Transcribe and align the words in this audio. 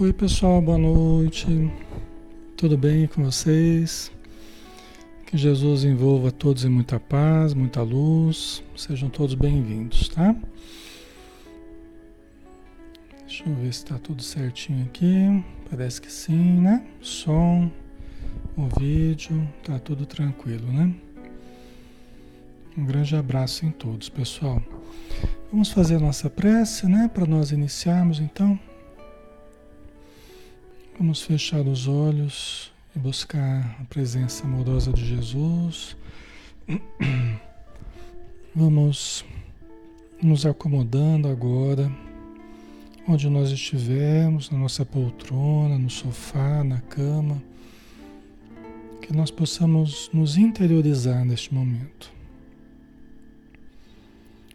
Oi, 0.00 0.12
pessoal, 0.12 0.62
boa 0.62 0.78
noite. 0.78 1.44
Tudo 2.56 2.78
bem 2.78 3.08
com 3.08 3.24
vocês? 3.24 4.12
Que 5.26 5.36
Jesus 5.36 5.82
envolva 5.82 6.30
todos 6.30 6.64
em 6.64 6.68
muita 6.68 7.00
paz, 7.00 7.52
muita 7.52 7.82
luz. 7.82 8.62
Sejam 8.76 9.10
todos 9.10 9.34
bem-vindos, 9.34 10.08
tá? 10.10 10.36
Deixa 13.26 13.42
eu 13.42 13.52
ver 13.56 13.72
se 13.72 13.82
está 13.82 13.98
tudo 13.98 14.22
certinho 14.22 14.84
aqui. 14.84 15.44
Parece 15.68 16.00
que 16.00 16.12
sim, 16.12 16.60
né? 16.60 16.86
Som, 17.00 17.68
o 18.56 18.68
vídeo, 18.78 19.48
tá 19.64 19.80
tudo 19.80 20.06
tranquilo, 20.06 20.72
né? 20.72 20.94
Um 22.76 22.84
grande 22.84 23.16
abraço 23.16 23.66
em 23.66 23.72
todos, 23.72 24.08
pessoal. 24.08 24.62
Vamos 25.50 25.72
fazer 25.72 25.96
a 25.96 26.00
nossa 26.00 26.30
prece, 26.30 26.86
né? 26.86 27.10
Para 27.12 27.26
nós 27.26 27.50
iniciarmos, 27.50 28.20
então. 28.20 28.56
Vamos 30.98 31.22
fechar 31.22 31.64
os 31.64 31.86
olhos 31.86 32.72
e 32.94 32.98
buscar 32.98 33.76
a 33.80 33.84
presença 33.84 34.44
amorosa 34.44 34.92
de 34.92 35.06
Jesus. 35.06 35.96
Vamos 38.52 39.24
nos 40.20 40.44
acomodando 40.44 41.28
agora, 41.28 41.88
onde 43.06 43.30
nós 43.30 43.52
estivermos, 43.52 44.50
na 44.50 44.58
nossa 44.58 44.84
poltrona, 44.84 45.78
no 45.78 45.88
sofá, 45.88 46.64
na 46.64 46.80
cama, 46.80 47.40
que 49.00 49.14
nós 49.14 49.30
possamos 49.30 50.10
nos 50.12 50.36
interiorizar 50.36 51.24
neste 51.24 51.54
momento, 51.54 52.12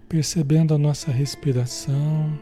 percebendo 0.10 0.74
a 0.74 0.78
nossa 0.78 1.10
respiração 1.10 2.38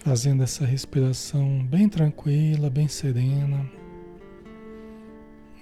fazendo 0.00 0.42
essa 0.42 0.64
respiração 0.64 1.62
bem 1.64 1.88
tranquila, 1.88 2.70
bem 2.70 2.88
serena, 2.88 3.70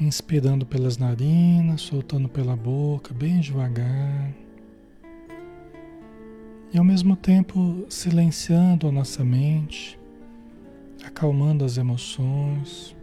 inspirando 0.00 0.64
pelas 0.64 0.96
narinas, 0.96 1.82
soltando 1.82 2.28
pela 2.28 2.56
boca, 2.56 3.12
bem 3.12 3.40
devagar. 3.40 4.32
E 6.72 6.78
ao 6.78 6.84
mesmo 6.84 7.16
tempo 7.16 7.84
silenciando 7.88 8.86
a 8.86 8.92
nossa 8.92 9.24
mente, 9.24 9.98
acalmando 11.04 11.64
as 11.64 11.76
emoções, 11.76 12.94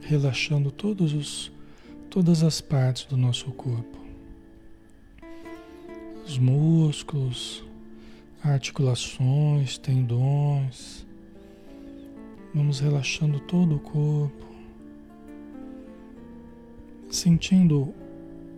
relaxando 0.00 0.70
todos 0.70 1.12
os, 1.12 1.52
todas 2.08 2.42
as 2.42 2.62
partes 2.62 3.04
do 3.04 3.16
nosso 3.16 3.50
corpo. 3.52 3.98
Os 6.24 6.38
músculos, 6.38 7.62
articulações, 8.44 9.78
tendões. 9.78 11.06
Vamos 12.54 12.78
relaxando 12.78 13.40
todo 13.40 13.76
o 13.76 13.80
corpo, 13.80 14.46
sentindo 17.10 17.92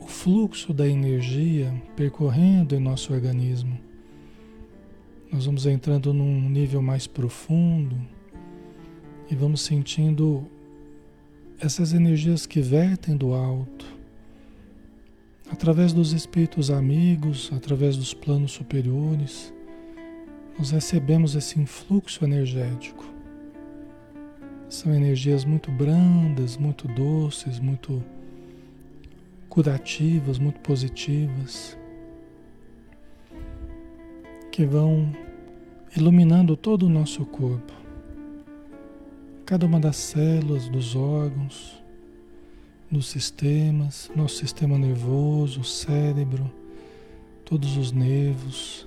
o 0.00 0.06
fluxo 0.06 0.74
da 0.74 0.86
energia 0.86 1.72
percorrendo 1.94 2.74
em 2.74 2.80
nosso 2.80 3.12
organismo. 3.12 3.78
Nós 5.32 5.46
vamos 5.46 5.66
entrando 5.66 6.12
num 6.12 6.48
nível 6.48 6.82
mais 6.82 7.06
profundo 7.06 7.96
e 9.30 9.34
vamos 9.34 9.60
sentindo 9.62 10.46
essas 11.58 11.92
energias 11.92 12.44
que 12.44 12.60
vertem 12.60 13.16
do 13.16 13.32
alto, 13.32 13.86
através 15.50 15.92
dos 15.92 16.12
espíritos 16.12 16.70
amigos, 16.70 17.50
através 17.52 17.96
dos 17.96 18.12
planos 18.12 18.52
superiores 18.52 19.55
nós 20.58 20.70
recebemos 20.70 21.34
esse 21.34 21.60
influxo 21.60 22.24
energético. 22.24 23.04
São 24.68 24.94
energias 24.94 25.44
muito 25.44 25.70
brandas, 25.70 26.56
muito 26.56 26.88
doces, 26.88 27.60
muito 27.60 28.02
curativas, 29.48 30.38
muito 30.38 30.60
positivas, 30.60 31.78
que 34.50 34.64
vão 34.64 35.14
iluminando 35.96 36.56
todo 36.56 36.86
o 36.86 36.88
nosso 36.90 37.24
corpo, 37.24 37.72
cada 39.44 39.64
uma 39.64 39.78
das 39.78 39.96
células, 39.96 40.68
dos 40.68 40.96
órgãos, 40.96 41.82
dos 42.90 43.06
sistemas, 43.08 44.10
nosso 44.14 44.36
sistema 44.36 44.76
nervoso, 44.76 45.60
o 45.60 45.64
cérebro, 45.64 46.50
todos 47.44 47.76
os 47.76 47.92
nervos 47.92 48.86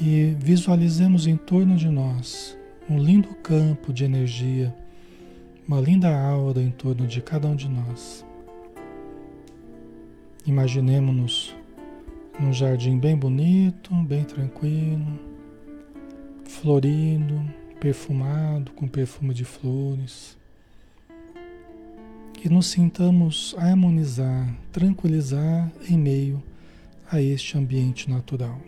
e 0.00 0.36
visualizemos 0.38 1.26
em 1.26 1.36
torno 1.36 1.76
de 1.76 1.88
nós 1.88 2.56
um 2.88 2.98
lindo 2.98 3.34
campo 3.36 3.92
de 3.92 4.04
energia, 4.04 4.74
uma 5.66 5.80
linda 5.80 6.08
aura 6.08 6.62
em 6.62 6.70
torno 6.70 7.06
de 7.06 7.20
cada 7.20 7.48
um 7.48 7.56
de 7.56 7.68
nós. 7.68 8.24
Imaginemos-nos 10.46 11.54
num 12.38 12.52
jardim 12.52 12.98
bem 12.98 13.16
bonito, 13.16 13.92
bem 13.94 14.24
tranquilo, 14.24 15.18
florido, 16.44 17.44
perfumado 17.80 18.70
com 18.72 18.86
perfume 18.86 19.34
de 19.34 19.44
flores. 19.44 20.38
Que 22.32 22.48
nos 22.48 22.68
sintamos 22.68 23.54
harmonizar, 23.58 24.54
tranquilizar 24.70 25.70
em 25.90 25.98
meio 25.98 26.40
a 27.10 27.20
este 27.20 27.58
ambiente 27.58 28.08
natural. 28.08 28.67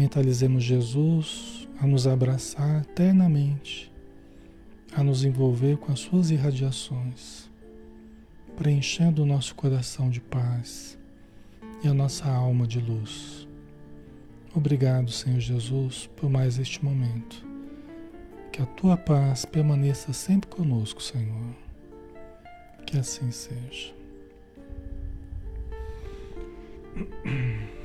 Mentalizemos 0.00 0.64
Jesus 0.64 1.68
a 1.78 1.86
nos 1.86 2.06
abraçar 2.06 2.80
eternamente, 2.80 3.92
a 4.96 5.04
nos 5.04 5.24
envolver 5.24 5.76
com 5.76 5.92
as 5.92 6.00
suas 6.00 6.30
irradiações, 6.30 7.50
preenchendo 8.56 9.22
o 9.22 9.26
nosso 9.26 9.54
coração 9.54 10.08
de 10.08 10.18
paz 10.22 10.98
e 11.84 11.88
a 11.88 11.92
nossa 11.92 12.24
alma 12.26 12.66
de 12.66 12.80
luz. 12.80 13.46
Obrigado, 14.54 15.10
Senhor 15.10 15.38
Jesus, 15.38 16.08
por 16.16 16.30
mais 16.30 16.58
este 16.58 16.82
momento. 16.82 17.46
Que 18.50 18.62
a 18.62 18.66
tua 18.66 18.96
paz 18.96 19.44
permaneça 19.44 20.14
sempre 20.14 20.48
conosco, 20.48 21.02
Senhor. 21.02 21.54
Que 22.86 22.96
assim 22.96 23.30
seja. 23.30 23.92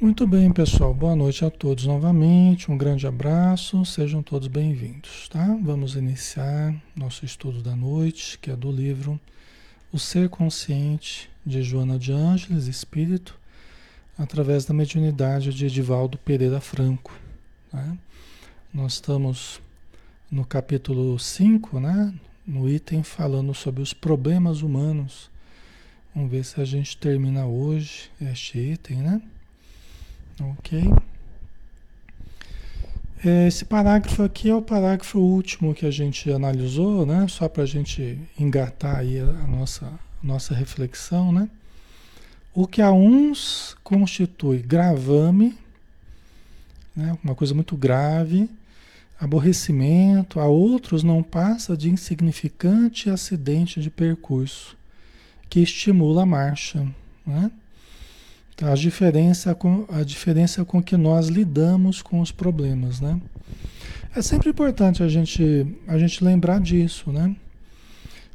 Muito 0.00 0.28
bem, 0.28 0.52
pessoal. 0.52 0.94
Boa 0.94 1.16
noite 1.16 1.44
a 1.44 1.50
todos 1.50 1.84
novamente. 1.84 2.70
Um 2.70 2.78
grande 2.78 3.04
abraço. 3.04 3.84
Sejam 3.84 4.22
todos 4.22 4.46
bem-vindos, 4.46 5.28
tá? 5.28 5.58
Vamos 5.60 5.96
iniciar 5.96 6.72
nosso 6.94 7.24
estudo 7.24 7.60
da 7.60 7.74
noite, 7.74 8.38
que 8.38 8.48
é 8.48 8.54
do 8.54 8.70
livro 8.70 9.18
O 9.92 9.98
Ser 9.98 10.28
Consciente 10.28 11.28
de 11.44 11.64
Joana 11.64 11.98
de 11.98 12.12
Ângeles, 12.12 12.68
Espírito, 12.68 13.36
através 14.16 14.64
da 14.64 14.72
mediunidade 14.72 15.52
de 15.52 15.66
Edivaldo 15.66 16.16
Pereira 16.16 16.60
Franco. 16.60 17.12
Né? 17.72 17.98
Nós 18.72 18.92
estamos 18.92 19.60
no 20.30 20.44
capítulo 20.44 21.18
5, 21.18 21.80
né? 21.80 22.14
No 22.46 22.70
item 22.70 23.02
falando 23.02 23.52
sobre 23.52 23.82
os 23.82 23.92
problemas 23.92 24.62
humanos. 24.62 25.28
Vamos 26.14 26.30
ver 26.30 26.44
se 26.44 26.60
a 26.60 26.64
gente 26.64 26.96
termina 26.96 27.46
hoje 27.46 28.12
este 28.20 28.60
item, 28.60 28.98
né? 28.98 29.20
Ok? 30.40 30.82
É, 33.24 33.48
esse 33.48 33.64
parágrafo 33.64 34.22
aqui 34.22 34.48
é 34.48 34.54
o 34.54 34.62
parágrafo 34.62 35.18
último 35.18 35.74
que 35.74 35.84
a 35.84 35.90
gente 35.90 36.30
analisou, 36.30 37.04
né? 37.04 37.26
Só 37.28 37.48
para 37.48 37.64
a 37.64 37.66
gente 37.66 38.18
engatar 38.38 38.98
aí 38.98 39.18
a 39.18 39.46
nossa, 39.48 39.90
nossa 40.22 40.54
reflexão, 40.54 41.32
né? 41.32 41.48
O 42.54 42.66
que 42.66 42.80
a 42.80 42.92
uns 42.92 43.76
constitui 43.82 44.58
gravame, 44.58 45.58
né? 46.94 47.18
uma 47.22 47.34
coisa 47.34 47.54
muito 47.54 47.76
grave, 47.76 48.48
aborrecimento, 49.20 50.38
a 50.38 50.46
outros 50.46 51.02
não 51.02 51.22
passa 51.22 51.76
de 51.76 51.90
insignificante 51.90 53.10
acidente 53.10 53.80
de 53.80 53.90
percurso 53.90 54.76
que 55.48 55.60
estimula 55.60 56.22
a 56.22 56.26
marcha, 56.26 56.86
né? 57.26 57.50
A 58.62 58.74
diferença, 58.74 59.54
com, 59.54 59.84
a 59.88 60.02
diferença 60.02 60.64
com 60.64 60.82
que 60.82 60.96
nós 60.96 61.28
lidamos 61.28 62.02
com 62.02 62.20
os 62.20 62.32
problemas, 62.32 63.00
né? 63.00 63.20
É 64.16 64.20
sempre 64.20 64.50
importante 64.50 65.02
a 65.02 65.08
gente, 65.08 65.66
a 65.86 65.96
gente 65.96 66.24
lembrar 66.24 66.60
disso, 66.60 67.12
né? 67.12 67.36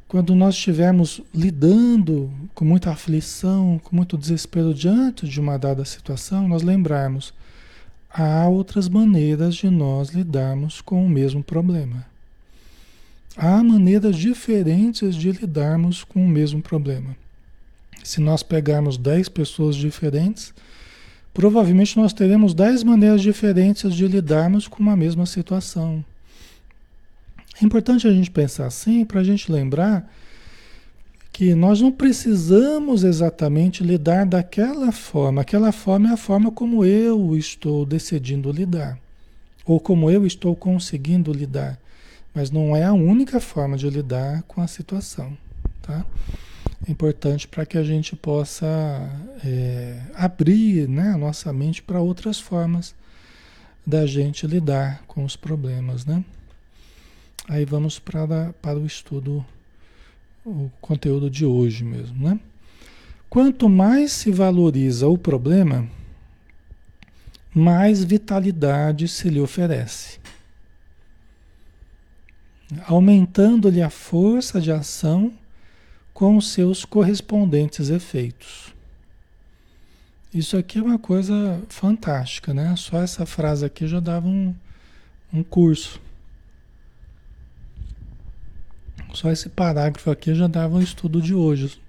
Quando 0.08 0.34
nós 0.34 0.54
estivermos 0.54 1.20
lidando 1.34 2.30
com 2.54 2.64
muita 2.64 2.90
aflição, 2.90 3.80
com 3.82 3.94
muito 3.94 4.16
desespero 4.16 4.72
diante 4.72 5.28
de 5.28 5.40
uma 5.40 5.58
dada 5.58 5.84
situação, 5.84 6.48
nós 6.48 6.62
lembrarmos 6.62 7.34
há 8.08 8.48
outras 8.48 8.88
maneiras 8.88 9.56
de 9.56 9.68
nós 9.68 10.10
lidarmos 10.10 10.80
com 10.80 11.04
o 11.04 11.08
mesmo 11.08 11.42
problema. 11.42 12.06
Há 13.36 13.62
maneiras 13.62 14.16
diferentes 14.16 15.16
de 15.16 15.32
lidarmos 15.32 16.04
com 16.04 16.24
o 16.24 16.28
mesmo 16.28 16.62
problema. 16.62 17.16
Se 18.04 18.20
nós 18.20 18.42
pegarmos 18.42 18.98
10 18.98 19.30
pessoas 19.30 19.74
diferentes, 19.74 20.52
provavelmente 21.32 21.96
nós 21.96 22.12
teremos 22.12 22.52
10 22.52 22.84
maneiras 22.84 23.22
diferentes 23.22 23.94
de 23.94 24.06
lidarmos 24.06 24.68
com 24.68 24.82
uma 24.82 24.94
mesma 24.94 25.24
situação. 25.24 26.04
É 27.60 27.64
importante 27.64 28.06
a 28.06 28.12
gente 28.12 28.30
pensar 28.30 28.66
assim 28.66 29.06
para 29.06 29.20
a 29.20 29.24
gente 29.24 29.50
lembrar 29.50 30.06
que 31.32 31.54
nós 31.54 31.80
não 31.80 31.90
precisamos 31.90 33.04
exatamente 33.04 33.82
lidar 33.82 34.26
daquela 34.26 34.92
forma. 34.92 35.40
Aquela 35.40 35.72
forma 35.72 36.10
é 36.10 36.12
a 36.12 36.16
forma 36.18 36.52
como 36.52 36.84
eu 36.84 37.34
estou 37.34 37.86
decidindo 37.86 38.52
lidar, 38.52 38.98
ou 39.64 39.80
como 39.80 40.10
eu 40.10 40.26
estou 40.26 40.54
conseguindo 40.54 41.32
lidar. 41.32 41.78
Mas 42.34 42.50
não 42.50 42.76
é 42.76 42.84
a 42.84 42.92
única 42.92 43.40
forma 43.40 43.78
de 43.78 43.88
lidar 43.88 44.42
com 44.42 44.60
a 44.60 44.66
situação, 44.66 45.36
tá? 45.80 46.04
É 46.86 46.90
importante 46.90 47.48
para 47.48 47.64
que 47.64 47.78
a 47.78 47.82
gente 47.82 48.14
possa 48.14 48.66
é, 49.42 50.02
abrir 50.14 50.86
né, 50.86 51.12
a 51.12 51.16
nossa 51.16 51.50
mente 51.50 51.82
para 51.82 51.98
outras 51.98 52.38
formas 52.38 52.94
da 53.86 54.04
gente 54.06 54.46
lidar 54.46 55.02
com 55.06 55.24
os 55.24 55.34
problemas, 55.34 56.04
né? 56.04 56.22
Aí 57.48 57.64
vamos 57.64 57.98
para, 57.98 58.54
para 58.60 58.78
o 58.78 58.84
estudo, 58.84 59.44
o 60.44 60.70
conteúdo 60.80 61.30
de 61.30 61.46
hoje 61.46 61.84
mesmo, 61.84 62.28
né? 62.28 62.38
Quanto 63.30 63.68
mais 63.68 64.12
se 64.12 64.30
valoriza 64.30 65.08
o 65.08 65.16
problema, 65.16 65.88
mais 67.52 68.04
vitalidade 68.04 69.08
se 69.08 69.28
lhe 69.28 69.40
oferece, 69.40 70.18
aumentando-lhe 72.86 73.82
a 73.82 73.90
força 73.90 74.60
de 74.60 74.70
ação 74.70 75.32
com 76.14 76.40
seus 76.40 76.84
correspondentes 76.84 77.90
efeitos. 77.90 78.72
Isso 80.32 80.56
aqui 80.56 80.78
é 80.78 80.82
uma 80.82 80.98
coisa 80.98 81.60
fantástica, 81.68 82.54
né? 82.54 82.74
Só 82.76 83.02
essa 83.02 83.26
frase 83.26 83.66
aqui 83.66 83.86
já 83.86 84.00
dava 84.00 84.28
um, 84.28 84.54
um 85.32 85.42
curso. 85.42 86.00
Só 89.12 89.30
esse 89.30 89.48
parágrafo 89.48 90.10
aqui 90.10 90.34
já 90.34 90.46
dava 90.46 90.76
um 90.76 90.82
estudo 90.82 91.20
de 91.20 91.34
hoje. 91.34 91.80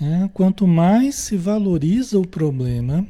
É, 0.00 0.28
quanto 0.34 0.66
mais 0.66 1.14
se 1.14 1.36
valoriza 1.38 2.18
o 2.18 2.26
problema, 2.26 3.06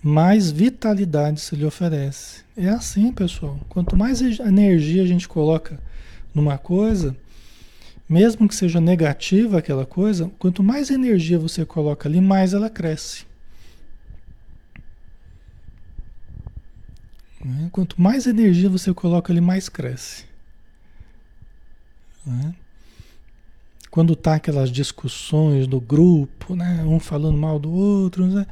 mais 0.00 0.50
vitalidade 0.50 1.40
se 1.40 1.56
lhe 1.56 1.64
oferece. 1.64 2.42
É 2.56 2.68
assim, 2.68 3.12
pessoal. 3.12 3.58
Quanto 3.68 3.96
mais 3.96 4.20
energia 4.20 5.02
a 5.02 5.06
gente 5.06 5.26
coloca 5.26 5.80
numa 6.32 6.56
coisa, 6.56 7.16
mesmo 8.08 8.48
que 8.48 8.54
seja 8.54 8.80
negativa 8.80 9.58
aquela 9.58 9.84
coisa, 9.84 10.30
quanto 10.38 10.62
mais 10.62 10.90
energia 10.90 11.38
você 11.38 11.64
coloca 11.64 12.08
ali, 12.08 12.20
mais 12.20 12.54
ela 12.54 12.70
cresce. 12.70 13.26
Né? 17.44 17.68
Quanto 17.70 18.00
mais 18.00 18.26
energia 18.26 18.70
você 18.70 18.94
coloca 18.94 19.32
ali, 19.32 19.40
mais 19.40 19.68
cresce. 19.68 20.24
Né? 22.24 22.54
Quando 23.90 24.16
tá 24.16 24.34
aquelas 24.34 24.70
discussões 24.70 25.66
do 25.66 25.80
grupo, 25.80 26.54
né? 26.56 26.82
um 26.84 26.98
falando 26.98 27.36
mal 27.36 27.58
do 27.58 27.70
outro, 27.70 28.26
né? 28.26 28.46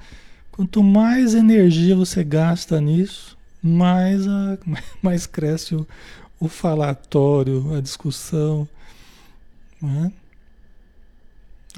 quanto 0.50 0.82
mais 0.82 1.34
energia 1.34 1.96
você 1.96 2.22
gasta 2.22 2.80
nisso, 2.80 3.36
mais, 3.62 4.26
a, 4.26 4.58
mais 5.02 5.26
cresce 5.26 5.74
o, 5.74 5.86
o 6.38 6.48
falatório, 6.48 7.74
a 7.74 7.80
discussão. 7.80 8.68
Né? 9.80 10.12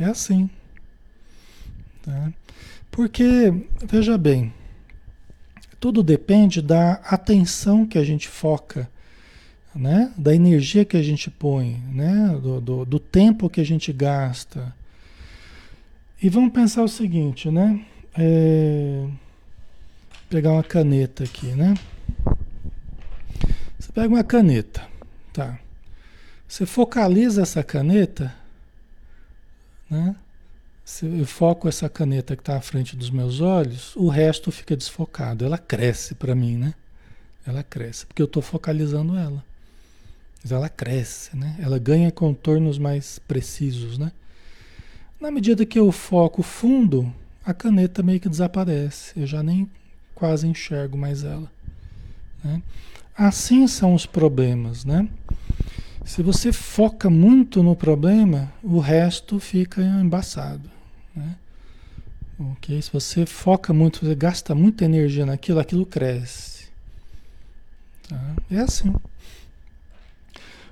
É 0.01 0.05
assim. 0.05 0.49
Tá? 2.03 2.33
Porque, 2.91 3.53
veja 3.85 4.17
bem, 4.17 4.53
tudo 5.81 6.03
depende 6.03 6.61
da 6.61 6.95
atenção 7.05 7.87
que 7.87 7.99
a 7.99 8.05
gente 8.05 8.29
foca, 8.29 8.91
né? 9.75 10.13
da 10.17 10.35
energia 10.35 10.85
que 10.85 10.97
a 10.97 11.03
gente 11.03 11.31
põe, 11.31 11.83
né? 11.93 12.39
do, 12.43 12.61
do, 12.61 12.85
do 12.85 12.99
tempo 12.99 13.51
que 13.51 13.61
a 13.61 13.65
gente 13.65 13.93
gasta. 13.93 14.75
E 16.21 16.29
vamos 16.29 16.53
pensar 16.53 16.83
o 16.83 16.89
seguinte, 16.89 17.49
né? 17.49 17.85
É... 18.17 19.07
Pegar 20.29 20.53
uma 20.53 20.65
caneta 20.65 21.23
aqui, 21.23 21.47
né? 21.47 21.75
Você 23.79 23.93
pega 23.93 24.09
uma 24.09 24.25
caneta, 24.25 24.85
tá? 25.33 25.61
Você 26.49 26.65
focaliza 26.65 27.43
essa 27.43 27.63
caneta, 27.63 28.35
né? 29.91 30.17
eu 31.03 31.27
foco 31.27 31.69
essa 31.69 31.89
caneta 31.89 32.35
que 32.35 32.41
está 32.41 32.57
à 32.57 32.61
frente 32.63 32.97
dos 32.97 33.11
meus 33.11 33.43
olhos, 33.43 33.95
o 33.95 34.09
resto 34.09 34.51
fica 34.51 34.75
desfocado. 34.75 35.45
Ela 35.45 35.59
cresce 35.59 36.15
para 36.15 36.35
mim, 36.35 36.57
né? 36.57 36.73
Ela 37.47 37.63
cresce, 37.63 38.07
porque 38.07 38.23
eu 38.23 38.27
estou 38.27 38.43
focalizando 38.43 39.15
ela. 39.15 39.45
Mas 40.43 40.51
ela 40.51 40.69
cresce, 40.69 41.37
né? 41.37 41.55
Ela 41.59 41.79
ganha 41.79 42.11
contornos 42.11 42.79
mais 42.79 43.19
precisos, 43.19 43.99
né? 43.99 44.11
Na 45.21 45.31
medida 45.31 45.67
que 45.67 45.79
eu 45.79 45.93
foco 45.93 46.43
fundo, 46.43 47.13
a 47.45 47.53
caneta 47.53 48.03
meio 48.03 48.21
que 48.21 48.29
desaparece. 48.29 49.19
Eu 49.21 49.27
já 49.27 49.43
nem 49.43 49.69
quase 50.15 50.47
enxergo 50.47 50.97
mais 50.97 51.25
ela. 51.25 51.51
Né? 52.43 52.63
Assim 53.17 53.67
são 53.67 53.95
os 53.95 54.07
problemas, 54.07 54.85
né? 54.85 55.09
Se 56.09 56.23
você 56.23 56.55
foca 56.55 57.11
muito 57.11 57.63
no 57.63 57.77
problema, 57.77 58.51
o 58.63 58.79
resto 58.79 59.39
fica 59.39 59.83
embaçado. 59.83 60.71
Né? 61.15 61.37
Okay? 62.53 62.81
Se 62.81 62.91
você 62.91 63.27
foca 63.27 63.75
muito, 63.75 64.07
você 64.07 64.15
gasta 64.15 64.55
muita 64.55 64.87
energia 64.87 65.27
naquilo, 65.27 65.61
aquilo 65.61 65.85
cresce. 65.85 66.69
Tá? 68.09 68.19
É 68.51 68.61
assim. 68.61 68.95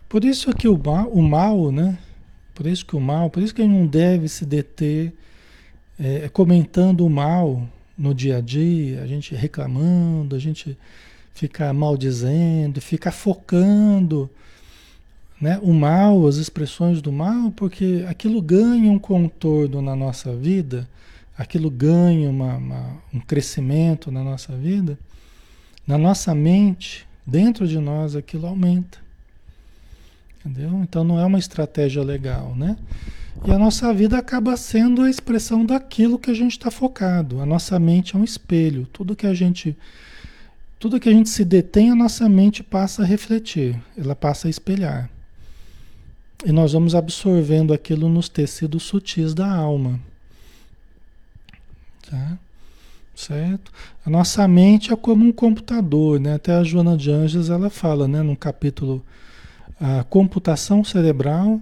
Por 0.09 0.25
isso 0.25 0.55
que 0.55 0.67
o 0.69 0.79
mal, 0.79 1.11
o 1.11 1.23
mal, 1.23 1.71
né? 1.71 1.99
Por 2.55 2.67
isso 2.67 2.87
que 2.87 2.97
o 2.97 3.01
mal, 3.01 3.29
por 3.29 3.43
isso 3.43 3.55
que 3.55 3.61
a 3.61 3.65
gente 3.67 3.77
não 3.77 3.87
deve 3.87 4.31
se 4.31 4.47
deter 4.47 5.13
é, 5.99 6.31
comentando 6.31 7.05
o 7.05 7.11
mal 7.11 7.69
no 7.97 8.15
dia 8.15 8.39
a 8.39 8.41
dia, 8.41 9.03
a 9.03 9.07
gente 9.07 9.35
reclamando, 9.35 10.35
a 10.35 10.39
gente 10.39 10.79
ficar 11.35 11.75
maldizendo, 11.75 12.81
ficar 12.81 13.13
focando 13.13 14.31
né, 15.41 15.59
o 15.63 15.73
mal, 15.73 16.27
as 16.27 16.37
expressões 16.37 17.03
do 17.03 17.13
mal, 17.13 17.51
porque 17.51 18.05
aquilo 18.09 18.41
ganha 18.41 18.91
um 18.91 18.99
contorno 18.99 19.83
na 19.83 19.95
nossa 19.95 20.35
vida, 20.35 20.89
aquilo 21.37 21.71
ganha 21.71 22.31
uma, 22.31 22.57
uma, 22.57 22.97
um 23.13 23.21
crescimento 23.21 24.11
na 24.11 24.25
nossa 24.25 24.57
vida, 24.57 24.99
na 25.87 25.99
nossa 25.99 26.35
mente, 26.35 27.07
dentro 27.27 27.67
de 27.67 27.79
nós, 27.79 28.17
aquilo 28.17 28.47
aumenta. 28.47 28.99
Entendeu? 30.41 30.81
Então 30.83 31.05
não 31.05 31.19
é 31.19 31.25
uma 31.25 31.39
estratégia 31.39 32.03
legal, 32.03 32.55
né? 32.55 32.77
E 33.45 33.51
a 33.51 33.59
nossa 33.59 33.93
vida 33.93 34.17
acaba 34.17 34.57
sendo 34.57 35.03
a 35.03 35.11
expressão 35.11 35.67
daquilo 35.67 36.19
que 36.19 36.31
a 36.31 36.35
gente 36.35 36.53
está 36.53 36.71
focado. 36.71 37.41
A 37.41 37.47
nossa 37.47 37.79
mente 37.79 38.17
é 38.17 38.19
um 38.19 38.25
espelho. 38.25 38.87
Tudo 38.93 39.15
que 39.15 39.27
a 39.27 39.35
gente 39.35 39.77
tudo 40.79 41.01
que 41.01 41.09
a 41.09 41.13
gente 41.13 41.29
se 41.29 41.45
detém, 41.45 41.91
a 41.91 41.95
nossa 41.95 42.29
mente 42.29 42.63
passa 42.63 43.03
a 43.03 43.07
refletir, 43.07 43.81
ela 43.97 44.15
passa 44.15 44.47
a 44.47 44.51
espelhar. 44.51 45.11
E 46.45 46.53
nós 46.53 46.73
vamos 46.73 46.95
absorvendo 46.95 47.73
aquilo 47.73 48.09
nos 48.09 48.29
tecidos 48.29 48.83
sutis 48.83 49.35
da 49.35 49.51
alma. 49.51 49.99
Tá? 52.09 52.39
Certo? 53.15 53.73
A 54.05 54.11
nossa 54.11 54.47
mente 54.47 54.93
é 54.93 54.97
como 54.97 55.25
um 55.25 55.33
computador, 55.33 56.21
né? 56.21 56.35
Até 56.35 56.53
a 56.53 56.63
Joana 56.63 56.97
de 56.97 57.11
Anjos 57.11 57.49
ela 57.49 57.71
fala, 57.71 58.07
né, 58.07 58.23
no 58.23 58.37
capítulo 58.37 59.03
a 59.81 60.05
computação 60.05 60.83
cerebral 60.83 61.61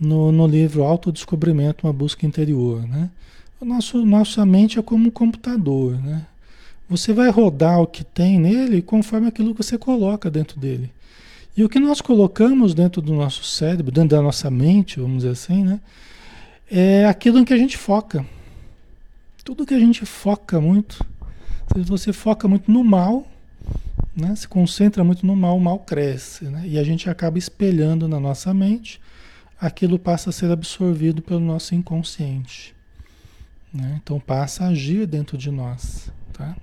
no, 0.00 0.32
no 0.32 0.46
livro 0.46 0.82
Autodescobrimento, 0.82 1.86
uma 1.86 1.92
busca 1.92 2.26
interior, 2.26 2.86
né? 2.86 3.10
O 3.60 3.64
nosso, 3.64 4.04
nossa 4.04 4.46
mente 4.46 4.78
é 4.78 4.82
como 4.82 5.08
um 5.08 5.10
computador, 5.10 6.00
né? 6.00 6.26
Você 6.88 7.12
vai 7.12 7.28
rodar 7.28 7.80
o 7.80 7.86
que 7.86 8.04
tem 8.04 8.38
nele 8.38 8.80
conforme 8.80 9.26
aquilo 9.26 9.54
que 9.54 9.62
você 9.62 9.76
coloca 9.76 10.30
dentro 10.30 10.58
dele. 10.58 10.90
E 11.58 11.64
o 11.64 11.68
que 11.68 11.80
nós 11.80 12.00
colocamos 12.00 12.72
dentro 12.72 13.02
do 13.02 13.12
nosso 13.12 13.42
cérebro, 13.42 13.90
dentro 13.90 14.10
da 14.10 14.22
nossa 14.22 14.48
mente, 14.48 15.00
vamos 15.00 15.24
dizer 15.24 15.30
assim, 15.30 15.64
né? 15.64 15.80
É 16.70 17.04
aquilo 17.04 17.36
em 17.40 17.44
que 17.44 17.52
a 17.52 17.58
gente 17.58 17.76
foca. 17.76 18.24
Tudo 19.44 19.66
que 19.66 19.74
a 19.74 19.80
gente 19.80 20.06
foca 20.06 20.60
muito, 20.60 21.04
se 21.74 21.82
você 21.82 22.12
foca 22.12 22.46
muito 22.46 22.70
no 22.70 22.84
mal, 22.84 23.26
né? 24.14 24.36
se 24.36 24.46
concentra 24.46 25.02
muito 25.02 25.26
no 25.26 25.34
mal, 25.34 25.56
o 25.56 25.60
mal 25.60 25.80
cresce. 25.80 26.44
Né? 26.44 26.62
E 26.64 26.78
a 26.78 26.84
gente 26.84 27.10
acaba 27.10 27.38
espelhando 27.38 28.06
na 28.06 28.20
nossa 28.20 28.54
mente, 28.54 29.00
aquilo 29.60 29.98
passa 29.98 30.30
a 30.30 30.32
ser 30.32 30.52
absorvido 30.52 31.20
pelo 31.20 31.40
nosso 31.40 31.74
inconsciente. 31.74 32.72
Né? 33.74 33.98
Então 34.00 34.20
passa 34.20 34.62
a 34.62 34.68
agir 34.68 35.08
dentro 35.08 35.36
de 35.36 35.50
nós. 35.50 36.08
Tá? 36.32 36.56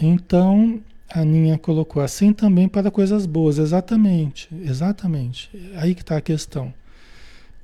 Então, 0.00 0.82
a 1.12 1.24
Ninha 1.24 1.58
colocou 1.58 2.00
assim 2.00 2.32
também 2.32 2.68
para 2.68 2.90
coisas 2.90 3.26
boas, 3.26 3.58
exatamente, 3.58 4.48
exatamente. 4.62 5.50
Aí 5.74 5.94
que 5.94 6.02
está 6.02 6.16
a 6.16 6.20
questão. 6.20 6.72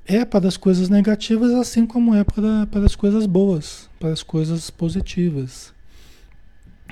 é 0.04 0.24
para 0.24 0.46
as 0.46 0.56
coisas 0.56 0.88
negativas, 0.88 1.52
assim 1.52 1.84
como 1.84 2.14
é 2.14 2.22
para, 2.22 2.66
para 2.66 2.84
as 2.86 2.94
coisas 2.94 3.26
boas, 3.26 3.88
para 3.98 4.10
as 4.10 4.22
coisas 4.22 4.70
positivas. 4.70 5.72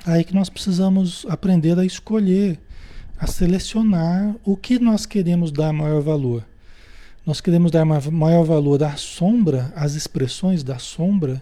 Aí 0.04 0.24
que 0.24 0.34
nós 0.34 0.48
precisamos 0.48 1.24
aprender 1.28 1.78
a 1.78 1.84
escolher, 1.84 2.58
a 3.18 3.26
selecionar 3.26 4.34
o 4.44 4.56
que 4.56 4.78
nós 4.78 5.06
queremos 5.06 5.52
dar 5.52 5.72
maior 5.72 6.02
valor. 6.02 6.44
Nós 7.24 7.40
queremos 7.40 7.70
dar 7.70 7.84
maior 7.84 8.44
valor 8.44 8.82
à 8.82 8.96
sombra, 8.96 9.72
às 9.76 9.94
expressões 9.94 10.62
da 10.62 10.78
sombra, 10.78 11.40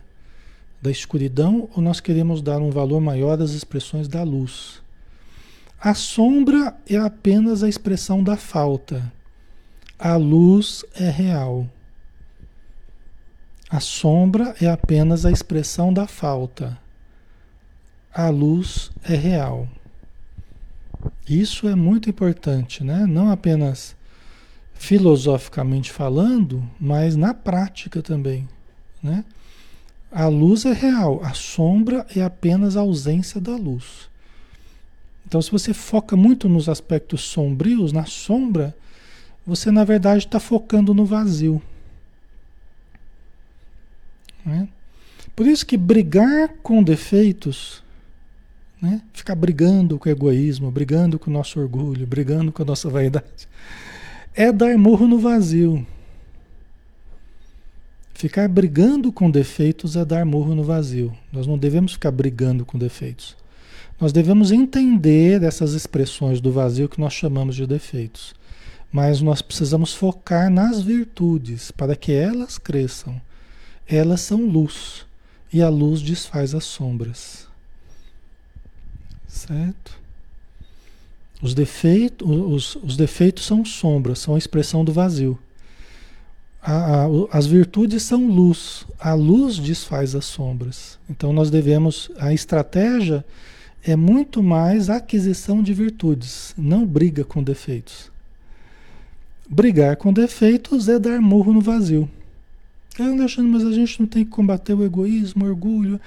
da 0.81 0.90
escuridão, 0.90 1.69
ou 1.75 1.83
nós 1.83 2.00
queremos 2.00 2.42
dar 2.42 2.61
um 2.61 2.71
valor 2.71 3.00
maior 3.00 3.40
às 3.40 3.52
expressões 3.52 4.07
da 4.09 4.23
luz? 4.23 4.81
A 5.84 5.94
sombra 5.94 6.76
é 6.88 6.96
apenas 6.96 7.64
a 7.64 7.68
expressão 7.68 8.22
da 8.22 8.36
falta. 8.36 9.12
A 9.98 10.14
luz 10.14 10.84
é 10.94 11.10
real. 11.10 11.68
A 13.68 13.80
sombra 13.80 14.54
é 14.60 14.68
apenas 14.68 15.26
a 15.26 15.32
expressão 15.32 15.92
da 15.92 16.06
falta. 16.06 16.78
A 18.14 18.28
luz 18.28 18.92
é 19.02 19.16
real. 19.16 19.66
Isso 21.28 21.66
é 21.66 21.74
muito 21.74 22.08
importante, 22.08 22.84
né? 22.84 23.04
Não 23.04 23.28
apenas 23.28 23.96
filosoficamente 24.72 25.90
falando, 25.90 26.62
mas 26.78 27.16
na 27.16 27.34
prática 27.34 28.00
também, 28.00 28.48
né? 29.02 29.24
A 30.12 30.28
luz 30.28 30.64
é 30.64 30.72
real, 30.72 31.20
a 31.24 31.34
sombra 31.34 32.06
é 32.14 32.22
apenas 32.22 32.76
a 32.76 32.82
ausência 32.82 33.40
da 33.40 33.56
luz. 33.56 34.12
Então, 35.32 35.40
se 35.40 35.50
você 35.50 35.72
foca 35.72 36.14
muito 36.14 36.46
nos 36.46 36.68
aspectos 36.68 37.22
sombrios, 37.22 37.90
na 37.90 38.04
sombra, 38.04 38.76
você 39.46 39.70
na 39.70 39.82
verdade 39.82 40.26
está 40.26 40.38
focando 40.38 40.92
no 40.92 41.06
vazio. 41.06 41.62
Né? 44.44 44.68
Por 45.34 45.46
isso 45.46 45.64
que 45.64 45.78
brigar 45.78 46.50
com 46.62 46.82
defeitos, 46.82 47.82
né? 48.78 49.00
ficar 49.14 49.34
brigando 49.34 49.98
com 49.98 50.06
o 50.06 50.12
egoísmo, 50.12 50.70
brigando 50.70 51.18
com 51.18 51.30
o 51.30 51.32
nosso 51.32 51.58
orgulho, 51.58 52.06
brigando 52.06 52.52
com 52.52 52.62
a 52.62 52.66
nossa 52.66 52.90
vaidade, 52.90 53.48
é 54.34 54.52
dar 54.52 54.76
murro 54.76 55.08
no 55.08 55.18
vazio. 55.18 55.86
Ficar 58.12 58.46
brigando 58.50 59.10
com 59.10 59.30
defeitos 59.30 59.96
é 59.96 60.04
dar 60.04 60.26
murro 60.26 60.54
no 60.54 60.62
vazio. 60.62 61.10
Nós 61.32 61.46
não 61.46 61.56
devemos 61.56 61.94
ficar 61.94 62.10
brigando 62.10 62.66
com 62.66 62.76
defeitos. 62.76 63.40
Nós 64.02 64.12
devemos 64.12 64.52
entender 64.52 65.42
essas 65.42 65.73
expressões 65.73 66.42
do 66.42 66.52
vazio 66.52 66.90
que 66.90 67.00
nós 67.00 67.14
chamamos 67.14 67.56
de 67.56 67.66
defeitos 67.66 68.35
mas 68.92 69.23
nós 69.23 69.40
precisamos 69.40 69.94
focar 69.94 70.50
nas 70.50 70.82
virtudes 70.82 71.71
para 71.71 71.97
que 71.97 72.12
elas 72.12 72.59
cresçam. 72.59 73.18
Elas 73.88 74.21
são 74.21 74.44
luz 74.44 75.06
e 75.50 75.62
a 75.62 75.71
luz 75.71 76.02
desfaz 76.02 76.54
as 76.54 76.64
sombras. 76.64 77.49
Certo? 79.26 79.99
Os 81.40 81.54
defeitos, 81.54 82.28
os, 82.28 82.76
os 82.76 82.97
defeitos 82.97 83.47
são 83.47 83.64
sombras, 83.64 84.18
são 84.18 84.35
a 84.35 84.38
expressão 84.38 84.85
do 84.85 84.92
vazio. 84.92 85.38
A, 86.61 87.04
a, 87.04 87.06
as 87.32 87.47
virtudes 87.47 88.02
são 88.02 88.26
luz, 88.26 88.87
a 89.00 89.14
luz 89.14 89.59
desfaz 89.59 90.14
as 90.14 90.26
sombras. 90.26 90.99
Então 91.09 91.32
nós 91.32 91.50
devemos, 91.50 92.11
a 92.18 92.32
estratégia 92.32 93.25
é 93.84 93.96
muito 93.96 94.42
mais 94.42 94.88
aquisição 94.88 95.62
de 95.62 95.74
virtudes, 95.74 96.54
não 96.56 96.86
briga 96.86 97.24
com 97.24 97.42
defeitos. 97.42 98.12
Brigar 99.48 99.96
com 99.96 100.12
defeitos 100.12 100.88
é 100.88 100.98
dar 100.98 101.20
murro 101.20 101.52
no 101.52 101.60
vazio. 101.60 102.08
Ah, 102.98 103.08
Alexandre, 103.08 103.50
mas 103.50 103.64
a 103.64 103.72
gente 103.72 103.98
não 104.00 104.06
tem 104.06 104.24
que 104.24 104.30
combater 104.30 104.74
o 104.74 104.84
egoísmo, 104.84 105.44
o 105.44 105.48
orgulho. 105.48 106.00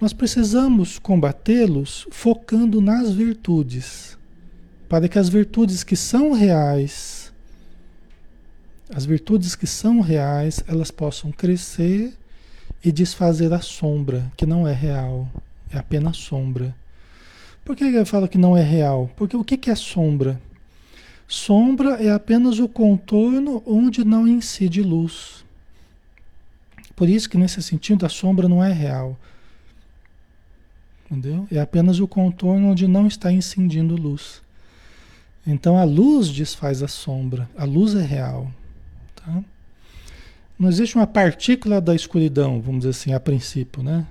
Nós 0.00 0.12
precisamos 0.12 0.98
combatê-los 0.98 2.06
focando 2.10 2.80
nas 2.80 3.10
virtudes, 3.10 4.16
para 4.88 5.08
que 5.08 5.18
as 5.18 5.28
virtudes 5.28 5.82
que 5.82 5.96
são 5.96 6.32
reais, 6.32 7.32
as 8.94 9.04
virtudes 9.04 9.54
que 9.54 9.66
são 9.66 10.00
reais, 10.00 10.62
elas 10.68 10.90
possam 10.90 11.32
crescer 11.32 12.12
e 12.84 12.92
desfazer 12.92 13.52
a 13.52 13.60
sombra, 13.60 14.30
que 14.36 14.46
não 14.46 14.68
é 14.68 14.72
real, 14.72 15.28
é 15.70 15.78
apenas 15.78 16.18
sombra. 16.18 16.74
Por 17.68 17.76
que 17.76 17.84
ele 17.84 18.02
fala 18.06 18.26
que 18.26 18.38
não 18.38 18.56
é 18.56 18.62
real? 18.62 19.10
Porque 19.14 19.36
o 19.36 19.44
que 19.44 19.70
é 19.70 19.74
sombra? 19.74 20.40
Sombra 21.26 22.02
é 22.02 22.10
apenas 22.10 22.58
o 22.58 22.66
contorno 22.66 23.62
onde 23.66 24.06
não 24.06 24.26
incide 24.26 24.80
luz. 24.80 25.44
Por 26.96 27.10
isso 27.10 27.28
que 27.28 27.36
nesse 27.36 27.62
sentido 27.62 28.06
a 28.06 28.08
sombra 28.08 28.48
não 28.48 28.64
é 28.64 28.72
real. 28.72 29.18
Entendeu? 31.10 31.46
É 31.52 31.60
apenas 31.60 32.00
o 32.00 32.08
contorno 32.08 32.68
onde 32.68 32.88
não 32.88 33.06
está 33.06 33.30
incidindo 33.30 33.96
luz. 33.96 34.40
Então 35.46 35.76
a 35.76 35.84
luz 35.84 36.30
desfaz 36.30 36.82
a 36.82 36.88
sombra. 36.88 37.50
A 37.54 37.66
luz 37.66 37.94
é 37.94 38.02
real. 38.02 38.50
Tá? 39.14 39.44
Não 40.58 40.70
existe 40.70 40.96
uma 40.96 41.06
partícula 41.06 41.82
da 41.82 41.94
escuridão, 41.94 42.62
vamos 42.62 42.78
dizer 42.78 42.90
assim, 42.92 43.12
a 43.12 43.20
princípio, 43.20 43.82
né? 43.82 44.06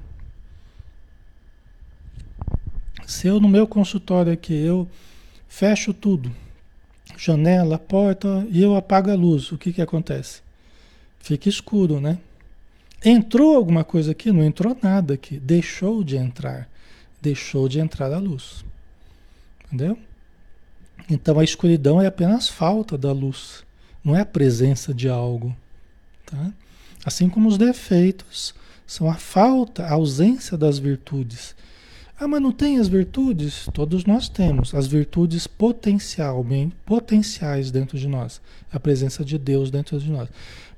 Se 3.08 3.26
eu 3.26 3.40
no 3.40 3.48
meu 3.48 3.66
consultório 3.66 4.34
aqui 4.34 4.54
eu 4.54 4.86
fecho 5.48 5.94
tudo, 5.94 6.30
janela, 7.18 7.80
porta, 7.80 8.46
e 8.50 8.62
eu 8.62 8.76
apago 8.76 9.10
a 9.10 9.16
luz, 9.16 9.50
o 9.54 9.58
que 9.58 9.72
que 9.72 9.82
acontece? 9.82 10.42
Fica 11.18 11.48
escuro, 11.48 12.02
né? 12.02 12.20
Entrou 13.04 13.56
alguma 13.56 13.86
coisa 13.86 14.12
aqui? 14.12 14.30
Não 14.30 14.44
entrou 14.44 14.78
nada 14.82 15.14
aqui. 15.14 15.40
Deixou 15.40 16.04
de 16.04 16.18
entrar. 16.18 16.68
Deixou 17.22 17.70
de 17.70 17.80
entrar 17.80 18.12
a 18.12 18.20
luz. 18.20 18.66
Entendeu? 19.66 19.98
Então 21.10 21.40
a 21.40 21.46
escuridão 21.46 22.02
é 22.02 22.08
apenas 22.08 22.50
falta 22.50 22.98
da 22.98 23.14
luz, 23.14 23.64
não 24.04 24.14
é 24.14 24.22
a 24.22 24.26
presença 24.26 24.94
de 24.94 25.08
algo. 25.08 25.56
Tá? 26.26 26.52
Assim 27.06 27.30
como 27.30 27.48
os 27.48 27.58
defeitos 27.58 28.54
são 28.86 29.10
a 29.10 29.16
falta, 29.16 29.86
a 29.86 29.94
ausência 29.94 30.58
das 30.58 30.78
virtudes. 30.78 31.56
Ah, 32.20 32.28
mas 32.28 32.42
não 32.42 32.52
tem 32.52 32.80
as 32.80 32.88
virtudes? 32.88 33.70
Todos 33.72 34.04
nós 34.06 34.28
temos 34.28 34.74
as 34.74 34.88
virtudes 34.88 35.46
potencialmente 35.46 36.76
potenciais 36.84 37.70
dentro 37.70 37.98
de 37.98 38.08
nós, 38.08 38.42
a 38.72 38.80
presença 38.80 39.24
de 39.24 39.38
Deus 39.38 39.70
dentro 39.70 40.00
de 40.00 40.10
nós. 40.10 40.28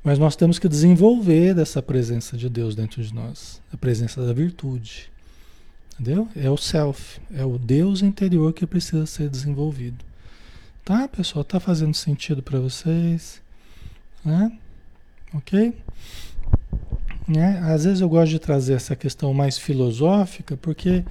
Mas 0.04 0.20
nós 0.20 0.36
temos 0.36 0.60
que 0.60 0.68
desenvolver 0.68 1.58
essa 1.58 1.82
presença 1.82 2.36
de 2.36 2.50
Deus 2.50 2.76
dentro 2.76 3.02
de 3.02 3.14
nós, 3.14 3.62
a 3.72 3.78
presença 3.78 4.26
da 4.26 4.34
virtude. 4.34 5.10
Entendeu? 5.94 6.28
É 6.36 6.50
o 6.50 6.58
self, 6.58 7.22
é 7.34 7.46
o 7.46 7.58
Deus 7.58 8.02
interior 8.02 8.52
que 8.52 8.68
precisa 8.68 9.06
ser 9.06 9.30
desenvolvido. 9.30 10.04
Tá, 10.84 11.08
pessoal? 11.08 11.46
Tá 11.46 11.60
fazendo 11.60 11.94
sentido 11.94 12.44
para 12.44 12.60
vocês? 12.60 13.42
Né? 14.26 14.52
OK? 15.34 15.74
Né? 17.28 17.60
Às 17.60 17.84
vezes 17.84 18.02
eu 18.02 18.10
gosto 18.10 18.32
de 18.32 18.40
trazer 18.40 18.74
essa 18.74 18.96
questão 18.96 19.34
mais 19.34 19.58
filosófica 19.58 20.58
porque 20.58 21.06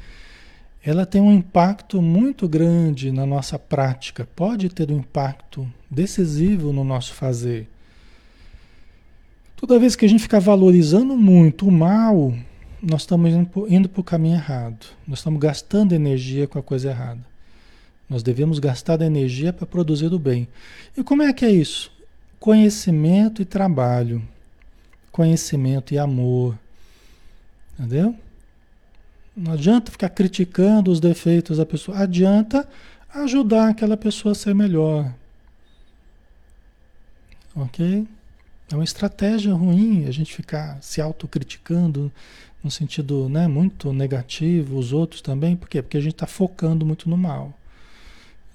ela 0.89 1.05
tem 1.05 1.21
um 1.21 1.33
impacto 1.33 2.01
muito 2.01 2.49
grande 2.49 3.11
na 3.13 3.27
nossa 3.27 3.59
prática, 3.59 4.29
pode 4.37 4.69
ter 4.69 4.91
um 4.91 4.99
impacto 4.99 5.69
decisivo 5.91 6.73
no 6.73 6.85
nosso 6.85 7.15
fazer. 7.15 7.69
Toda 9.57 9.79
vez 9.79 9.97
que 9.97 10.05
a 10.05 10.09
gente 10.09 10.23
ficar 10.23 10.39
valorizando 10.39 11.17
muito 11.17 11.67
o 11.67 11.73
mal, 11.73 12.33
nós 12.81 13.03
estamos 13.03 13.33
indo 13.69 13.89
para 13.89 14.01
o 14.01 14.05
caminho 14.05 14.37
errado. 14.37 14.87
Nós 15.07 15.19
estamos 15.19 15.41
gastando 15.41 15.95
energia 15.95 16.47
com 16.47 16.59
a 16.59 16.63
coisa 16.63 16.91
errada. 16.91 17.21
Nós 18.09 18.23
devemos 18.23 18.59
gastar 18.59 19.01
energia 19.03 19.53
para 19.53 19.67
produzir 19.67 20.13
o 20.13 20.19
bem. 20.19 20.49
E 20.97 21.03
como 21.03 21.23
é 21.23 21.33
que 21.33 21.45
é 21.45 21.51
isso? 21.51 21.91
Conhecimento 22.39 23.43
e 23.43 23.45
trabalho 23.45 24.23
conhecimento 25.19 25.93
e 25.93 25.99
amor. 25.99 26.57
Entendeu? 27.77 28.15
Não 29.39 29.53
adianta 29.53 29.93
ficar 29.93 30.09
criticando 30.09 30.91
os 30.91 30.99
defeitos 30.99 31.59
da 31.59 31.65
pessoa, 31.65 31.99
adianta 31.99 32.69
ajudar 33.15 33.69
aquela 33.69 33.97
pessoa 33.97 34.33
a 34.33 34.35
ser 34.35 34.53
melhor. 34.53 35.15
Ok? 37.55 38.05
É 38.69 38.75
uma 38.75 38.83
estratégia 38.83 39.55
ruim 39.55 40.07
a 40.07 40.11
gente 40.11 40.35
ficar 40.35 40.83
se 40.83 41.01
autocriticando 41.01 42.11
no 42.65 42.69
sentido 42.69 43.29
né, 43.29 43.47
muito 43.47 43.93
negativo, 43.93 44.77
os 44.77 44.93
outros 44.93 45.23
também, 45.23 45.55
por 45.57 45.69
quê? 45.69 45.81
Porque 45.83 45.97
a 45.97 46.01
gente 46.01 46.15
está 46.15 46.27
focando 46.27 46.85
muito 46.85 47.09
no 47.09 47.17
mal. 47.17 47.57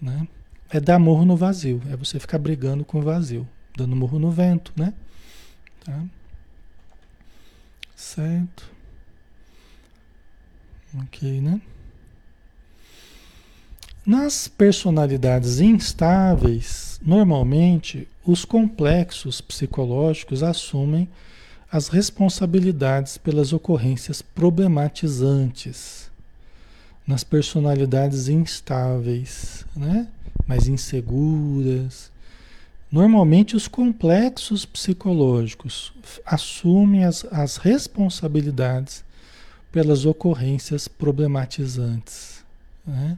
Né? 0.01 0.27
É 0.69 0.81
dar 0.81 0.99
morro 0.99 1.23
no 1.23 1.37
vazio, 1.37 1.81
é 1.89 1.95
você 1.95 2.19
ficar 2.19 2.37
brigando 2.39 2.83
com 2.83 2.99
o 2.99 3.01
vazio, 3.01 3.47
dando 3.77 3.95
morro 3.95 4.19
no 4.19 4.29
vento, 4.29 4.73
né? 4.75 4.93
Tá? 5.85 6.03
Certo. 7.95 8.72
Ok, 11.01 11.41
né? 11.41 11.61
Nas 14.05 14.47
personalidades 14.47 15.59
instáveis, 15.59 16.99
normalmente 17.01 18.07
os 18.25 18.43
complexos 18.43 19.39
psicológicos 19.39 20.43
assumem 20.43 21.09
as 21.71 21.87
responsabilidades 21.87 23.17
pelas 23.17 23.53
ocorrências 23.53 24.21
problematizantes 24.21 26.11
nas 27.07 27.23
personalidades 27.23 28.27
instáveis, 28.27 29.65
né? 29.75 30.07
mais 30.47 30.67
inseguras. 30.67 32.11
Normalmente, 32.91 33.55
os 33.55 33.67
complexos 33.67 34.65
psicológicos 34.65 35.93
assumem 36.25 37.05
as, 37.05 37.25
as 37.31 37.57
responsabilidades 37.57 39.03
pelas 39.73 40.05
ocorrências 40.05 40.87
problematizantes. 40.87 42.45
Né? 42.85 43.17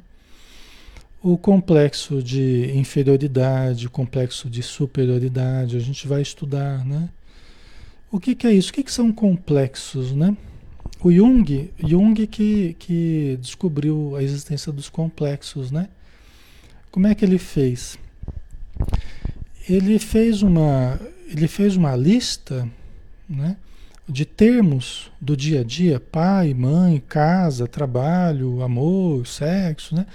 O 1.22 1.38
complexo 1.38 2.24
de 2.24 2.72
inferioridade, 2.74 3.88
o 3.88 3.90
complexo 3.90 4.50
de 4.50 4.64
superioridade, 4.64 5.76
a 5.76 5.82
gente 5.82 6.08
vai 6.08 6.22
estudar, 6.22 6.86
né? 6.86 7.10
O 8.12 8.20
que, 8.20 8.36
que 8.36 8.48
é 8.48 8.54
isso? 8.54 8.70
O 8.70 8.74
que, 8.74 8.84
que 8.84 8.92
são 8.92 9.12
complexos, 9.12 10.14
né? 10.14 10.38
O 11.04 11.12
Jung, 11.12 11.72
Jung 11.84 12.26
que, 12.28 12.76
que 12.80 13.38
descobriu 13.42 14.16
a 14.16 14.24
existência 14.24 14.72
dos 14.72 14.88
complexos, 14.88 15.72
né? 15.72 15.90
Como 16.90 17.08
é 17.08 17.16
que 17.16 17.26
ele 17.26 17.40
fez? 17.40 17.98
Ele 19.68 20.00
fez 20.00 20.42
uma, 20.42 21.00
ele 21.28 21.48
fez 21.48 21.76
uma 21.76 21.96
lista, 21.96 22.70
né? 23.28 23.58
De 24.08 24.24
termos 24.24 25.12
do 25.20 25.36
dia 25.36 25.62
a 25.62 25.64
dia, 25.64 26.00
pai, 26.00 26.54
mãe, 26.54 27.02
casa, 27.08 27.68
trabalho, 27.68 28.62
amor, 28.62 29.26
sexo, 29.26 29.96
né? 29.96 30.06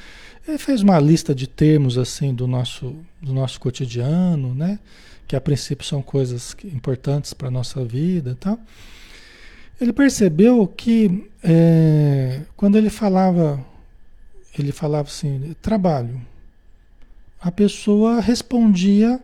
Ele 0.46 0.58
fez 0.58 0.82
uma 0.82 0.98
lista 0.98 1.34
de 1.34 1.46
termos 1.46 1.98
assim 1.98 2.32
do 2.32 2.46
nosso, 2.46 2.96
do 3.20 3.32
nosso 3.32 3.60
cotidiano, 3.60 4.54
né? 4.54 4.78
Que 5.26 5.36
a 5.36 5.40
princípio 5.40 5.84
são 5.84 6.02
coisas 6.02 6.56
importantes 6.64 7.32
para 7.32 7.48
a 7.48 7.50
nossa 7.50 7.84
vida 7.84 8.30
e 8.30 8.34
tal. 8.34 8.58
Ele 9.80 9.92
percebeu 9.92 10.66
que 10.66 11.28
é, 11.42 12.42
quando 12.56 12.76
ele 12.76 12.90
falava, 12.90 13.64
ele 14.58 14.72
falava 14.72 15.08
assim, 15.08 15.54
trabalho, 15.60 16.20
a 17.40 17.50
pessoa 17.50 18.20
respondia 18.20 19.20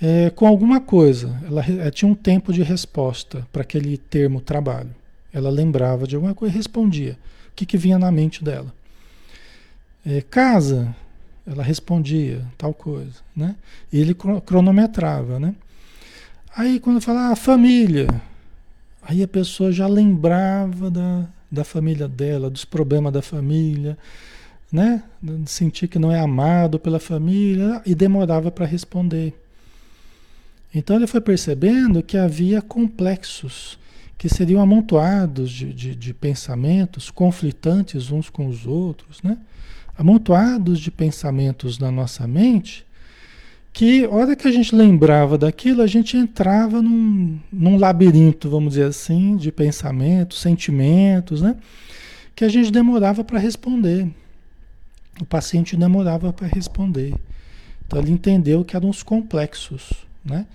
é, 0.00 0.30
com 0.30 0.46
alguma 0.46 0.80
coisa. 0.80 1.40
Ela, 1.46 1.64
ela, 1.66 1.90
tinha 1.90 2.10
um 2.10 2.14
tempo 2.14 2.52
de 2.52 2.62
resposta 2.62 3.46
para 3.52 3.62
aquele 3.62 3.96
termo 3.96 4.40
trabalho. 4.40 4.94
Ela 5.32 5.50
lembrava 5.50 6.06
de 6.06 6.14
alguma 6.14 6.34
coisa 6.34 6.54
e 6.54 6.56
respondia. 6.56 7.18
O 7.50 7.54
que, 7.56 7.66
que 7.66 7.76
vinha 7.76 7.98
na 7.98 8.10
mente 8.10 8.42
dela? 8.42 8.72
É, 10.04 10.20
casa, 10.20 10.94
ela 11.46 11.62
respondia 11.62 12.44
tal 12.56 12.72
coisa, 12.72 13.20
né? 13.34 13.56
E 13.92 14.00
ele 14.00 14.14
cronometrava, 14.14 15.38
né? 15.38 15.54
Aí 16.56 16.78
quando 16.78 17.00
falava 17.00 17.32
ah, 17.32 17.36
família, 17.36 18.06
aí 19.02 19.22
a 19.22 19.28
pessoa 19.28 19.72
já 19.72 19.86
lembrava 19.86 20.90
da, 20.90 21.26
da 21.50 21.64
família 21.64 22.06
dela, 22.06 22.48
dos 22.48 22.64
problemas 22.64 23.12
da 23.12 23.22
família, 23.22 23.98
né? 24.70 25.02
Sentir 25.46 25.88
que 25.88 25.98
não 25.98 26.12
é 26.12 26.20
amado 26.20 26.78
pela 26.78 27.00
família 27.00 27.82
e 27.84 27.94
demorava 27.94 28.50
para 28.50 28.66
responder. 28.66 29.34
Então 30.74 30.96
ele 30.96 31.06
foi 31.06 31.20
percebendo 31.20 32.02
que 32.02 32.16
havia 32.16 32.60
complexos 32.60 33.78
que 34.18 34.28
seriam 34.28 34.60
amontoados 34.60 35.50
de, 35.50 35.72
de, 35.72 35.94
de, 35.94 36.14
pensamentos 36.14 37.10
conflitantes 37.10 38.10
uns 38.10 38.30
com 38.30 38.48
os 38.48 38.66
outros, 38.66 39.22
né? 39.22 39.38
amontoados 39.96 40.80
de 40.80 40.90
pensamentos 40.90 41.78
na 41.78 41.90
nossa 41.90 42.26
mente, 42.26 42.84
que 43.72 44.06
hora 44.06 44.34
que 44.34 44.48
a 44.48 44.52
gente 44.52 44.74
lembrava 44.74 45.36
daquilo, 45.36 45.82
a 45.82 45.86
gente 45.86 46.16
entrava 46.16 46.80
num, 46.80 47.38
num 47.52 47.76
labirinto, 47.76 48.48
vamos 48.48 48.74
dizer 48.74 48.86
assim, 48.86 49.36
de 49.36 49.52
pensamentos, 49.52 50.40
sentimentos, 50.40 51.42
né? 51.42 51.56
que 52.34 52.44
a 52.44 52.48
gente 52.48 52.70
demorava 52.70 53.22
para 53.22 53.38
responder. 53.38 54.08
O 55.20 55.24
paciente 55.24 55.76
demorava 55.76 56.32
para 56.32 56.46
responder. 56.46 57.14
Então 57.86 58.00
ele 58.00 58.10
entendeu 58.10 58.64
que 58.64 58.76
eram 58.76 58.88
os 58.88 59.02
complexos 59.02 60.04
né? 60.24 60.46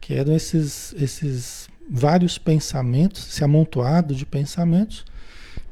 Que 0.00 0.14
eram 0.14 0.34
esses, 0.34 0.94
esses 0.98 1.68
vários 1.88 2.38
pensamentos, 2.38 3.28
esse 3.28 3.44
amontoado 3.44 4.14
de 4.14 4.26
pensamentos 4.26 5.04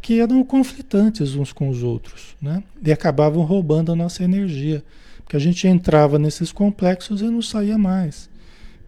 que 0.01 0.21
eram 0.21 0.43
conflitantes 0.45 1.35
uns 1.35 1.53
com 1.53 1.69
os 1.69 1.83
outros, 1.83 2.37
né? 2.41 2.63
E 2.83 2.91
acabavam 2.91 3.43
roubando 3.45 3.93
a 3.93 3.97
nossa 3.97 4.25
energia, 4.25 4.83
porque 5.23 5.37
a 5.37 5.41
gente 5.41 5.67
entrava 5.69 6.19
nesses 6.19 6.53
complexos 6.53 7.21
e 7.21 7.25
não 7.25 7.43
saía 7.43 7.77
mais, 7.77 8.31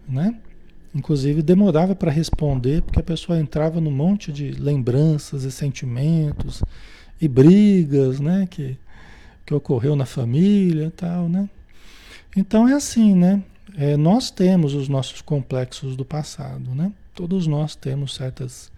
né? 0.09 0.35
Inclusive 0.95 1.43
demorava 1.43 1.95
para 1.95 2.11
responder, 2.11 2.83
porque 2.83 3.01
a 3.01 3.03
pessoa 3.03 3.39
entrava 3.39 3.81
num 3.81 3.91
monte 3.91 4.31
de 4.31 4.51
lembranças 4.51 5.45
e 5.45 5.51
sentimentos 5.51 6.63
e 7.21 7.29
brigas, 7.29 8.21
né? 8.21 8.47
Que, 8.51 8.77
que 9.45 9.55
ocorreu 9.55 9.97
na 9.97 10.07
família 10.07 10.93
tal, 10.97 11.29
né? 11.29 11.49
Então 12.37 12.67
é 12.67 12.73
assim, 12.73 13.15
né? 13.15 13.43
É, 13.77 13.97
nós 13.97 14.31
temos 14.31 14.75
os 14.75 14.89
nossos 14.89 15.21
complexos 15.21 15.97
do 15.97 16.05
passado, 16.05 16.75
né? 16.75 16.93
Todos 17.15 17.47
nós 17.47 17.75
temos 17.75 18.15
certas. 18.15 18.71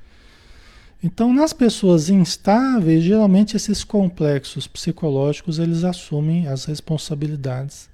Então, 1.02 1.32
nas 1.32 1.52
pessoas 1.52 2.08
instáveis, 2.08 3.02
geralmente 3.02 3.56
esses 3.56 3.84
complexos 3.84 4.66
psicológicos 4.66 5.58
eles 5.58 5.84
assumem 5.84 6.46
as 6.46 6.64
responsabilidades 6.64 7.88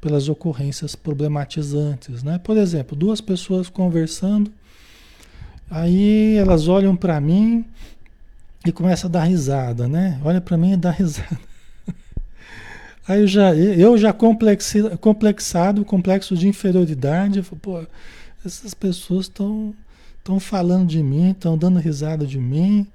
pelas 0.00 0.28
ocorrências 0.28 0.94
problematizantes, 0.94 2.22
né? 2.22 2.38
Por 2.38 2.56
exemplo, 2.56 2.96
duas 2.96 3.20
pessoas 3.20 3.68
conversando, 3.68 4.50
aí 5.70 6.36
elas 6.36 6.68
olham 6.68 6.96
para 6.96 7.20
mim 7.20 7.64
e 8.66 8.72
começam 8.72 9.08
a 9.08 9.12
dar 9.12 9.24
risada, 9.24 9.86
né? 9.86 10.20
Olha 10.24 10.40
para 10.40 10.56
mim 10.56 10.72
e 10.72 10.76
dá 10.76 10.90
risada. 10.92 11.47
Aí 13.08 13.20
eu 13.22 13.26
já, 13.26 13.54
eu 13.54 13.96
já 13.96 14.12
complexi, 14.12 14.82
complexado, 14.98 15.82
complexo 15.84 16.36
de 16.36 16.46
inferioridade, 16.46 17.38
eu 17.38 17.44
falo, 17.44 17.60
pô, 17.60 17.86
essas 18.44 18.74
pessoas 18.74 19.24
estão 19.24 19.74
estão 20.28 20.38
falando 20.38 20.86
de 20.86 21.02
mim, 21.02 21.30
estão 21.30 21.56
dando 21.56 21.78
risada 21.78 22.26
de 22.26 22.38
mim. 22.38 22.86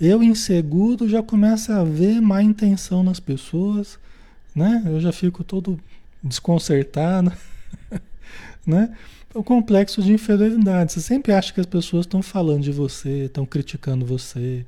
Eu 0.00 0.22
inseguro 0.22 1.08
já 1.08 1.20
começo 1.20 1.72
a 1.72 1.82
ver 1.82 2.20
má 2.20 2.40
intenção 2.40 3.02
nas 3.02 3.18
pessoas, 3.18 3.98
né? 4.54 4.84
Eu 4.86 5.00
já 5.00 5.10
fico 5.10 5.42
todo 5.42 5.80
desconcertado, 6.22 7.32
né? 8.64 8.94
O 9.34 9.42
complexo 9.42 10.00
de 10.00 10.12
inferioridade. 10.12 10.92
Você 10.92 11.00
sempre 11.00 11.32
acha 11.32 11.52
que 11.52 11.58
as 11.58 11.66
pessoas 11.66 12.06
estão 12.06 12.22
falando 12.22 12.62
de 12.62 12.70
você, 12.70 13.24
estão 13.24 13.44
criticando 13.44 14.06
você, 14.06 14.64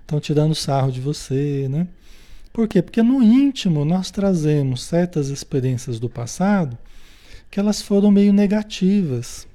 estão 0.00 0.20
tirando 0.20 0.54
sarro 0.54 0.92
de 0.92 1.00
você, 1.00 1.66
né? 1.68 1.88
Por 2.52 2.66
quê? 2.66 2.82
Porque 2.82 3.02
no 3.02 3.22
íntimo 3.22 3.84
nós 3.84 4.10
trazemos 4.10 4.84
certas 4.84 5.28
experiências 5.28 6.00
do 6.00 6.08
passado 6.08 6.76
que 7.50 7.58
elas 7.58 7.80
foram 7.80 8.10
meio 8.10 8.32
negativas. 8.32 9.46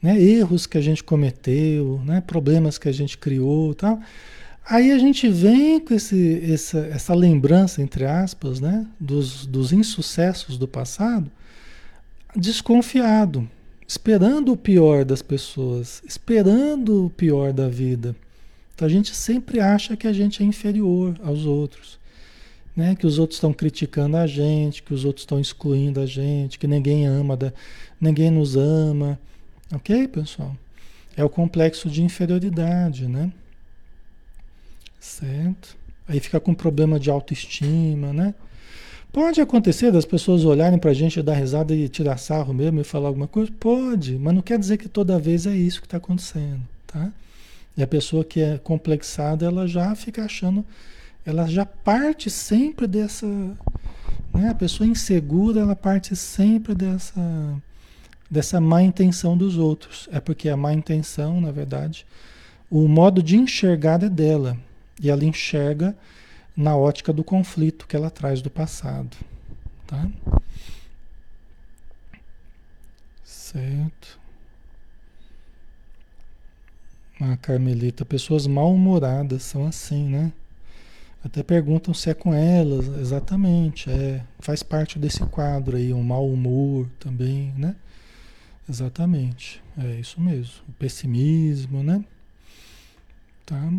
Né? 0.00 0.20
Erros 0.20 0.66
que 0.66 0.76
a 0.76 0.80
gente 0.80 1.02
cometeu, 1.02 2.00
né? 2.04 2.20
problemas 2.20 2.78
que 2.78 2.88
a 2.88 2.92
gente 2.92 3.16
criou 3.16 3.74
tal. 3.74 4.00
Aí 4.64 4.92
a 4.92 4.98
gente 4.98 5.28
vem 5.28 5.80
com 5.80 5.94
esse, 5.94 6.40
essa, 6.52 6.78
essa 6.86 7.14
lembrança, 7.14 7.82
entre 7.82 8.04
aspas, 8.04 8.60
né? 8.60 8.86
dos, 8.98 9.46
dos 9.46 9.72
insucessos 9.72 10.56
do 10.56 10.68
passado, 10.68 11.30
desconfiado, 12.34 13.48
esperando 13.86 14.52
o 14.52 14.56
pior 14.56 15.04
das 15.04 15.22
pessoas, 15.22 16.02
esperando 16.06 17.06
o 17.06 17.10
pior 17.10 17.52
da 17.52 17.68
vida. 17.68 18.14
Então 18.82 18.88
a 18.88 18.90
gente 18.90 19.14
sempre 19.14 19.60
acha 19.60 19.96
que 19.96 20.08
a 20.08 20.12
gente 20.12 20.42
é 20.42 20.44
inferior 20.44 21.14
aos 21.22 21.46
outros. 21.46 22.00
Né? 22.74 22.96
Que 22.96 23.06
os 23.06 23.16
outros 23.16 23.36
estão 23.36 23.52
criticando 23.52 24.16
a 24.16 24.26
gente, 24.26 24.82
que 24.82 24.92
os 24.92 25.04
outros 25.04 25.22
estão 25.22 25.38
excluindo 25.38 26.00
a 26.00 26.06
gente, 26.06 26.58
que 26.58 26.66
ninguém 26.66 27.06
ama, 27.06 27.36
da, 27.36 27.52
ninguém 28.00 28.28
nos 28.28 28.56
ama. 28.56 29.20
Ok, 29.72 30.08
pessoal? 30.08 30.56
É 31.16 31.22
o 31.22 31.28
complexo 31.28 31.88
de 31.88 32.02
inferioridade, 32.02 33.06
né? 33.06 33.32
Certo? 34.98 35.76
Aí 36.08 36.18
fica 36.18 36.40
com 36.40 36.52
problema 36.52 36.98
de 36.98 37.08
autoestima, 37.08 38.12
né? 38.12 38.34
Pode 39.12 39.40
acontecer 39.40 39.92
das 39.92 40.04
pessoas 40.04 40.44
olharem 40.44 40.80
pra 40.80 40.92
gente, 40.92 41.22
dar 41.22 41.34
risada 41.34 41.72
e 41.72 41.88
tirar 41.88 42.16
sarro 42.16 42.52
mesmo 42.52 42.80
e 42.80 42.84
falar 42.84 43.06
alguma 43.06 43.28
coisa? 43.28 43.52
Pode, 43.60 44.18
mas 44.18 44.34
não 44.34 44.42
quer 44.42 44.58
dizer 44.58 44.76
que 44.76 44.88
toda 44.88 45.20
vez 45.20 45.46
é 45.46 45.54
isso 45.54 45.80
que 45.80 45.86
está 45.86 45.98
acontecendo, 45.98 46.62
tá? 46.84 47.12
E 47.76 47.82
a 47.82 47.86
pessoa 47.86 48.24
que 48.24 48.40
é 48.40 48.58
complexada, 48.58 49.46
ela 49.46 49.66
já 49.66 49.94
fica 49.94 50.24
achando, 50.24 50.64
ela 51.24 51.46
já 51.46 51.64
parte 51.64 52.28
sempre 52.28 52.86
dessa, 52.86 53.26
né? 54.34 54.50
A 54.50 54.54
pessoa 54.54 54.86
insegura, 54.86 55.60
ela 55.60 55.76
parte 55.76 56.14
sempre 56.14 56.74
dessa 56.74 57.20
dessa 58.30 58.58
má 58.58 58.82
intenção 58.82 59.36
dos 59.36 59.58
outros. 59.58 60.08
É 60.10 60.18
porque 60.18 60.48
a 60.48 60.56
má 60.56 60.72
intenção, 60.72 61.38
na 61.38 61.50
verdade, 61.50 62.06
o 62.70 62.88
modo 62.88 63.22
de 63.22 63.36
enxergar 63.36 64.02
é 64.02 64.08
dela. 64.08 64.56
E 65.00 65.10
ela 65.10 65.24
enxerga 65.24 65.94
na 66.56 66.74
ótica 66.74 67.12
do 67.12 67.22
conflito 67.22 67.86
que 67.86 67.94
ela 67.94 68.10
traz 68.10 68.40
do 68.40 68.48
passado, 68.48 69.16
tá? 69.86 70.08
Certo. 73.22 74.21
A 77.24 77.36
Carmelita, 77.36 78.04
pessoas 78.04 78.48
mal-humoradas 78.48 79.44
são 79.44 79.64
assim, 79.64 80.08
né? 80.08 80.32
Até 81.24 81.40
perguntam 81.40 81.94
se 81.94 82.10
é 82.10 82.14
com 82.14 82.34
elas, 82.34 82.88
exatamente, 82.98 83.88
é, 83.88 84.24
faz 84.40 84.64
parte 84.64 84.98
desse 84.98 85.24
quadro 85.26 85.76
aí, 85.76 85.94
um 85.94 86.02
mau 86.02 86.28
humor 86.28 86.88
também, 86.98 87.54
né? 87.56 87.76
Exatamente, 88.68 89.62
é 89.78 90.00
isso 90.00 90.20
mesmo, 90.20 90.54
o 90.68 90.72
pessimismo, 90.72 91.84
né? 91.84 92.04
Tá? 93.46 93.72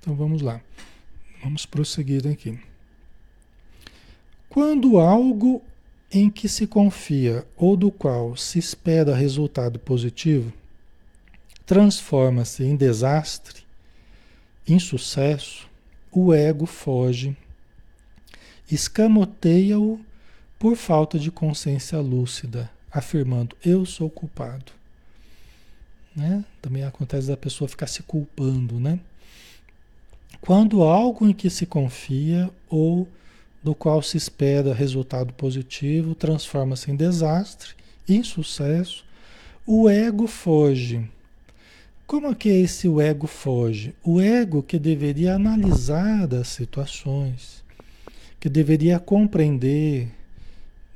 Então 0.00 0.16
vamos 0.16 0.42
lá, 0.42 0.60
vamos 1.44 1.64
prosseguir 1.64 2.26
aqui. 2.26 2.58
Quando 4.48 4.98
algo 4.98 5.62
em 6.10 6.28
que 6.28 6.48
se 6.48 6.66
confia 6.66 7.46
ou 7.56 7.76
do 7.76 7.92
qual 7.92 8.36
se 8.36 8.58
espera 8.58 9.14
resultado 9.14 9.78
positivo 9.78 10.52
transforma-se 11.66 12.64
em 12.64 12.76
desastre, 12.76 13.62
insucesso, 14.66 15.68
o 16.10 16.32
ego 16.32 16.66
foge, 16.66 17.36
escamoteia-o 18.70 20.00
por 20.58 20.76
falta 20.76 21.18
de 21.18 21.30
consciência 21.30 21.98
lúcida, 21.98 22.70
afirmando: 22.90 23.56
Eu 23.64 23.84
sou 23.84 24.08
culpado. 24.08 24.72
Né? 26.14 26.44
Também 26.62 26.84
acontece 26.84 27.26
da 27.26 27.36
pessoa 27.36 27.68
ficar 27.68 27.88
se 27.88 28.02
culpando, 28.02 28.78
né? 28.78 29.00
Quando 30.40 30.82
algo 30.82 31.26
em 31.26 31.32
que 31.32 31.50
se 31.50 31.66
confia 31.66 32.50
ou 32.68 33.08
do 33.62 33.74
qual 33.74 34.02
se 34.02 34.16
espera 34.16 34.74
resultado 34.74 35.32
positivo 35.32 36.14
transforma-se 36.14 36.90
em 36.90 36.96
desastre, 36.96 37.74
insucesso, 38.06 39.04
o 39.66 39.88
ego 39.88 40.26
foge 40.26 41.08
como 42.06 42.26
é 42.26 42.34
que 42.34 42.48
esse 42.48 42.86
o 42.86 43.00
ego 43.00 43.26
foge? 43.26 43.94
O 44.02 44.20
ego 44.20 44.62
que 44.62 44.78
deveria 44.78 45.34
analisar 45.34 46.32
as 46.34 46.48
situações, 46.48 47.64
que 48.38 48.48
deveria 48.48 48.98
compreender, 48.98 50.08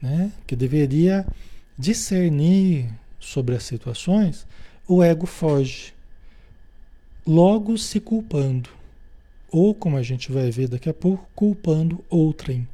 né? 0.03 0.31
que 0.47 0.55
deveria 0.55 1.27
discernir 1.79 2.91
sobre 3.19 3.55
as 3.55 3.63
situações, 3.63 4.47
o 4.87 5.03
ego 5.03 5.27
foge, 5.27 5.95
logo 7.27 7.79
se 7.79 8.01
culpando. 8.01 8.69
Ou, 9.51 9.75
como 9.75 9.97
a 9.97 10.03
gente 10.03 10.31
vai 10.31 10.51
ver 10.51 10.69
daqui 10.69 10.91
a 10.91 10.95
pouco, 10.95 11.27
culpando 11.35 12.05
outrem. 12.11 12.69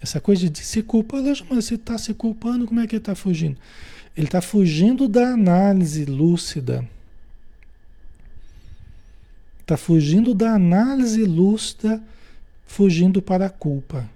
Essa 0.00 0.18
coisa 0.18 0.48
de 0.48 0.60
se 0.60 0.82
culpar, 0.82 1.22
mas 1.22 1.40
você 1.64 1.74
está 1.74 1.98
se 1.98 2.14
culpando, 2.14 2.66
como 2.66 2.80
é 2.80 2.86
que 2.86 2.94
ele 2.94 3.02
está 3.02 3.14
fugindo? 3.14 3.58
Ele 4.16 4.26
está 4.26 4.40
fugindo 4.40 5.06
da 5.06 5.28
análise 5.28 6.06
lúcida 6.06 6.88
Está 9.72 9.78
fugindo 9.78 10.34
da 10.34 10.52
análise 10.52 11.24
lúcida, 11.24 11.98
fugindo 12.66 13.22
para 13.22 13.46
a 13.46 13.48
culpa. 13.48 14.06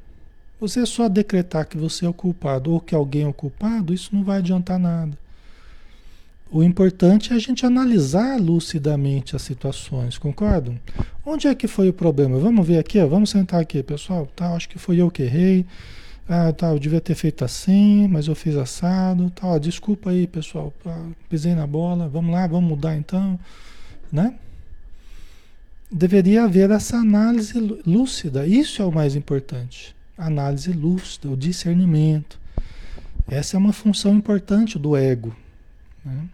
Você 0.61 0.85
só 0.85 1.09
decretar 1.09 1.67
que 1.67 1.79
você 1.79 2.05
é 2.05 2.09
o 2.11 2.13
culpado 2.13 2.73
ou 2.73 2.79
que 2.79 2.95
alguém 2.95 3.23
é 3.23 3.27
o 3.27 3.33
culpado, 3.33 3.95
isso 3.95 4.15
não 4.15 4.23
vai 4.23 4.37
adiantar 4.37 4.79
nada. 4.79 5.17
O 6.51 6.63
importante 6.63 7.33
é 7.33 7.37
a 7.37 7.39
gente 7.39 7.65
analisar 7.65 8.39
lucidamente 8.39 9.35
as 9.35 9.41
situações, 9.41 10.19
concordam? 10.19 10.79
Onde 11.25 11.49
é 11.49 11.55
que 11.55 11.67
foi 11.67 11.89
o 11.89 11.93
problema? 11.95 12.39
Vamos 12.39 12.67
ver 12.67 12.79
aqui, 12.79 13.01
ó, 13.01 13.07
vamos 13.07 13.31
sentar 13.31 13.59
aqui, 13.59 13.83
pessoal. 13.83 14.29
Tá, 14.37 14.53
acho 14.53 14.69
que 14.69 14.79
foi 14.79 14.99
eu 14.99 15.11
que 15.11 15.23
errei. 15.23 15.65
Ah, 16.29 16.53
tá, 16.53 16.67
eu 16.69 16.79
devia 16.79 17.01
ter 17.01 17.15
feito 17.15 17.47
assim, 17.47 18.07
mas 18.09 18.29
eu 18.29 18.35
fiz 18.35 18.57
assado. 18.57 19.31
Tá, 19.31 19.47
ó, 19.47 19.59
desculpa 19.59 20.11
aí, 20.11 20.27
pessoal. 20.27 20.71
Pisei 21.31 21.55
na 21.55 21.67
bola. 21.67 22.09
Vamos 22.09 22.31
lá, 22.31 22.47
vamos 22.47 22.69
mudar 22.69 22.95
então, 22.95 23.41
né? 24.13 24.35
Deveria 25.91 26.45
haver 26.45 26.71
essa 26.71 26.97
análise 26.97 27.59
lúcida. 27.87 28.47
Isso 28.47 28.83
é 28.83 28.85
o 28.85 28.93
mais 28.93 29.15
importante. 29.15 29.95
Análise 30.17 30.73
lúcida, 30.73 31.31
o 31.31 31.37
discernimento. 31.37 32.39
Essa 33.29 33.57
é 33.57 33.59
uma 33.59 33.73
função 33.73 34.15
importante 34.15 34.79
do 34.79 34.97
ego. 34.97 35.37
Né? 36.05 36.29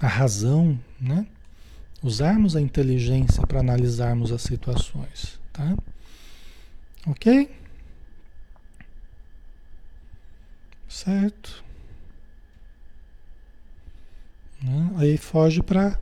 A 0.00 0.06
razão, 0.06 0.78
né? 1.00 1.26
Usarmos 2.02 2.54
a 2.54 2.60
inteligência 2.60 3.44
para 3.46 3.60
analisarmos 3.60 4.30
as 4.30 4.42
situações, 4.42 5.40
tá? 5.52 5.76
Ok? 7.06 7.50
Certo? 10.88 11.64
Né? 14.62 14.90
Aí 14.96 15.16
foge 15.16 15.62
para 15.62 15.98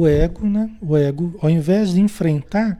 o 0.00 0.06
ego, 0.06 0.46
né? 0.46 0.70
O 0.80 0.96
ego, 0.96 1.36
ao 1.40 1.50
invés 1.50 1.90
de 1.92 2.00
enfrentar, 2.00 2.78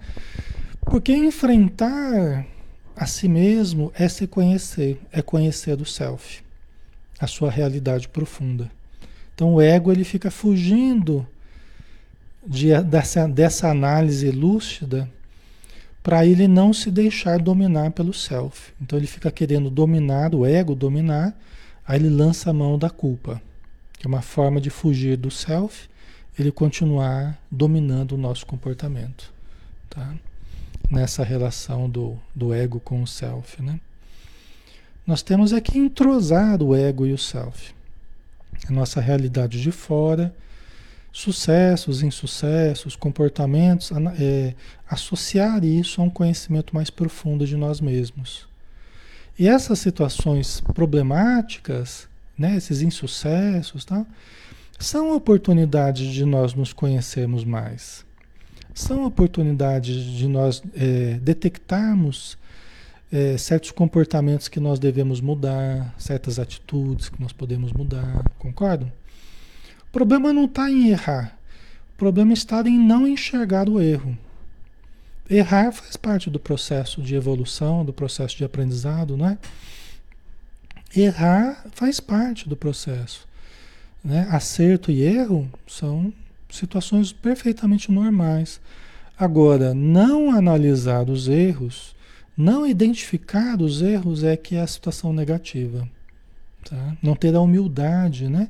porque 0.83 1.13
enfrentar 1.15 2.47
a 2.95 3.07
si 3.07 3.29
mesmo 3.29 3.93
é 3.95 4.09
se 4.09 4.27
conhecer, 4.27 5.01
é 5.13 5.21
conhecer 5.23 5.77
do 5.77 5.85
self, 5.85 6.43
a 7.19 7.27
sua 7.27 7.51
realidade 7.51 8.09
profunda. 8.09 8.71
Então 9.35 9.55
o 9.55 9.61
ego 9.61 9.93
ele 9.93 10.05
fica 10.05 10.31
fugindo 10.31 11.27
de, 12.47 12.81
dessa, 12.83 13.27
dessa 13.27 13.69
análise 13.69 14.31
lúcida 14.31 15.11
para 16.03 16.25
ele 16.25 16.47
não 16.47 16.73
se 16.73 16.91
deixar 16.91 17.39
dominar 17.39 17.91
pelo 17.91 18.15
self. 18.15 18.73
Então 18.81 18.99
ele 18.99 19.07
fica 19.07 19.31
querendo 19.31 19.69
dominar, 19.69 20.35
o 20.35 20.47
ego 20.47 20.75
dominar, 20.75 21.37
aí 21.87 21.99
ele 21.99 22.09
lança 22.09 22.51
a 22.51 22.53
mão 22.53 22.79
da 22.79 22.89
culpa 22.89 23.43
que 23.99 24.07
é 24.07 24.09
uma 24.09 24.23
forma 24.23 24.61
de 24.61 24.71
fugir 24.71 25.17
do 25.17 25.31
self, 25.31 25.89
ele 26.39 26.53
continuar 26.53 27.39
dominando 27.51 28.13
o 28.13 28.19
nosso 28.19 28.47
comportamento, 28.47 29.33
tá? 29.89 30.15
Nessa 30.91 31.25
relação 31.25 31.89
do, 31.89 32.19
do 32.35 32.53
ego 32.53 32.79
com 32.79 33.03
o 33.03 33.07
self, 33.07 33.61
né? 33.63 33.81
Nós 35.07 35.23
temos 35.23 35.53
é 35.53 35.61
que 35.61 35.79
entrosar 35.79 36.63
o 36.63 36.75
ego 36.75 37.07
e 37.07 37.13
o 37.13 37.19
self. 37.19 37.75
A 38.69 38.73
nossa 38.73 39.01
realidade 39.01 39.61
de 39.61 39.71
fora, 39.71 40.35
sucessos, 41.13 42.03
insucessos, 42.03 42.95
comportamentos, 42.95 43.91
é, 44.19 44.55
associar 44.89 45.65
isso 45.65 46.01
a 46.01 46.05
um 46.05 46.11
conhecimento 46.11 46.75
mais 46.75 46.91
profundo 46.91 47.47
de 47.47 47.57
nós 47.57 47.81
mesmos. 47.81 48.47
E 49.39 49.49
essas 49.49 49.79
situações 49.79 50.61
problemáticas, 50.61 52.09
né, 52.37 52.57
esses 52.57 52.83
insucessos, 52.83 53.85
tá? 53.85 54.05
São 54.79 55.15
oportunidades 55.15 56.13
de 56.13 56.25
nós 56.25 56.55
nos 56.55 56.73
conhecermos 56.73 57.45
mais. 57.45 58.05
São 58.75 59.05
oportunidades 59.05 60.05
de 60.05 60.29
nós 60.29 60.63
é, 60.75 61.15
detectarmos 61.23 62.37
é, 63.11 63.39
certos 63.39 63.71
comportamentos 63.71 64.49
que 64.49 64.61
nós 64.61 64.79
devemos 64.79 65.21
mudar, 65.21 65.95
certas 65.99 66.39
atitudes 66.39 67.09
que 67.09 67.21
nós 67.21 67.33
podemos 67.33 67.73
mudar, 67.73 68.23
concordam? 68.39 68.93
O 69.89 69.93
problema 69.93 70.33
não 70.33 70.45
está 70.45 70.71
em 70.71 70.89
errar, 70.89 71.39
o 71.95 71.97
problema 71.97 72.35
está 72.35 72.61
em 72.69 72.79
não 72.79 73.07
enxergar 73.07 73.69
o 73.69 73.81
erro. 73.81 74.17
Errar 75.29 75.73
faz 75.73 75.97
parte 75.97 76.29
do 76.29 76.39
processo 76.39 77.01
de 77.03 77.15
evolução, 77.15 77.85
do 77.85 77.93
processo 77.93 78.37
de 78.37 78.45
aprendizado, 78.45 79.17
não 79.17 79.29
é? 79.31 79.39
Errar 80.95 81.65
faz 81.73 81.99
parte 81.99 82.49
do 82.49 82.57
processo. 82.57 83.27
Né? 84.07 84.25
Acerto 84.31 84.93
e 84.93 85.03
erro 85.03 85.51
são 85.67 86.13
situações 86.49 87.13
perfeitamente 87.13 87.91
normais. 87.91 88.61
Agora, 89.19 89.75
não 89.75 90.31
analisar 90.31 91.11
os 91.11 91.27
erros, 91.27 91.97
não 92.37 92.65
identificar 92.65 93.61
os 93.61 93.83
erros 93.83 94.23
é 94.23 94.37
que 94.37 94.55
é 94.55 94.61
a 94.61 94.67
situação 94.67 95.13
negativa. 95.13 95.89
Tá? 96.65 96.97
Não 97.03 97.17
ter 97.17 97.35
a 97.35 97.41
humildade 97.41 98.29
né? 98.29 98.49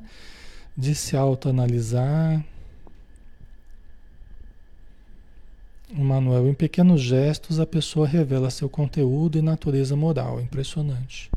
de 0.77 0.93
se 0.93 1.17
autoanalisar. 1.17 2.45
O 5.89 6.03
Manuel, 6.03 6.49
em 6.49 6.53
pequenos 6.53 7.01
gestos, 7.01 7.59
a 7.59 7.65
pessoa 7.65 8.07
revela 8.07 8.51
seu 8.51 8.69
conteúdo 8.69 9.39
e 9.39 9.41
natureza 9.41 9.95
moral. 9.95 10.39
Impressionante. 10.39 11.31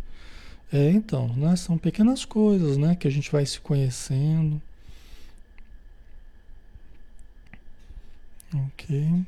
É, 0.73 0.91
então, 0.91 1.29
né? 1.37 1.57
São 1.57 1.77
pequenas 1.77 2.25
coisas, 2.25 2.77
né? 2.77 2.95
Que 2.95 3.09
a 3.09 3.11
gente 3.11 3.31
vai 3.31 3.45
se 3.45 3.61
conhecendo. 3.61 4.61
Ok. 8.55 9.25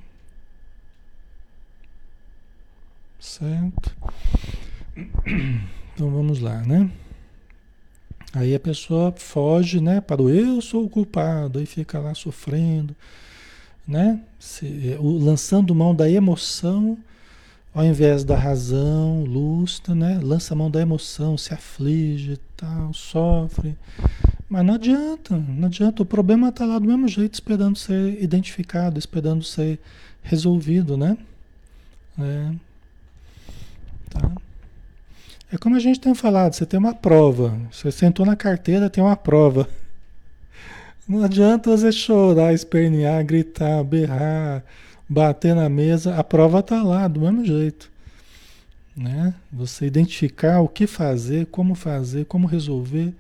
Certo. 3.19 3.97
Então 5.95 6.11
vamos 6.11 6.41
lá, 6.41 6.61
né? 6.63 6.91
Aí 8.33 8.55
a 8.55 8.61
pessoa 8.61 9.13
foge, 9.17 9.81
né? 9.81 10.01
Para 10.01 10.23
o 10.23 10.31
eu 10.31 10.61
sou 10.61 10.85
o 10.85 10.89
culpado, 10.89 11.59
aí 11.59 11.67
fica 11.67 11.99
lá 11.99 12.15
sofrendo, 12.15 12.97
né? 13.87 14.21
Se, 14.39 14.97
lançando 15.01 15.75
mão 15.75 15.95
da 15.95 16.11
emoção 16.11 16.99
ao 17.75 17.85
invés 17.85 18.23
da 18.23 18.37
razão, 18.37 19.25
lustra, 19.25 19.95
né? 19.95 20.21
Lança 20.23 20.53
a 20.53 20.57
mão 20.57 20.71
da 20.71 20.81
emoção, 20.81 21.39
se 21.39 21.55
aflige, 21.55 22.39
tal, 22.57 22.93
sofre. 22.93 23.77
Mas 24.49 24.65
não 24.65 24.75
adianta, 24.75 25.37
não 25.37 25.67
adianta. 25.67 26.03
O 26.03 26.07
problema 26.07 26.51
está 26.51 26.67
lá 26.67 26.79
do 26.79 26.87
mesmo 26.87 27.09
jeito, 27.09 27.35
esperando 27.35 27.79
ser 27.79 28.23
identificado, 28.23 28.99
esperando 28.99 29.43
ser 29.43 29.79
resolvido, 30.23 30.97
né? 30.97 31.17
É. 32.19 32.53
Tá? 34.11 34.31
É 35.51 35.57
como 35.57 35.77
a 35.77 35.79
gente 35.79 36.01
tem 36.01 36.15
falado, 36.15 36.53
você 36.53 36.67
tem 36.67 36.79
uma 36.79 36.95
prova. 36.95 37.59
Você 37.71 37.91
sentou 37.91 38.27
na 38.27 38.37
carteira, 38.37 38.91
tem 38.91 39.03
uma 39.03 39.17
prova. 39.17 39.67
Não 41.09 41.25
adianta 41.25 41.75
você 41.75 41.91
chorar, 41.91 42.53
espernear, 42.53 43.25
gritar, 43.25 43.83
berrar, 43.83 44.63
bater 45.13 45.55
na 45.55 45.69
mesa. 45.69 46.17
A 46.17 46.25
prova 46.25 46.61
está 46.61 46.83
lá, 46.83 47.07
do 47.07 47.21
mesmo 47.21 47.45
jeito. 47.45 47.91
Né? 48.97 49.35
Você 49.53 49.87
identificar 49.87 50.61
o 50.61 50.69
que 50.69 50.87
fazer, 50.87 51.47
como 51.47 51.75
fazer, 51.75 52.25
como 52.27 52.47
resolver. 52.47 53.13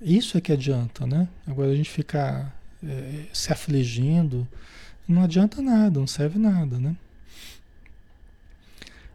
Isso 0.00 0.38
é 0.38 0.40
que 0.40 0.52
adianta, 0.52 1.06
né? 1.06 1.28
Agora 1.46 1.70
a 1.70 1.74
gente 1.74 1.90
ficar 1.90 2.56
é, 2.86 3.24
se 3.32 3.52
afligindo, 3.52 4.46
não 5.08 5.24
adianta 5.24 5.60
nada, 5.60 5.98
não 5.98 6.06
serve 6.06 6.38
nada, 6.38 6.78
né? 6.78 6.94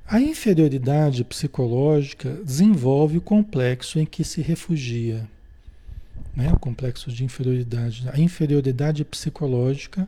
A 0.05 0.19
inferioridade 0.19 1.23
psicológica 1.23 2.29
desenvolve 2.43 3.17
o 3.17 3.21
complexo 3.21 3.97
em 3.97 4.05
que 4.05 4.25
se 4.25 4.41
refugia. 4.41 5.25
Né? 6.35 6.51
O 6.51 6.59
complexo 6.59 7.09
de 7.11 7.23
inferioridade. 7.23 8.03
A 8.11 8.19
inferioridade 8.19 9.05
psicológica 9.05 10.07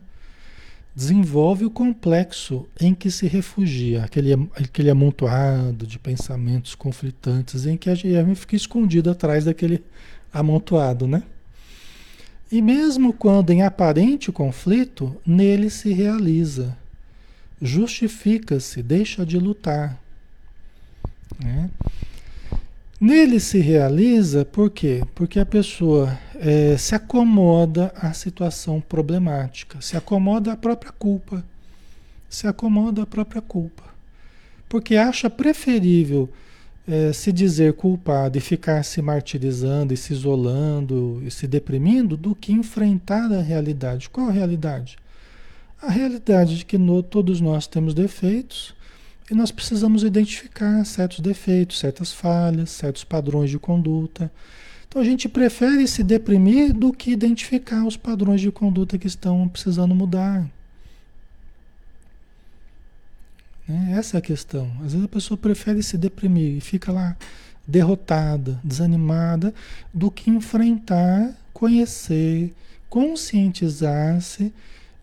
desenvolve 0.96 1.66
o 1.66 1.70
complexo 1.70 2.66
em 2.80 2.94
que 2.94 3.10
se 3.10 3.28
refugia, 3.28 4.02
aquele, 4.02 4.32
aquele 4.56 4.90
amontoado 4.90 5.86
de 5.86 5.98
pensamentos 5.98 6.74
conflitantes 6.74 7.66
em 7.66 7.76
que 7.76 7.90
a 7.90 7.94
gente 7.94 8.34
fica 8.34 8.56
escondido 8.56 9.10
atrás 9.10 9.44
daquele 9.44 9.84
amontoado, 10.32 11.06
né? 11.06 11.22
E 12.50 12.62
mesmo 12.62 13.12
quando 13.12 13.50
em 13.50 13.62
aparente 13.62 14.32
conflito, 14.32 15.14
nele 15.26 15.68
se 15.68 15.92
realiza 15.92 16.76
justifica-se, 17.60 18.82
deixa 18.82 19.24
de 19.24 19.38
lutar. 19.38 19.98
Né? 21.42 21.70
Nele 23.00 23.38
se 23.40 23.58
realiza 23.58 24.44
por 24.44 24.70
quê? 24.70 25.02
Porque 25.14 25.38
a 25.38 25.44
pessoa 25.46 26.18
é, 26.34 26.76
se 26.78 26.94
acomoda 26.94 27.92
à 27.94 28.12
situação 28.12 28.80
problemática, 28.80 29.80
se 29.80 29.96
acomoda 29.96 30.52
à 30.52 30.56
própria 30.56 30.92
culpa, 30.92 31.44
se 32.28 32.46
acomoda 32.46 33.02
à 33.02 33.06
própria 33.06 33.42
culpa. 33.42 33.82
Porque 34.68 34.96
acha 34.96 35.28
preferível 35.28 36.28
é, 36.88 37.12
se 37.12 37.30
dizer 37.32 37.74
culpado 37.74 38.38
e 38.38 38.40
ficar 38.40 38.82
se 38.82 39.02
martirizando 39.02 39.92
e 39.92 39.96
se 39.96 40.14
isolando 40.14 41.22
e 41.24 41.30
se 41.30 41.46
deprimindo 41.46 42.16
do 42.16 42.34
que 42.34 42.52
enfrentar 42.52 43.30
a 43.30 43.42
realidade. 43.42 44.08
Qual 44.08 44.28
a 44.28 44.32
realidade? 44.32 44.96
a 45.80 45.90
realidade 45.90 46.58
de 46.58 46.64
que 46.64 46.78
no, 46.78 47.02
todos 47.02 47.40
nós 47.40 47.66
temos 47.66 47.94
defeitos 47.94 48.74
e 49.30 49.34
nós 49.34 49.50
precisamos 49.50 50.02
identificar 50.04 50.84
certos 50.84 51.20
defeitos, 51.20 51.78
certas 51.78 52.12
falhas, 52.12 52.70
certos 52.70 53.02
padrões 53.02 53.50
de 53.50 53.58
conduta. 53.58 54.30
Então 54.88 55.02
a 55.02 55.04
gente 55.04 55.28
prefere 55.28 55.86
se 55.88 56.04
deprimir 56.04 56.72
do 56.72 56.92
que 56.92 57.10
identificar 57.10 57.84
os 57.84 57.96
padrões 57.96 58.40
de 58.40 58.52
conduta 58.52 58.96
que 58.96 59.06
estão 59.06 59.48
precisando 59.48 59.94
mudar. 59.94 60.48
Né? 63.66 63.94
Essa 63.98 64.16
é 64.16 64.18
a 64.18 64.22
questão. 64.22 64.70
Às 64.84 64.92
vezes 64.92 65.04
a 65.04 65.08
pessoa 65.08 65.36
prefere 65.36 65.82
se 65.82 65.98
deprimir 65.98 66.56
e 66.56 66.60
fica 66.60 66.92
lá 66.92 67.16
derrotada, 67.66 68.60
desanimada, 68.62 69.52
do 69.92 70.08
que 70.08 70.30
enfrentar, 70.30 71.34
conhecer, 71.52 72.54
conscientizar-se 72.88 74.52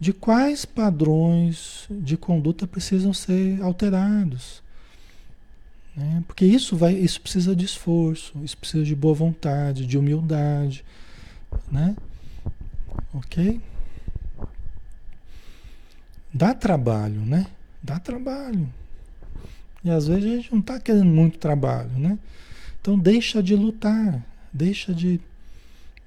de 0.03 0.11
quais 0.11 0.65
padrões 0.65 1.87
de 1.89 2.17
conduta 2.17 2.67
precisam 2.67 3.13
ser 3.13 3.61
alterados. 3.61 4.61
Né? 5.95 6.21
Porque 6.27 6.43
isso, 6.45 6.75
vai, 6.75 6.93
isso 6.93 7.21
precisa 7.21 7.55
de 7.55 7.63
esforço, 7.63 8.33
isso 8.43 8.57
precisa 8.57 8.83
de 8.83 8.93
boa 8.93 9.13
vontade, 9.13 9.87
de 9.87 9.97
humildade. 9.97 10.83
Né? 11.71 11.95
Ok? 13.13 13.61
Dá 16.33 16.53
trabalho, 16.53 17.21
né? 17.21 17.47
Dá 17.81 17.97
trabalho. 17.97 18.67
E 19.85 19.89
às 19.89 20.07
vezes 20.07 20.25
a 20.25 20.35
gente 20.35 20.51
não 20.51 20.59
está 20.59 20.81
querendo 20.81 21.05
muito 21.05 21.37
trabalho, 21.37 21.97
né? 21.97 22.19
Então 22.81 22.99
deixa 22.99 23.41
de 23.41 23.55
lutar, 23.55 24.21
deixa 24.51 24.93
de 24.93 25.21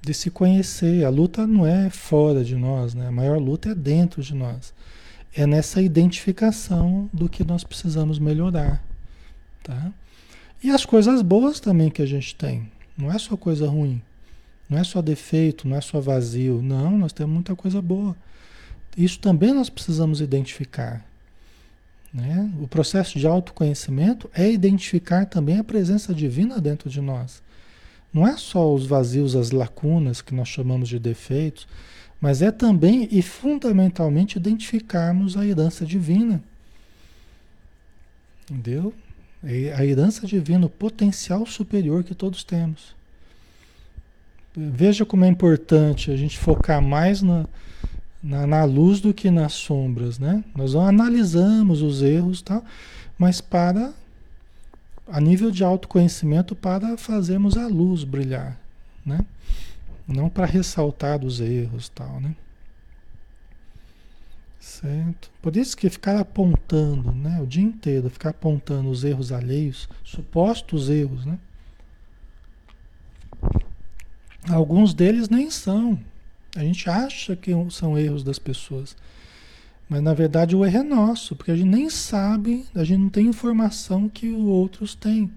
de 0.00 0.14
se 0.14 0.30
conhecer. 0.30 1.04
A 1.04 1.08
luta 1.08 1.46
não 1.46 1.66
é 1.66 1.90
fora 1.90 2.44
de 2.44 2.56
nós, 2.56 2.94
né? 2.94 3.08
A 3.08 3.12
maior 3.12 3.38
luta 3.38 3.70
é 3.70 3.74
dentro 3.74 4.22
de 4.22 4.34
nós. 4.34 4.72
É 5.34 5.46
nessa 5.46 5.82
identificação 5.82 7.10
do 7.12 7.28
que 7.28 7.44
nós 7.44 7.62
precisamos 7.62 8.18
melhorar, 8.18 8.82
tá? 9.62 9.92
E 10.62 10.70
as 10.70 10.84
coisas 10.84 11.20
boas 11.20 11.60
também 11.60 11.90
que 11.90 12.00
a 12.00 12.06
gente 12.06 12.34
tem. 12.34 12.70
Não 12.96 13.12
é 13.12 13.18
só 13.18 13.36
coisa 13.36 13.68
ruim. 13.68 14.00
Não 14.68 14.78
é 14.78 14.84
só 14.84 15.02
defeito, 15.02 15.68
não 15.68 15.76
é 15.76 15.80
só 15.80 16.00
vazio. 16.00 16.62
Não, 16.62 16.96
nós 16.96 17.12
temos 17.12 17.34
muita 17.34 17.54
coisa 17.54 17.80
boa. 17.82 18.16
Isso 18.96 19.18
também 19.20 19.52
nós 19.52 19.68
precisamos 19.68 20.20
identificar. 20.20 21.04
Né? 22.12 22.50
O 22.60 22.66
processo 22.66 23.18
de 23.18 23.26
autoconhecimento 23.26 24.30
é 24.34 24.50
identificar 24.50 25.26
também 25.26 25.58
a 25.58 25.64
presença 25.64 26.14
divina 26.14 26.58
dentro 26.58 26.88
de 26.88 27.00
nós. 27.00 27.42
Não 28.16 28.26
é 28.26 28.34
só 28.38 28.72
os 28.72 28.86
vazios, 28.86 29.36
as 29.36 29.50
lacunas 29.50 30.22
que 30.22 30.34
nós 30.34 30.48
chamamos 30.48 30.88
de 30.88 30.98
defeitos, 30.98 31.68
mas 32.18 32.40
é 32.40 32.50
também 32.50 33.06
e 33.12 33.20
fundamentalmente 33.20 34.38
identificarmos 34.38 35.36
a 35.36 35.44
herança 35.44 35.84
divina. 35.84 36.42
Entendeu? 38.50 38.94
A 39.76 39.84
herança 39.84 40.26
divina, 40.26 40.64
o 40.64 40.70
potencial 40.70 41.44
superior 41.44 42.02
que 42.04 42.14
todos 42.14 42.42
temos. 42.42 42.96
Veja 44.56 45.04
como 45.04 45.26
é 45.26 45.28
importante 45.28 46.10
a 46.10 46.16
gente 46.16 46.38
focar 46.38 46.80
mais 46.80 47.20
na, 47.20 47.44
na, 48.22 48.46
na, 48.46 48.64
luz 48.64 48.98
do 48.98 49.12
que 49.12 49.30
nas 49.30 49.52
sombras, 49.52 50.18
né? 50.18 50.42
Nós 50.54 50.74
analisamos 50.74 51.82
os 51.82 52.00
erros, 52.00 52.40
tal, 52.40 52.64
mas 53.18 53.42
para 53.42 53.92
a 55.06 55.20
nível 55.20 55.50
de 55.50 55.62
autoconhecimento 55.62 56.54
para 56.54 56.96
fazermos 56.96 57.56
a 57.56 57.66
luz 57.66 58.04
brilhar, 58.04 58.58
né? 59.04 59.20
Não 60.06 60.28
para 60.28 60.46
ressaltar 60.46 61.24
os 61.24 61.40
erros 61.40 61.88
tal, 61.88 62.20
né? 62.20 62.34
Certo? 64.58 65.30
Por 65.40 65.56
isso 65.56 65.76
que 65.76 65.88
ficar 65.88 66.18
apontando, 66.18 67.12
né? 67.12 67.40
O 67.40 67.46
dia 67.46 67.62
inteiro, 67.62 68.10
ficar 68.10 68.30
apontando 68.30 68.90
os 68.90 69.04
erros 69.04 69.30
alheios, 69.30 69.88
supostos 70.04 70.90
erros, 70.90 71.24
né? 71.24 71.38
Alguns 74.48 74.92
deles 74.92 75.28
nem 75.28 75.50
são. 75.50 75.98
A 76.56 76.60
gente 76.60 76.88
acha 76.88 77.36
que 77.36 77.52
são 77.70 77.98
erros 77.98 78.22
das 78.22 78.38
pessoas. 78.38 78.96
Mas 79.88 80.02
na 80.02 80.12
verdade 80.14 80.56
o 80.56 80.64
erro 80.64 80.78
é 80.78 80.82
nosso, 80.82 81.36
porque 81.36 81.50
a 81.50 81.56
gente 81.56 81.68
nem 81.68 81.88
sabe, 81.88 82.66
a 82.74 82.82
gente 82.82 83.00
não 83.00 83.08
tem 83.08 83.26
informação 83.26 84.08
que 84.08 84.28
os 84.28 84.44
outros 84.44 84.94
têm. 84.94 85.30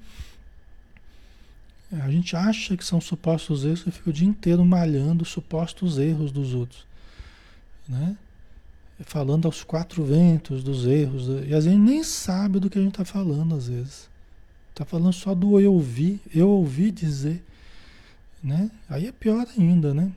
A 1.92 2.10
gente 2.12 2.36
acha 2.36 2.78
que 2.78 2.86
são 2.86 3.02
supostos 3.02 3.66
erros 3.66 3.86
e 3.88 3.92
fica 3.92 4.10
o 4.10 4.14
dia 4.14 4.28
inteiro 4.28 4.64
malhando 4.64 5.26
supostos 5.26 5.98
erros 5.98 6.32
dos 6.32 6.54
outros. 6.54 6.86
Né? 7.88 8.16
Falando 9.06 9.46
aos 9.46 9.64
quatro 9.64 10.04
ventos 10.04 10.64
dos 10.64 10.86
erros. 10.86 11.28
E 11.48 11.54
a 11.54 11.60
gente 11.60 11.78
nem 11.78 12.04
sabe 12.04 12.60
do 12.60 12.70
que 12.70 12.78
a 12.78 12.82
gente 12.82 12.92
está 12.92 13.06
falando 13.06 13.56
às 13.56 13.68
vezes. 13.68 14.08
Está 14.70 14.86
falando 14.86 15.14
só 15.14 15.34
do 15.34 15.60
eu 15.60 15.74
ouvi, 15.74 16.22
eu 16.34 16.50
ouvi 16.50 16.92
dizer. 16.92 17.44
Né? 18.44 18.70
Aí 18.88 19.08
é 19.08 19.12
pior 19.12 19.48
ainda, 19.58 19.94
né? 19.94 20.12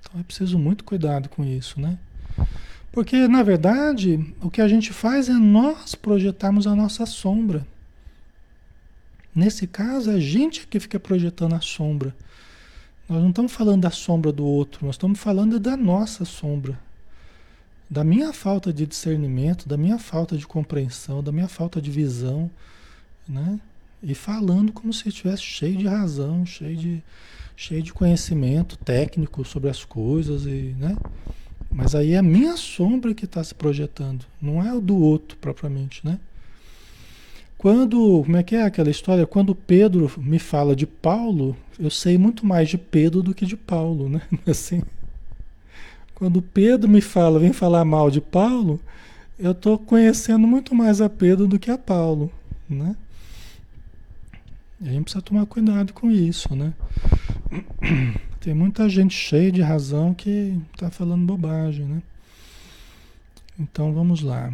Então 0.00 0.20
é 0.20 0.22
preciso 0.22 0.58
muito 0.58 0.84
cuidado 0.84 1.28
com 1.28 1.44
isso, 1.44 1.80
né? 1.80 1.98
Porque, 2.96 3.28
na 3.28 3.42
verdade, 3.42 4.34
o 4.40 4.50
que 4.50 4.62
a 4.62 4.66
gente 4.66 4.90
faz 4.90 5.28
é 5.28 5.34
nós 5.34 5.94
projetarmos 5.94 6.66
a 6.66 6.74
nossa 6.74 7.04
sombra. 7.04 7.66
Nesse 9.34 9.66
caso, 9.66 10.10
é 10.10 10.14
a 10.14 10.18
gente 10.18 10.66
que 10.66 10.80
fica 10.80 10.98
projetando 10.98 11.52
a 11.52 11.60
sombra. 11.60 12.16
Nós 13.06 13.20
não 13.20 13.28
estamos 13.28 13.52
falando 13.52 13.82
da 13.82 13.90
sombra 13.90 14.32
do 14.32 14.46
outro, 14.46 14.86
nós 14.86 14.94
estamos 14.94 15.20
falando 15.20 15.60
da 15.60 15.76
nossa 15.76 16.24
sombra. 16.24 16.80
Da 17.90 18.02
minha 18.02 18.32
falta 18.32 18.72
de 18.72 18.86
discernimento, 18.86 19.68
da 19.68 19.76
minha 19.76 19.98
falta 19.98 20.34
de 20.34 20.46
compreensão, 20.46 21.22
da 21.22 21.30
minha 21.30 21.48
falta 21.48 21.82
de 21.82 21.90
visão, 21.90 22.50
né? 23.28 23.60
E 24.02 24.14
falando 24.14 24.72
como 24.72 24.90
se 24.90 25.06
estivesse 25.10 25.42
cheio 25.42 25.76
de 25.76 25.86
razão, 25.86 26.46
cheio 26.46 26.74
de, 26.74 27.02
cheio 27.54 27.82
de 27.82 27.92
conhecimento 27.92 28.74
técnico 28.78 29.44
sobre 29.44 29.68
as 29.68 29.84
coisas 29.84 30.46
e, 30.46 30.74
né? 30.78 30.96
Mas 31.76 31.94
aí 31.94 32.12
é 32.12 32.16
a 32.16 32.22
minha 32.22 32.56
sombra 32.56 33.12
que 33.12 33.26
está 33.26 33.44
se 33.44 33.54
projetando, 33.54 34.24
não 34.40 34.66
é 34.66 34.72
o 34.72 34.80
do 34.80 34.96
outro 34.96 35.36
propriamente, 35.36 36.00
né? 36.02 36.18
Quando, 37.58 38.22
como 38.24 38.34
é 38.38 38.42
que 38.42 38.56
é 38.56 38.62
aquela 38.62 38.88
história? 38.88 39.26
Quando 39.26 39.54
Pedro 39.54 40.10
me 40.16 40.38
fala 40.38 40.74
de 40.74 40.86
Paulo, 40.86 41.54
eu 41.78 41.90
sei 41.90 42.16
muito 42.16 42.46
mais 42.46 42.70
de 42.70 42.78
Pedro 42.78 43.22
do 43.22 43.34
que 43.34 43.44
de 43.44 43.58
Paulo, 43.58 44.08
né? 44.08 44.22
Assim, 44.48 44.82
quando 46.14 46.40
Pedro 46.40 46.88
me 46.88 47.02
fala, 47.02 47.38
vem 47.38 47.52
falar 47.52 47.84
mal 47.84 48.10
de 48.10 48.22
Paulo, 48.22 48.80
eu 49.38 49.52
estou 49.52 49.78
conhecendo 49.78 50.46
muito 50.46 50.74
mais 50.74 51.02
a 51.02 51.10
Pedro 51.10 51.46
do 51.46 51.58
que 51.58 51.70
a 51.70 51.76
Paulo, 51.76 52.32
né? 52.66 52.96
E 54.80 54.88
a 54.88 54.92
gente 54.92 55.04
precisa 55.04 55.20
tomar 55.20 55.44
cuidado 55.44 55.92
com 55.92 56.10
isso, 56.10 56.56
né? 56.56 56.72
Tem 58.46 58.54
muita 58.54 58.88
gente 58.88 59.12
cheia 59.12 59.50
de 59.50 59.60
razão 59.60 60.14
que 60.14 60.56
está 60.72 60.88
falando 60.88 61.26
bobagem, 61.26 61.84
né? 61.84 62.00
Então 63.58 63.92
vamos 63.92 64.22
lá. 64.22 64.52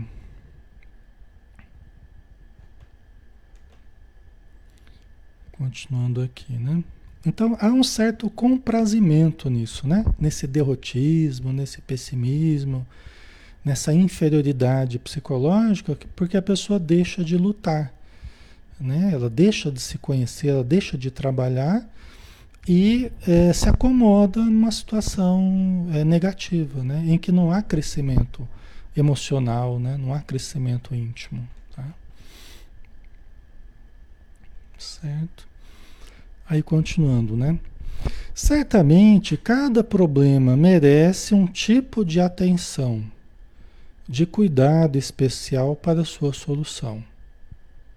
Continuando 5.59 6.23
aqui, 6.23 6.55
né? 6.55 6.83
Então 7.27 7.55
há 7.61 7.67
um 7.67 7.83
certo 7.83 8.31
comprazimento 8.31 9.51
nisso, 9.51 9.87
né? 9.87 10.07
Nesse 10.19 10.47
derrotismo, 10.47 11.53
nesse 11.53 11.83
pessimismo, 11.83 12.87
nessa 13.63 13.93
inferioridade 13.93 14.99
psicológica, 14.99 15.99
porque 16.17 16.39
a 16.39 16.43
pessoa 16.43 16.79
deixa 16.79 17.23
de 17.23 17.37
lutar, 17.37 17.93
né? 18.81 19.11
Ela 19.13 19.29
deixa 19.29 19.71
de 19.71 19.83
se 19.83 19.99
conhecer, 19.99 20.49
ela 20.49 20.65
deixa 20.65 20.97
de 20.97 21.11
trabalhar 21.11 21.87
e 22.67 23.11
é, 23.27 23.53
se 23.53 23.69
acomoda 23.69 24.41
numa 24.41 24.71
situação 24.71 25.89
é, 25.93 26.05
negativa, 26.05 26.83
né? 26.85 27.03
Em 27.07 27.19
que 27.19 27.33
não 27.33 27.51
há 27.51 27.61
crescimento 27.61 28.49
emocional, 28.97 29.81
né? 29.81 29.97
Não 29.97 30.15
há 30.15 30.21
crescimento 30.21 30.95
íntimo, 30.95 31.47
tá? 31.75 31.85
Certo? 34.79 35.49
Aí 36.49 36.63
continuando, 36.63 37.37
né? 37.37 37.59
Certamente 38.35 39.37
cada 39.37 39.83
problema 39.83 40.57
merece 40.57 41.35
um 41.35 41.47
tipo 41.47 42.05
de 42.05 42.21
atenção, 42.21 43.05
de 44.09 44.25
cuidado 44.25 44.97
especial 44.97 45.75
para 45.75 46.05
sua 46.05 46.33
solução. 46.33 47.03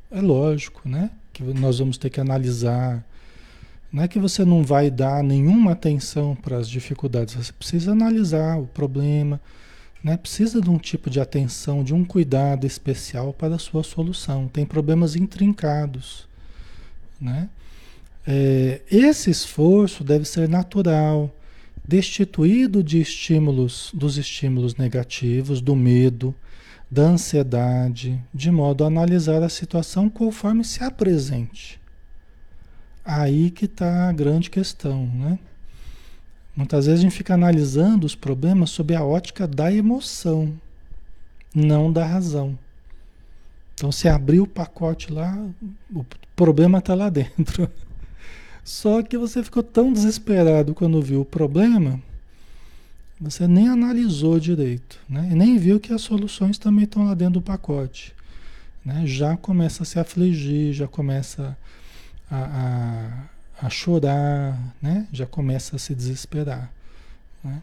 É 0.10 0.22
lógico, 0.22 0.88
né? 0.88 1.12
Que 1.32 1.44
nós 1.44 1.80
vamos 1.80 1.98
ter 1.98 2.10
que 2.10 2.20
analisar. 2.20 3.04
Não 3.96 4.04
é 4.04 4.10
que 4.10 4.20
você 4.20 4.44
não 4.44 4.62
vai 4.62 4.92
dar 4.92 5.24
nenhuma 5.24 5.72
atenção 5.72 6.36
para 6.36 6.58
as 6.58 6.68
dificuldades, 6.70 7.34
você 7.34 7.54
precisa 7.54 7.94
analisar 7.94 8.60
o 8.60 8.68
problema, 8.68 9.40
né? 10.04 10.18
Precisa 10.18 10.60
de 10.60 10.70
um 10.70 10.78
tipo 10.78 11.10
de 11.10 11.22
atenção, 11.22 11.82
de 11.82 11.94
um 11.94 12.04
cuidado 12.04 12.68
especial 12.68 13.32
para 13.32 13.56
a 13.56 13.58
sua 13.58 13.84
solução. 13.84 14.50
Tem 14.50 14.66
problemas 14.66 15.16
intrincados, 15.16 16.28
né? 17.22 17.48
É, 18.28 18.82
esse 18.92 19.30
esforço 19.30 20.04
deve 20.04 20.26
ser 20.26 20.50
natural, 20.50 21.34
destituído 21.88 22.84
de 22.84 23.00
estímulos, 23.00 23.92
dos 23.94 24.18
estímulos 24.18 24.76
negativos, 24.76 25.62
do 25.62 25.74
medo, 25.74 26.36
da 26.92 27.04
ansiedade, 27.04 28.22
de 28.34 28.52
modo 28.52 28.84
a 28.84 28.88
analisar 28.88 29.42
a 29.42 29.48
situação 29.48 30.10
conforme 30.10 30.66
se 30.66 30.84
apresente. 30.84 31.80
Aí 33.06 33.52
que 33.52 33.66
está 33.66 34.10
a 34.10 34.12
grande 34.12 34.50
questão, 34.50 35.06
né? 35.06 35.38
Muitas 36.56 36.88
vezes 36.88 37.02
a 37.02 37.04
gente 37.04 37.16
fica 37.16 37.36
analisando 37.36 38.06
os 38.06 38.16
problemas 38.16 38.72
sob 38.72 38.96
a 38.96 39.04
ótica 39.04 39.46
da 39.46 39.72
emoção, 39.72 40.54
não 41.54 41.92
da 41.92 42.04
razão. 42.04 42.58
Então, 43.76 43.92
se 43.92 44.08
abrir 44.08 44.40
o 44.40 44.48
pacote 44.48 45.12
lá, 45.12 45.38
o 45.94 46.06
problema 46.36 46.80
está 46.80 46.96
lá 46.96 47.10
dentro. 47.10 47.70
Só 48.64 49.04
que 49.04 49.18
você 49.18 49.44
ficou 49.44 49.62
tão 49.62 49.94
desesperado 49.94 50.74
quando 50.74 51.02
viu 51.02 51.22
o 51.22 51.26
problema, 51.26 52.02
você 53.22 53.48
nem 53.48 53.68
analisou 53.68 54.40
direito, 54.40 55.00
né? 55.08 55.30
E 55.32 55.36
nem 55.36 55.58
viu 55.58 55.80
que 55.80 55.94
as 55.94 56.02
soluções 56.02 56.58
também 56.58 56.86
estão 56.86 57.06
lá 57.06 57.14
dentro 57.14 57.36
do 57.36 57.42
pacote. 57.42 58.16
Né? 58.84 59.04
Já 59.06 59.38
começa 59.38 59.84
a 59.84 59.86
se 59.86 60.00
afligir, 60.00 60.74
já 60.74 60.88
começa 60.88 61.58
a, 62.30 63.30
a, 63.62 63.66
a 63.68 63.70
chorar, 63.70 64.58
né? 64.82 65.08
já 65.12 65.26
começa 65.26 65.76
a 65.76 65.80
se 65.80 65.94
desesperar. 65.94 66.72
Né? 67.44 67.62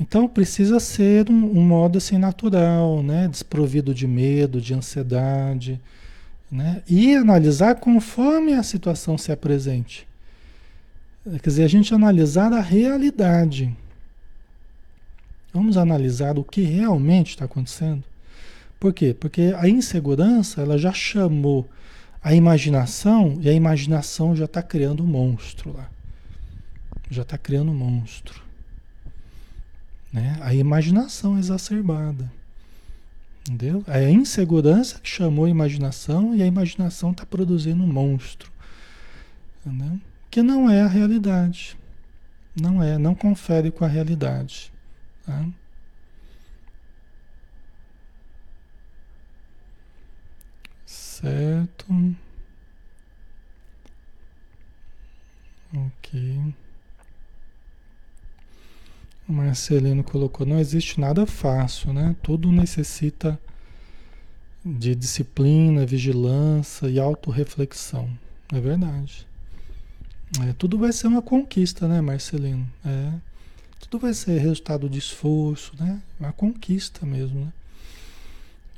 Então 0.00 0.28
precisa 0.28 0.78
ser 0.78 1.30
um, 1.30 1.58
um, 1.58 1.62
modo 1.62 1.98
assim 1.98 2.18
natural, 2.18 3.02
né? 3.02 3.28
desprovido 3.28 3.94
de 3.94 4.06
medo, 4.06 4.60
de 4.60 4.74
ansiedade, 4.74 5.80
né? 6.50 6.82
e 6.88 7.14
analisar 7.14 7.76
conforme 7.76 8.54
a 8.54 8.62
situação 8.62 9.18
se 9.18 9.32
apresente. 9.32 10.06
Quer 11.24 11.48
dizer, 11.50 11.64
a 11.64 11.68
gente 11.68 11.94
analisar 11.94 12.52
a 12.52 12.60
realidade. 12.60 13.76
Vamos 15.52 15.76
analisar 15.76 16.38
o 16.38 16.44
que 16.44 16.62
realmente 16.62 17.30
está 17.30 17.44
acontecendo. 17.44 18.02
Por 18.78 18.92
quê? 18.92 19.14
Porque 19.18 19.52
a 19.56 19.68
insegurança 19.68 20.62
ela 20.62 20.78
já 20.78 20.92
chamou 20.92 21.68
a 22.22 22.34
imaginação 22.34 23.38
e 23.40 23.48
a 23.48 23.52
imaginação 23.52 24.34
já 24.34 24.44
está 24.44 24.62
criando 24.62 25.02
um 25.02 25.06
monstro 25.06 25.72
lá. 25.72 25.90
Já 27.10 27.22
está 27.22 27.38
criando 27.38 27.70
um 27.70 27.74
monstro. 27.74 28.42
Né? 30.12 30.38
A 30.40 30.54
imaginação 30.54 31.38
exacerbada. 31.38 32.30
Entendeu? 33.48 33.82
É 33.86 34.06
a 34.06 34.10
insegurança 34.10 34.98
que 34.98 35.08
chamou 35.08 35.46
a 35.46 35.50
imaginação 35.50 36.34
e 36.34 36.42
a 36.42 36.46
imaginação 36.46 37.12
está 37.12 37.24
produzindo 37.24 37.82
um 37.82 37.86
monstro. 37.86 38.50
Entendeu? 39.64 39.98
que 40.30 40.42
não 40.42 40.70
é 40.70 40.82
a 40.82 40.86
realidade. 40.86 41.76
Não 42.60 42.82
é, 42.82 42.98
não 42.98 43.14
confere 43.14 43.70
com 43.70 43.84
a 43.84 43.88
realidade. 43.88 44.72
Tá? 45.24 45.46
Certo. 51.20 51.86
Ok. 55.74 56.54
O 59.28 59.32
Marcelino 59.32 60.04
colocou: 60.04 60.46
não 60.46 60.60
existe 60.60 61.00
nada 61.00 61.26
fácil, 61.26 61.92
né? 61.92 62.14
Tudo 62.22 62.52
necessita 62.52 63.38
de 64.64 64.94
disciplina, 64.94 65.84
vigilância 65.84 66.86
e 66.88 67.00
autorreflexão. 67.00 68.08
É 68.52 68.60
verdade. 68.60 69.26
É, 70.40 70.52
tudo 70.52 70.78
vai 70.78 70.92
ser 70.92 71.08
uma 71.08 71.22
conquista, 71.22 71.88
né, 71.88 72.00
Marcelino? 72.00 72.70
É, 72.84 73.12
tudo 73.80 73.98
vai 73.98 74.14
ser 74.14 74.38
resultado 74.38 74.88
de 74.88 74.98
esforço, 74.98 75.72
né? 75.80 76.00
Uma 76.20 76.32
conquista 76.32 77.04
mesmo, 77.04 77.40
né? 77.46 77.52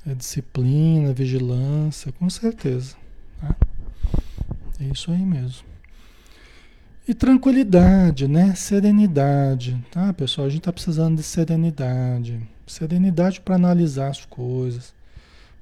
É 0.06 0.14
disciplina, 0.14 1.12
vigilância, 1.12 2.12
com 2.12 2.28
certeza. 2.30 2.96
Tá? 3.40 3.54
É 4.80 4.84
isso 4.84 5.10
aí 5.10 5.24
mesmo. 5.24 5.64
E 7.06 7.14
tranquilidade, 7.14 8.28
né? 8.28 8.54
Serenidade, 8.54 9.82
tá, 9.90 10.12
pessoal? 10.12 10.46
A 10.46 10.50
gente 10.50 10.62
tá 10.62 10.72
precisando 10.72 11.16
de 11.16 11.22
serenidade. 11.22 12.40
Serenidade 12.66 13.40
para 13.40 13.56
analisar 13.56 14.08
as 14.08 14.24
coisas, 14.24 14.94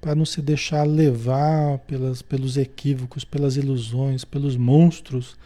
para 0.01 0.15
não 0.15 0.27
se 0.27 0.43
deixar 0.43 0.85
levar 0.85 1.79
pelas, 1.79 2.23
pelos 2.23 2.57
equívocos, 2.57 3.25
pelas 3.25 3.57
ilusões, 3.57 4.25
pelos 4.25 4.57
monstros 4.57 5.37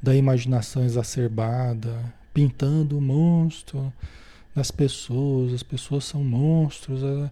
da 0.00 0.16
imaginação 0.16 0.84
exacerbada, 0.84 2.12
pintando 2.32 2.98
o 2.98 3.00
monstro 3.00 3.92
das 4.54 4.70
pessoas, 4.70 5.52
as 5.52 5.62
pessoas 5.62 6.04
são 6.04 6.24
monstros, 6.24 7.02
é, 7.02 7.30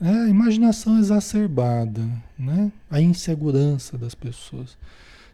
é 0.00 0.08
a 0.08 0.28
imaginação 0.28 0.98
exacerbada, 0.98 2.06
né? 2.38 2.70
a 2.90 3.00
insegurança 3.00 3.96
das 3.96 4.14
pessoas. 4.14 4.76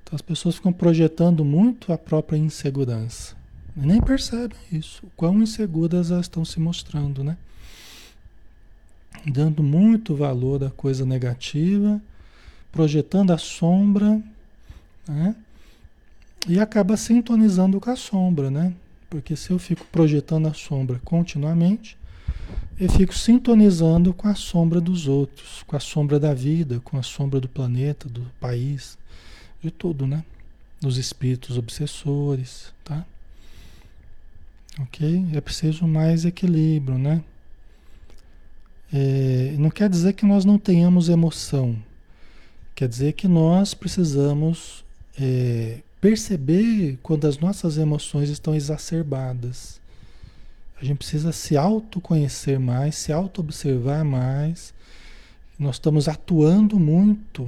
Então 0.03 0.15
as 0.15 0.23
pessoas 0.23 0.57
ficam 0.57 0.73
projetando 0.73 1.45
muito 1.45 1.93
a 1.93 1.99
própria 1.99 2.37
insegurança. 2.37 3.35
E 3.77 3.81
nem 3.81 4.01
percebem 4.01 4.59
isso, 4.71 5.07
o 5.07 5.11
quão 5.17 5.43
inseguras 5.43 6.11
elas 6.11 6.27
estão 6.27 6.45
se 6.45 6.61
mostrando, 6.61 7.25
né? 7.25 7.37
Dando 9.27 9.63
muito 9.63 10.15
valor 10.15 10.63
à 10.65 10.71
coisa 10.71 11.07
negativa, 11.07 12.01
projetando 12.71 13.33
a 13.33 13.39
sombra, 13.39 14.23
né? 15.09 15.35
E 16.47 16.61
acaba 16.61 16.97
sintonizando 16.97 17.81
com 17.81 17.91
a 17.91 17.97
sombra, 17.97 18.51
né? 18.51 18.75
Porque 19.09 19.37
se 19.37 19.51
eu 19.51 19.59
fico 19.59 19.87
projetando 19.91 20.49
a 20.49 20.55
sombra 20.55 21.01
continuamente, 21.05 21.97
eu 22.79 22.89
fico 22.91 23.15
sintonizando 23.15 24.13
com 24.13 24.29
a 24.29 24.35
sombra 24.35 24.81
dos 24.81 25.07
outros, 25.09 25.63
com 25.67 25.77
a 25.77 25.81
sombra 25.81 26.19
da 26.19 26.35
vida, 26.35 26.81
com 26.81 26.99
a 26.99 27.03
sombra 27.03 27.41
do 27.41 27.49
planeta, 27.49 28.09
do 28.09 28.23
país, 28.41 28.99
de 29.63 29.71
tudo, 29.71 30.07
né? 30.07 30.25
Dos 30.81 30.97
espíritos 30.97 31.57
obsessores, 31.57 32.73
tá? 32.85 33.05
Ok? 34.81 35.27
É 35.33 35.41
preciso 35.41 35.87
mais 35.87 36.25
equilíbrio, 36.25 36.99
né? 36.99 37.23
É, 38.93 39.55
não 39.59 39.71
quer 39.71 39.89
dizer 39.89 40.13
que 40.13 40.27
nós 40.27 40.45
não 40.45 40.59
tenhamos 40.59 41.09
emoção, 41.09 41.77
Quer 42.75 42.89
dizer 42.89 43.13
que 43.13 43.29
nós 43.29 43.75
precisamos 43.75 44.85
é, 45.21 45.81
perceber 46.01 46.99
quando 47.03 47.27
as 47.27 47.39
nossas 47.39 47.77
emoções 47.77 48.31
estão 48.31 48.55
exacerbadas. 48.55 49.81
A 50.83 50.85
gente 50.85 50.99
precisa 50.99 51.31
se 51.31 51.57
autoconhecer 51.57 52.59
mais, 52.59 52.97
se 52.97 53.13
auto-observar 53.13 54.05
mais. 54.05 54.75
Nós 55.57 55.77
estamos 55.77 56.09
atuando 56.09 56.77
muito, 56.77 57.45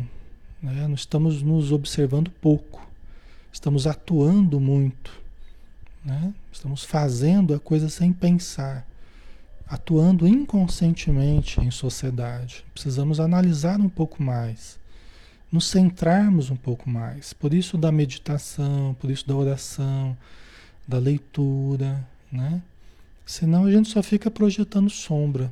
né? 0.62 0.86
não 0.86 0.94
estamos 0.94 1.42
nos 1.42 1.72
observando 1.72 2.30
pouco. 2.30 2.88
Estamos 3.52 3.88
atuando 3.88 4.60
muito. 4.60 5.20
Né? 6.04 6.32
Estamos 6.52 6.84
fazendo 6.84 7.52
a 7.52 7.58
coisa 7.58 7.88
sem 7.88 8.12
pensar, 8.12 8.86
atuando 9.66 10.28
inconscientemente 10.28 11.60
em 11.60 11.72
sociedade. 11.72 12.64
Precisamos 12.72 13.18
analisar 13.18 13.80
um 13.80 13.88
pouco 13.88 14.22
mais 14.22 14.78
nos 15.50 15.66
centrarmos 15.66 16.50
um 16.50 16.56
pouco 16.56 16.88
mais. 16.88 17.32
Por 17.32 17.52
isso 17.52 17.76
da 17.76 17.90
meditação, 17.90 18.94
por 19.00 19.10
isso 19.10 19.26
da 19.26 19.34
oração, 19.34 20.16
da 20.86 20.98
leitura, 20.98 22.06
né? 22.30 22.62
Senão 23.26 23.64
a 23.64 23.70
gente 23.70 23.88
só 23.88 24.02
fica 24.02 24.30
projetando 24.30 24.90
sombra. 24.90 25.50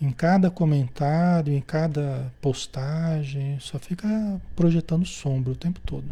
Em 0.00 0.10
cada 0.10 0.50
comentário, 0.50 1.52
em 1.52 1.60
cada 1.60 2.32
postagem, 2.40 3.58
só 3.60 3.78
fica 3.78 4.40
projetando 4.56 5.06
sombra 5.06 5.52
o 5.52 5.56
tempo 5.56 5.80
todo. 5.86 6.06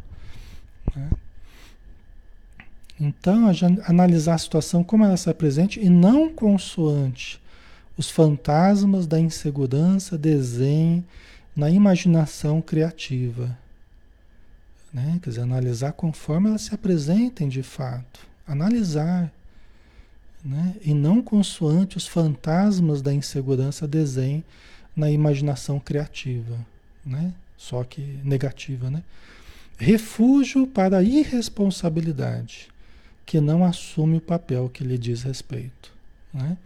Né? 0.95 1.11
Então, 3.01 3.51
analisar 3.87 4.35
a 4.35 4.39
situação 4.39 4.85
como 4.85 5.05
ela 5.05 5.17
se 5.17 5.29
apresenta 5.29 5.81
e 5.81 5.89
não 5.89 6.29
consoante 6.29 7.41
os 7.97 8.11
fantasmas 8.11 9.07
da 9.07 9.19
insegurança, 9.19 10.17
desenho 10.17 11.05
na 11.55 11.71
imaginação 11.71 12.63
criativa. 12.63 13.59
Né? 14.93 15.19
Quer 15.23 15.31
dizer, 15.31 15.43
analisar 15.43 15.93
conforme 15.93 16.49
elas 16.49 16.63
se 16.63 16.75
apresentem 16.75 17.49
de 17.49 17.63
fato. 17.63 18.21
Analisar. 18.47 19.33
Né? 20.45 20.75
E 20.83 20.95
não 20.95 21.23
consoante 21.23 21.97
os 21.97 22.07
fantasmas 22.07 23.03
da 23.03 23.13
insegurança 23.13 23.87
desenhem 23.87 24.45
na 24.97 25.11
imaginação 25.11 25.79
criativa. 25.79 26.59
Né? 27.05 27.33
Só 27.57 27.85
que 27.85 28.01
negativa. 28.25 28.91
Né? 28.91 29.03
Refúgio 29.79 30.67
para 30.67 30.99
a 30.99 31.03
irresponsabilidade, 31.03 32.69
que 33.27 33.41
não 33.41 33.65
assume 33.65 34.19
o 34.19 34.21
papel 34.21 34.69
que 34.69 34.85
lhe 34.85 34.99
diz 34.99 35.23
respeito. 35.23 35.93
Né? 36.33 36.57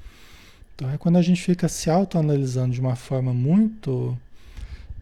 Então 0.74 0.90
é 0.90 0.98
quando 0.98 1.16
a 1.16 1.22
gente 1.22 1.40
fica 1.42 1.68
se 1.68 1.88
autoanalisando 1.88 2.74
de 2.74 2.80
uma 2.80 2.96
forma 2.96 3.32
muito 3.32 4.16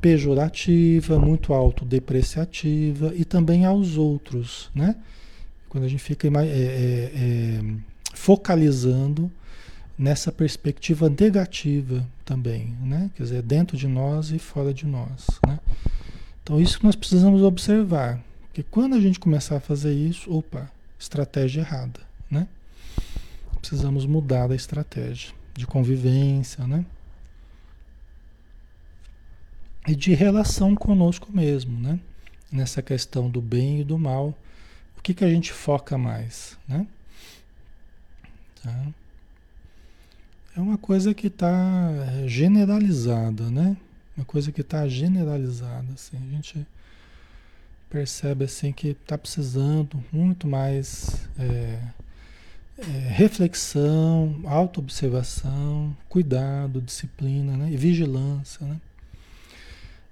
pejorativa, 0.01 1.19
muito 1.19 1.55
autodepreciativa 1.55 3.13
e 3.15 3.25
também 3.25 3.65
aos 3.65 3.97
outros, 3.97 4.69
né? 4.75 4.97
Quando 5.69 5.85
a 5.85 5.89
gente 5.89 6.03
fica 6.03 6.27
é, 6.27 6.31
é, 6.31 7.13
é, 7.15 7.61
focalizando 8.13 9.31
nessa 9.97 10.33
perspectiva 10.33 11.09
negativa 11.09 12.07
também, 12.25 12.77
né? 12.83 13.11
Quer 13.15 13.23
dizer, 13.23 13.43
dentro 13.43 13.77
de 13.77 13.87
nós 13.87 14.31
e 14.31 14.39
fora 14.39 14.73
de 14.73 14.87
nós, 14.87 15.27
né? 15.47 15.59
Então 16.43 16.61
isso 16.61 16.79
que 16.79 16.87
nós 16.87 16.97
precisamos 16.97 17.43
observar, 17.43 18.21
porque 18.47 18.63
quando 18.63 18.95
a 18.95 19.01
gente 19.01 19.21
começar 19.21 19.57
a 19.57 19.61
fazer 19.61 19.95
isso, 19.95 20.33
opa, 20.33 20.71
estratégia 20.99 21.61
errada, 21.61 22.01
né? 22.31 22.49
Precisamos 23.61 24.07
mudar 24.07 24.51
a 24.51 24.55
estratégia 24.55 25.33
de 25.55 25.67
convivência, 25.67 26.67
né? 26.67 26.85
e 29.87 29.95
de 29.95 30.15
relação 30.15 30.75
conosco 30.75 31.29
mesmo, 31.33 31.79
né? 31.79 31.99
Nessa 32.51 32.83
questão 32.83 33.31
do 33.31 33.41
bem 33.41 33.81
e 33.81 33.85
do 33.85 33.99
mal, 33.99 34.35
o 34.99 35.03
que, 35.03 35.15
que 35.15 35.25
a 35.25 35.29
gente 35.29 35.53
foca 35.53 35.97
mais, 35.99 36.57
né? 36.69 36.87
Tá? 38.63 38.87
É 40.57 40.61
uma 40.61 40.77
coisa 40.77 41.15
que 41.15 41.29
está 41.29 41.91
generalizada, 42.27 43.51
né? 43.51 43.77
Uma 44.17 44.25
coisa 44.27 44.53
que 44.53 44.61
está 44.61 44.87
generalizada, 44.87 45.87
assim. 45.95 46.17
A 46.17 46.31
gente 46.31 46.67
percebe 47.89 48.45
assim 48.45 48.73
que 48.73 48.89
está 48.89 49.19
precisando 49.19 50.03
muito 50.11 50.47
mais 50.47 51.29
é, 51.39 51.79
é, 52.79 52.83
reflexão, 53.11 54.41
autoobservação, 54.47 55.95
cuidado, 56.09 56.81
disciplina 56.81 57.57
né? 57.57 57.71
e 57.71 57.77
vigilância, 57.77 58.67
né? 58.67 58.81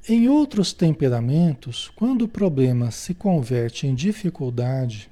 Em 0.08 0.28
outros 0.28 0.72
temperamentos, 0.72 1.90
quando 1.94 2.22
o 2.22 2.28
problema 2.28 2.90
se 2.90 3.12
converte 3.12 3.86
em 3.86 3.94
dificuldade 3.94 5.10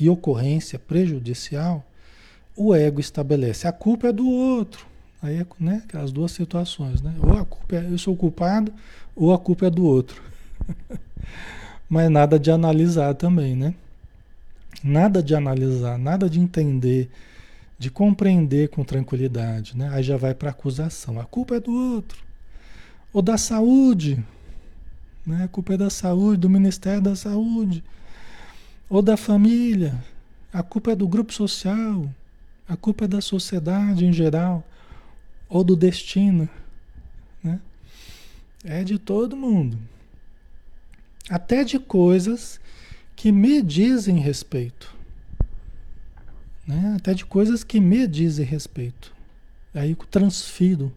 e 0.00 0.08
ocorrência 0.08 0.78
prejudicial, 0.78 1.86
o 2.56 2.74
ego 2.74 3.00
estabelece 3.00 3.66
a 3.66 3.72
culpa 3.72 4.08
é 4.08 4.12
do 4.12 4.28
outro. 4.28 4.86
Aí 5.22 5.36
é 5.36 5.46
né, 5.58 5.82
aquelas 5.84 6.12
duas 6.12 6.32
situações, 6.32 7.00
né? 7.00 7.14
Ou 7.22 7.38
a 7.38 7.44
culpa 7.44 7.76
é 7.76 7.88
eu 7.90 7.98
sou 7.98 8.14
culpado, 8.14 8.72
ou 9.16 9.32
a 9.32 9.38
culpa 9.38 9.66
é 9.66 9.70
do 9.70 9.84
outro. 9.84 10.22
Mas 11.88 12.10
nada 12.10 12.38
de 12.38 12.50
analisar 12.50 13.14
também, 13.14 13.56
né? 13.56 13.74
Nada 14.82 15.22
de 15.22 15.34
analisar, 15.34 15.98
nada 15.98 16.28
de 16.28 16.40
entender, 16.40 17.10
de 17.78 17.90
compreender 17.90 18.68
com 18.68 18.84
tranquilidade, 18.84 19.76
né? 19.76 19.88
Aí 19.92 20.02
já 20.02 20.16
vai 20.16 20.34
para 20.34 20.50
acusação. 20.50 21.18
A 21.18 21.24
culpa 21.24 21.56
é 21.56 21.60
do 21.60 21.72
outro 21.72 22.24
ou 23.14 23.22
da 23.22 23.38
saúde, 23.38 24.22
né? 25.24 25.44
A 25.44 25.48
culpa 25.48 25.74
é 25.74 25.76
da 25.76 25.88
saúde, 25.88 26.40
do 26.40 26.50
Ministério 26.50 27.00
da 27.00 27.14
Saúde, 27.14 27.82
ou 28.90 29.00
da 29.00 29.16
família, 29.16 29.94
a 30.52 30.64
culpa 30.64 30.90
é 30.90 30.96
do 30.96 31.06
grupo 31.06 31.32
social, 31.32 32.10
a 32.68 32.76
culpa 32.76 33.04
é 33.04 33.08
da 33.08 33.20
sociedade 33.20 34.04
em 34.04 34.12
geral, 34.12 34.66
ou 35.48 35.62
do 35.62 35.76
destino, 35.76 36.48
né? 37.42 37.60
É 38.64 38.82
de 38.82 38.98
todo 38.98 39.36
mundo. 39.36 39.78
Até 41.28 41.64
de 41.64 41.78
coisas 41.78 42.60
que 43.14 43.30
me 43.30 43.62
dizem 43.62 44.18
respeito. 44.18 44.94
Né? 46.66 46.94
Até 46.96 47.12
de 47.14 47.24
coisas 47.24 47.62
que 47.62 47.78
me 47.78 48.06
dizem 48.06 48.44
respeito. 48.44 49.14
Aí 49.74 49.90
eu 49.90 49.96
transfiro. 49.96 50.92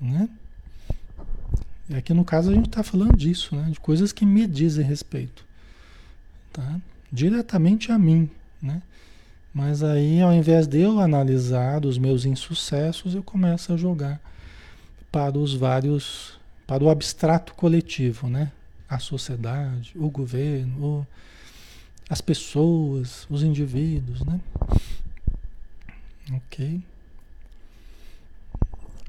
Né? 0.00 0.28
E 1.88 1.94
aqui 1.94 2.12
no 2.12 2.24
caso 2.24 2.50
a 2.50 2.54
gente 2.54 2.66
está 2.68 2.82
falando 2.82 3.16
disso, 3.16 3.54
né? 3.54 3.70
De 3.70 3.78
coisas 3.78 4.12
que 4.12 4.24
me 4.24 4.46
dizem 4.46 4.84
respeito. 4.84 5.44
Tá? 6.52 6.80
Diretamente 7.12 7.92
a 7.92 7.98
mim, 7.98 8.28
né? 8.60 8.82
Mas 9.54 9.84
aí 9.84 10.20
ao 10.20 10.32
invés 10.32 10.66
de 10.66 10.80
eu 10.80 10.98
analisar 10.98 11.86
os 11.86 11.96
meus 11.96 12.24
insucessos, 12.24 13.14
eu 13.14 13.22
começo 13.22 13.72
a 13.72 13.76
jogar 13.76 14.20
para 15.12 15.38
os 15.38 15.54
vários, 15.54 16.40
para 16.66 16.82
o 16.82 16.90
abstrato 16.90 17.54
coletivo, 17.54 18.28
né? 18.28 18.50
A 18.88 18.98
sociedade, 18.98 19.92
o 19.94 20.10
governo, 20.10 20.84
o, 20.84 21.06
as 22.10 22.20
pessoas, 22.20 23.28
os 23.30 23.44
indivíduos, 23.44 24.24
né? 24.24 24.40
Ok. 26.32 26.82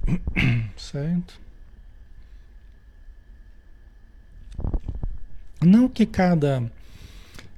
Certo? 0.78 1.42
Não 5.60 5.90
que 5.90 6.06
cada, 6.06 6.72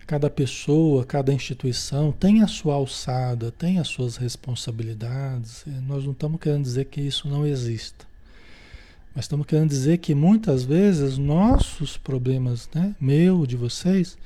cada 0.08 0.30
pessoa, 0.30 1.06
cada 1.06 1.34
instituição 1.34 2.14
tenha 2.14 2.46
a 2.46 2.48
sua 2.48 2.76
alçada, 2.76 3.52
tenha 3.52 3.82
as 3.82 3.90
suas 3.90 4.16
responsabilidades. 4.16 5.66
Nós 5.86 6.06
não 6.06 6.14
estamos 6.14 6.40
querendo 6.40 6.64
dizer 6.64 6.86
que 6.86 7.02
isso 7.02 7.28
não 7.28 7.46
exista. 7.46 8.08
Mas 9.14 9.26
estamos 9.26 9.46
querendo 9.46 9.70
dizer 9.70 9.98
que 9.98 10.16
muitas 10.16 10.64
vezes 10.64 11.18
nossos 11.18 11.98
problemas, 11.98 12.70
né, 12.74 12.96
meu, 13.02 13.46
de 13.46 13.58
vocês, 13.58 14.18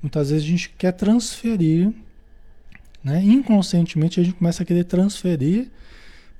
muitas 0.00 0.30
vezes 0.30 0.46
a 0.46 0.48
gente 0.48 0.70
quer 0.78 0.92
transferir, 0.92 1.92
né, 3.02 3.20
inconscientemente 3.24 4.20
a 4.20 4.22
gente 4.22 4.36
começa 4.36 4.62
a 4.62 4.66
querer 4.66 4.84
transferir 4.84 5.68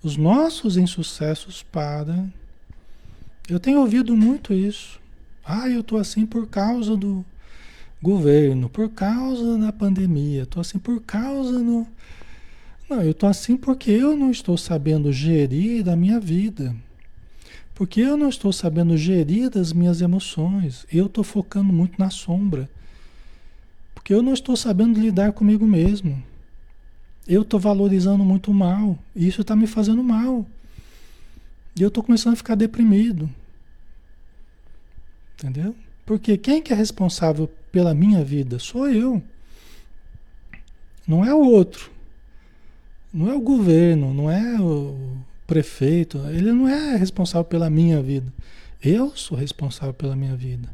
os 0.00 0.16
nossos 0.16 0.76
insucessos 0.76 1.64
para. 1.64 2.24
Eu 3.48 3.58
tenho 3.58 3.80
ouvido 3.80 4.16
muito 4.16 4.54
isso. 4.54 5.00
Ah, 5.44 5.68
eu 5.68 5.80
estou 5.80 5.98
assim 5.98 6.24
por 6.24 6.46
causa 6.46 6.96
do 6.96 7.24
governo, 8.02 8.68
por 8.68 8.88
causa 8.90 9.58
da 9.58 9.72
pandemia, 9.72 10.42
estou 10.42 10.60
assim 10.60 10.78
por 10.78 11.00
causa 11.02 11.58
do. 11.58 11.86
Não, 12.88 13.02
eu 13.02 13.10
estou 13.10 13.28
assim 13.28 13.56
porque 13.56 13.90
eu 13.90 14.16
não 14.16 14.30
estou 14.30 14.56
sabendo 14.56 15.12
gerir 15.12 15.88
a 15.88 15.96
minha 15.96 16.20
vida. 16.20 16.74
Porque 17.74 18.00
eu 18.00 18.16
não 18.16 18.28
estou 18.28 18.52
sabendo 18.52 18.96
gerir 18.96 19.50
as 19.58 19.72
minhas 19.72 20.00
emoções. 20.00 20.86
Eu 20.90 21.06
estou 21.06 21.22
focando 21.22 21.72
muito 21.72 21.98
na 21.98 22.08
sombra. 22.08 22.70
Porque 23.94 24.14
eu 24.14 24.22
não 24.22 24.32
estou 24.32 24.56
sabendo 24.56 24.98
lidar 24.98 25.32
comigo 25.32 25.66
mesmo. 25.66 26.22
Eu 27.28 27.42
estou 27.42 27.60
valorizando 27.60 28.24
muito 28.24 28.54
mal. 28.54 28.98
E 29.14 29.28
isso 29.28 29.42
está 29.42 29.54
me 29.54 29.66
fazendo 29.66 30.02
mal. 30.02 30.46
E 31.74 31.82
eu 31.82 31.88
estou 31.88 32.02
começando 32.02 32.32
a 32.32 32.36
ficar 32.36 32.54
deprimido. 32.54 33.28
Entendeu? 35.34 35.74
Porque 36.06 36.38
quem 36.38 36.62
que 36.62 36.72
é 36.72 36.76
responsável 36.76 37.50
pela 37.72 37.92
minha 37.92 38.24
vida? 38.24 38.60
Sou 38.60 38.88
eu. 38.88 39.20
Não 41.06 41.24
é 41.24 41.34
o 41.34 41.40
outro. 41.40 41.90
Não 43.12 43.28
é 43.28 43.34
o 43.34 43.40
governo, 43.40 44.14
não 44.14 44.30
é 44.30 44.60
o 44.60 44.96
prefeito. 45.46 46.18
Ele 46.28 46.52
não 46.52 46.68
é 46.68 46.96
responsável 46.96 47.44
pela 47.44 47.68
minha 47.68 48.00
vida. 48.00 48.32
Eu 48.82 49.16
sou 49.16 49.36
responsável 49.36 49.92
pela 49.92 50.14
minha 50.14 50.36
vida. 50.36 50.68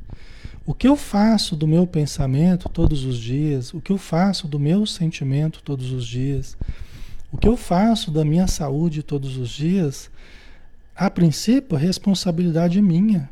O 0.67 0.75
que 0.75 0.87
eu 0.87 0.97
faço 0.97 1.57
do 1.57 1.67
meu 1.67 1.87
pensamento 1.87 2.69
todos 2.69 3.05
os 3.05 3.19
dias, 3.19 3.73
o 3.73 3.81
que 3.81 3.91
eu 3.91 3.99
faço 3.99 4.47
do 4.47 4.61
meu 4.61 4.87
sentimento 4.87 5.63
todos 5.63 5.91
os 5.91 6.07
dias, 6.07 6.57
o 7.33 7.39
que 7.39 7.49
eu 7.49 7.57
faço 7.57 8.11
da 8.11 8.25
minha 8.25 8.47
saúde 8.47 9.03
todos 9.03 9.37
os 9.37 9.49
dias, 9.49 10.11
a 10.95 11.11
princípio, 11.11 11.77
a 11.77 11.81
responsabilidade 11.81 12.79
é 12.79 12.83
minha. 12.83 13.29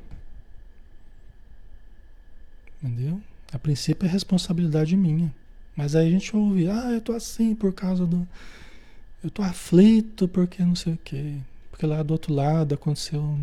Entendeu? 2.82 3.20
A 3.52 3.58
princípio 3.58 4.06
é 4.06 4.10
responsabilidade 4.10 4.96
minha. 4.96 5.32
Mas 5.76 5.94
aí 5.94 6.08
a 6.08 6.10
gente 6.10 6.34
ouve, 6.34 6.68
ah, 6.68 6.90
eu 6.90 7.00
tô 7.00 7.12
assim 7.12 7.54
por 7.54 7.72
causa 7.72 8.06
do. 8.06 8.26
Eu 9.22 9.30
tô 9.30 9.42
aflito 9.42 10.26
porque 10.28 10.62
não 10.62 10.74
sei 10.74 10.94
o 10.94 10.98
quê. 11.02 11.34
Porque 11.70 11.86
lá 11.86 12.02
do 12.02 12.12
outro 12.12 12.32
lado 12.32 12.74
aconteceu. 12.74 13.38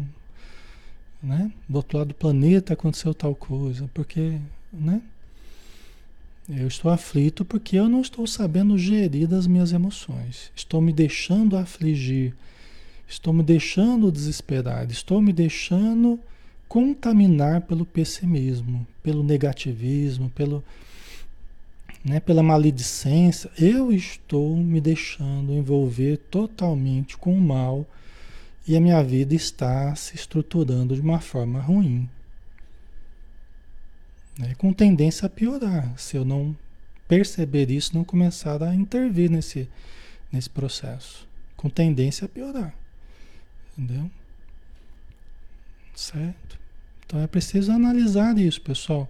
Né? 1.22 1.52
Do 1.68 1.78
outro 1.78 1.98
lado 1.98 2.10
do 2.10 2.14
planeta 2.14 2.74
aconteceu 2.74 3.14
tal 3.14 3.36
coisa. 3.36 3.90
Porque, 3.94 4.40
né? 4.72 5.02
Eu 6.50 6.68
estou 6.68 6.90
aflito 6.90 7.44
porque 7.44 7.76
eu 7.76 7.90
não 7.90 8.00
estou 8.02 8.26
sabendo 8.26 8.78
gerir 8.78 9.34
as 9.34 9.46
minhas 9.46 9.74
emoções. 9.74 10.50
Estou 10.56 10.80
me 10.80 10.94
deixando 10.94 11.58
afligir. 11.58 12.34
Estou 13.08 13.34
me 13.34 13.44
deixando 13.44 14.12
desesperar. 14.12 14.90
Estou 14.90 15.22
me 15.22 15.34
deixando 15.34 16.20
contaminar 16.68 17.62
pelo 17.62 17.86
pessimismo, 17.86 18.86
pelo 19.02 19.24
negativismo, 19.24 20.30
pelo, 20.30 20.64
né, 22.04 22.20
pela 22.20 22.44
maledicência. 22.44 23.50
Eu 23.58 23.92
estou 23.92 24.56
me 24.56 24.82
deixando 24.82 25.54
envolver 25.54 26.18
totalmente 26.30 27.18
com 27.18 27.34
o 27.34 27.42
mal 27.42 27.86
e 28.68 28.76
a 28.76 28.82
minha 28.82 29.02
vida 29.02 29.34
está 29.34 29.96
se 29.96 30.16
estruturando 30.16 30.94
de 30.94 31.02
uma 31.02 31.20
forma 31.20 31.60
ruim. 31.60 32.10
Né, 34.38 34.54
com 34.56 34.74
tendência 34.74 35.26
a 35.26 35.30
piorar, 35.30 35.98
se 35.98 36.18
eu 36.18 36.26
não 36.26 36.56
perceber 37.08 37.72
isso, 37.72 37.96
não 37.96 38.04
começar 38.04 38.62
a 38.62 38.76
intervir 38.76 39.32
nesse, 39.32 39.70
nesse 40.32 40.50
processo. 40.50 41.28
Com 41.56 41.70
tendência 41.70 42.26
a 42.26 42.30
piorar. 42.30 42.76
Entendeu? 43.78 44.12
Certo? 45.96 46.57
Então 47.08 47.22
é 47.22 47.26
preciso 47.26 47.72
analisar 47.72 48.38
isso, 48.38 48.60
pessoal. 48.60 49.10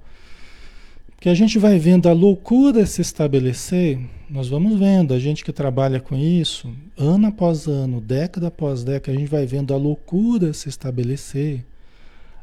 Porque 1.16 1.30
a 1.30 1.34
gente 1.34 1.58
vai 1.58 1.80
vendo 1.80 2.08
a 2.08 2.14
loucura 2.14 2.86
se 2.86 3.02
estabelecer, 3.02 4.00
nós 4.30 4.48
vamos 4.48 4.78
vendo, 4.78 5.16
a 5.16 5.20
gente 5.20 5.43
que 5.43 5.52
trabalha 5.52 6.00
com 6.00 6.16
isso, 6.16 6.72
ano 6.95 7.26
após 7.26 7.66
ano, 7.66 8.00
década 8.00 8.50
após 8.50 8.84
década, 8.84 9.18
a 9.18 9.20
gente 9.20 9.30
vai 9.30 9.48
vendo 9.48 9.74
a 9.74 9.78
loucura 9.78 10.54
se 10.54 10.70
estabelecer, 10.70 11.66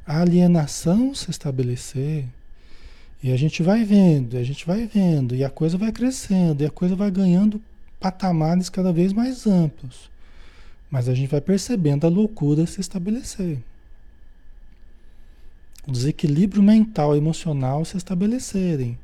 a 0.05 0.23
alienação 0.23 1.15
se 1.15 1.31
estabelecer, 1.31 2.25
e 3.23 3.31
a 3.31 3.37
gente 3.37 3.63
vai 3.63 3.85
vendo, 3.85 4.37
a 4.37 4.43
gente 4.43 4.67
vai 4.67 4.89
vendo, 4.93 5.37
e 5.37 5.45
a 5.45 5.51
coisa 5.51 5.79
vai 5.79 5.93
crescendo, 5.93 6.65
e 6.65 6.67
a 6.67 6.71
coisa 6.71 6.97
vai 6.97 7.13
ganhando 7.13 7.63
patamares 8.01 8.69
cada 8.69 8.93
vez 8.93 9.13
mais 9.13 9.47
amplos. 9.47 10.11
Mas 10.91 11.09
a 11.09 11.15
gente 11.15 11.31
vai 11.31 11.41
percebendo 11.41 12.09
a 12.09 12.11
loucura 12.11 12.67
se 12.67 12.81
estabelecer. 12.81 13.59
O 15.87 15.93
desequilíbrio 15.93 16.63
mental 16.63 17.15
e 17.15 17.19
emocional 17.19 17.85
se 17.85 17.97
estabelecerem. 17.97 18.99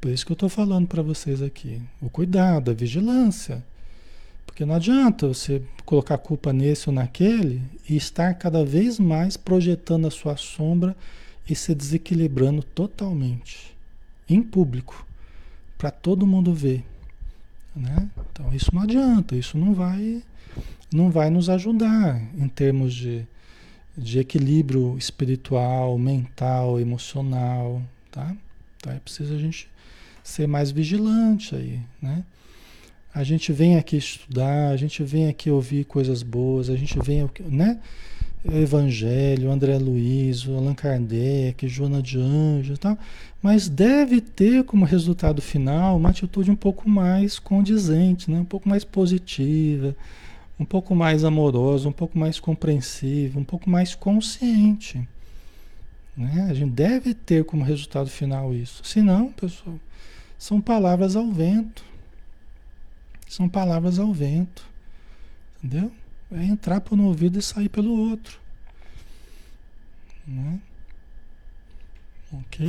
Por 0.00 0.10
isso 0.10 0.24
que 0.24 0.32
eu 0.32 0.34
estou 0.34 0.48
falando 0.48 0.86
para 0.86 1.02
vocês 1.02 1.42
aqui. 1.42 1.80
O 2.00 2.08
cuidado, 2.08 2.70
a 2.70 2.74
vigilância. 2.74 3.62
Porque 4.46 4.64
não 4.64 4.74
adianta 4.74 5.28
você 5.28 5.62
colocar 5.84 6.18
culpa 6.18 6.52
nesse 6.52 6.88
ou 6.88 6.94
naquele 6.94 7.62
e 7.88 7.96
estar 7.96 8.34
cada 8.34 8.64
vez 8.64 8.98
mais 8.98 9.36
projetando 9.36 10.06
a 10.06 10.10
sua 10.10 10.36
sombra 10.36 10.96
e 11.48 11.54
se 11.54 11.74
desequilibrando 11.74 12.62
totalmente. 12.62 13.74
Em 14.28 14.42
público. 14.42 15.06
Para 15.78 15.90
todo 15.90 16.26
mundo 16.26 16.54
ver. 16.54 16.84
Né? 17.74 18.08
Então 18.32 18.52
isso 18.52 18.74
não 18.74 18.82
adianta, 18.82 19.36
isso 19.36 19.56
não 19.56 19.72
vai 19.72 20.22
não 20.92 21.08
vai 21.08 21.30
nos 21.30 21.48
ajudar 21.48 22.20
em 22.36 22.48
termos 22.48 22.92
de, 22.92 23.24
de 24.00 24.18
equilíbrio 24.18 24.96
espiritual, 24.98 25.96
mental, 25.98 26.80
emocional, 26.80 27.82
tá? 28.10 28.34
Então 28.76 28.92
é 28.92 28.98
preciso 28.98 29.34
a 29.34 29.38
gente 29.38 29.68
ser 30.24 30.46
mais 30.48 30.70
vigilante 30.70 31.54
aí, 31.54 31.80
né? 32.00 32.24
A 33.12 33.24
gente 33.24 33.52
vem 33.52 33.76
aqui 33.76 33.96
estudar, 33.96 34.70
a 34.70 34.76
gente 34.76 35.02
vem 35.02 35.28
aqui 35.28 35.50
ouvir 35.50 35.84
coisas 35.84 36.22
boas, 36.22 36.70
a 36.70 36.76
gente 36.76 36.98
vem, 37.00 37.28
né? 37.48 37.78
Evangelho, 38.44 39.50
André 39.50 39.76
Luiz, 39.76 40.48
Allan 40.48 40.74
Kardec, 40.74 41.68
Joana 41.68 42.00
de 42.00 42.18
Anjos 42.18 42.78
e 42.78 42.80
tal, 42.80 42.98
mas 43.42 43.68
deve 43.68 44.20
ter 44.20 44.64
como 44.64 44.86
resultado 44.86 45.42
final 45.42 45.96
uma 45.98 46.08
atitude 46.08 46.50
um 46.50 46.56
pouco 46.56 46.88
mais 46.88 47.38
condizente, 47.38 48.30
né? 48.30 48.40
um 48.40 48.44
pouco 48.44 48.66
mais 48.66 48.82
positiva, 48.82 49.94
um 50.60 50.64
pouco 50.66 50.94
mais 50.94 51.24
amoroso, 51.24 51.88
um 51.88 51.92
pouco 51.92 52.18
mais 52.18 52.38
compreensivo, 52.38 53.40
um 53.40 53.44
pouco 53.44 53.70
mais 53.70 53.94
consciente. 53.94 55.08
Né? 56.14 56.48
A 56.50 56.52
gente 56.52 56.72
deve 56.72 57.14
ter 57.14 57.46
como 57.46 57.64
resultado 57.64 58.10
final 58.10 58.52
isso. 58.52 58.84
Senão, 58.84 59.32
pessoal, 59.32 59.80
são 60.38 60.60
palavras 60.60 61.16
ao 61.16 61.26
vento. 61.32 61.82
São 63.26 63.48
palavras 63.48 63.98
ao 63.98 64.12
vento. 64.12 64.62
Entendeu? 65.64 65.90
É 66.30 66.44
entrar 66.44 66.82
por 66.82 66.98
um 66.98 67.06
ouvido 67.06 67.38
e 67.38 67.42
sair 67.42 67.70
pelo 67.70 68.10
outro. 68.10 68.38
Né? 70.26 70.60
Ok. 72.34 72.66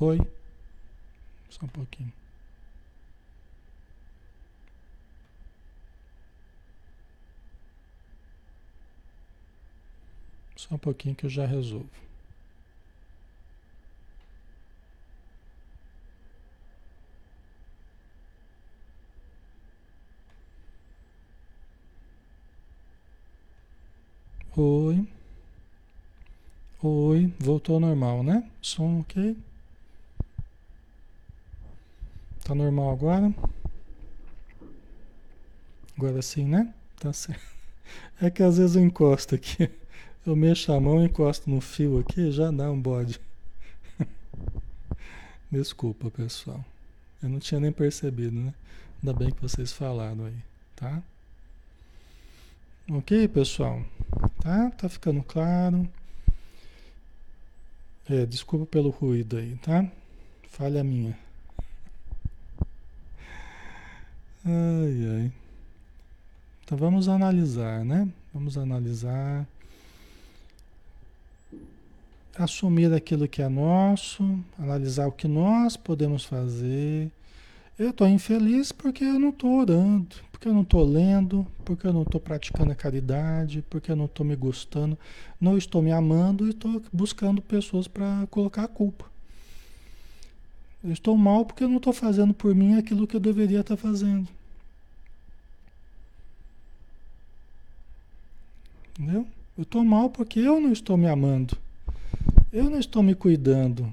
Oi? 0.00 0.18
Só 1.50 1.66
um 1.66 1.68
pouquinho. 1.68 2.12
Só 10.56 10.74
um 10.74 10.78
pouquinho 10.78 11.14
que 11.14 11.26
eu 11.26 11.30
já 11.30 11.44
resolvo. 11.44 11.86
Oi. 24.56 25.06
Oi, 26.82 27.32
voltou 27.38 27.74
ao 27.74 27.80
normal, 27.80 28.22
né? 28.22 28.50
Som 28.62 29.00
ok? 29.00 29.36
Tá 32.50 32.54
normal 32.56 32.90
agora? 32.90 33.32
Agora 35.96 36.20
sim, 36.20 36.44
né? 36.44 36.74
Tá 36.98 37.12
certo. 37.12 37.40
É 38.20 38.28
que 38.28 38.42
às 38.42 38.58
vezes 38.58 38.74
eu 38.74 38.82
encosto 38.82 39.36
aqui. 39.36 39.70
Eu 40.26 40.34
mexo 40.34 40.72
a 40.72 40.80
mão, 40.80 41.04
encosto 41.04 41.48
no 41.48 41.60
fio 41.60 42.00
aqui, 42.00 42.32
já 42.32 42.50
dá 42.50 42.68
um 42.68 42.82
bode. 42.82 43.20
Desculpa, 45.48 46.10
pessoal. 46.10 46.64
Eu 47.22 47.28
não 47.28 47.38
tinha 47.38 47.60
nem 47.60 47.70
percebido, 47.70 48.36
né? 48.36 48.52
Ainda 49.00 49.16
bem 49.16 49.30
que 49.30 49.40
vocês 49.40 49.72
falaram 49.72 50.24
aí, 50.24 50.36
tá? 50.74 51.00
Ok, 52.90 53.28
pessoal? 53.28 53.80
Tá? 54.42 54.70
Tá 54.70 54.88
ficando 54.88 55.22
claro. 55.22 55.88
É, 58.08 58.26
desculpa 58.26 58.66
pelo 58.66 58.90
ruído 58.90 59.36
aí, 59.36 59.54
tá? 59.62 59.88
Falha 60.48 60.82
minha. 60.82 61.16
Ai, 64.44 65.06
ai. 65.06 65.32
Então 66.64 66.78
vamos 66.78 67.08
analisar, 67.08 67.84
né? 67.84 68.08
Vamos 68.32 68.56
analisar. 68.56 69.46
Assumir 72.38 72.92
aquilo 72.94 73.28
que 73.28 73.42
é 73.42 73.48
nosso, 73.48 74.38
analisar 74.58 75.06
o 75.08 75.12
que 75.12 75.28
nós 75.28 75.76
podemos 75.76 76.24
fazer. 76.24 77.10
Eu 77.78 77.90
estou 77.90 78.08
infeliz 78.08 78.72
porque 78.72 79.04
eu 79.04 79.18
não 79.18 79.28
estou 79.28 79.58
orando, 79.58 80.16
porque 80.30 80.48
eu 80.48 80.54
não 80.54 80.62
estou 80.62 80.84
lendo, 80.84 81.46
porque 81.64 81.86
eu 81.86 81.92
não 81.92 82.02
estou 82.02 82.20
praticando 82.20 82.72
a 82.72 82.74
caridade, 82.74 83.62
porque 83.68 83.90
eu 83.90 83.96
não 83.96 84.06
estou 84.06 84.24
me 84.24 84.36
gostando, 84.36 84.98
não 85.40 85.58
estou 85.58 85.82
me 85.82 85.92
amando 85.92 86.46
e 86.46 86.50
estou 86.50 86.80
buscando 86.90 87.42
pessoas 87.42 87.86
para 87.88 88.26
colocar 88.30 88.64
a 88.64 88.68
culpa. 88.68 89.09
Eu 90.82 90.92
estou 90.92 91.16
mal 91.16 91.44
porque 91.44 91.62
eu 91.62 91.68
não 91.68 91.76
estou 91.76 91.92
fazendo 91.92 92.32
por 92.32 92.54
mim 92.54 92.76
aquilo 92.76 93.06
que 93.06 93.14
eu 93.14 93.20
deveria 93.20 93.60
estar 93.60 93.76
fazendo. 93.76 94.26
Entendeu? 98.98 99.26
Eu 99.56 99.62
estou 99.62 99.84
mal 99.84 100.08
porque 100.08 100.40
eu 100.40 100.60
não 100.60 100.72
estou 100.72 100.96
me 100.96 101.06
amando. 101.06 101.56
Eu 102.52 102.70
não 102.70 102.78
estou 102.78 103.02
me 103.02 103.14
cuidando. 103.14 103.92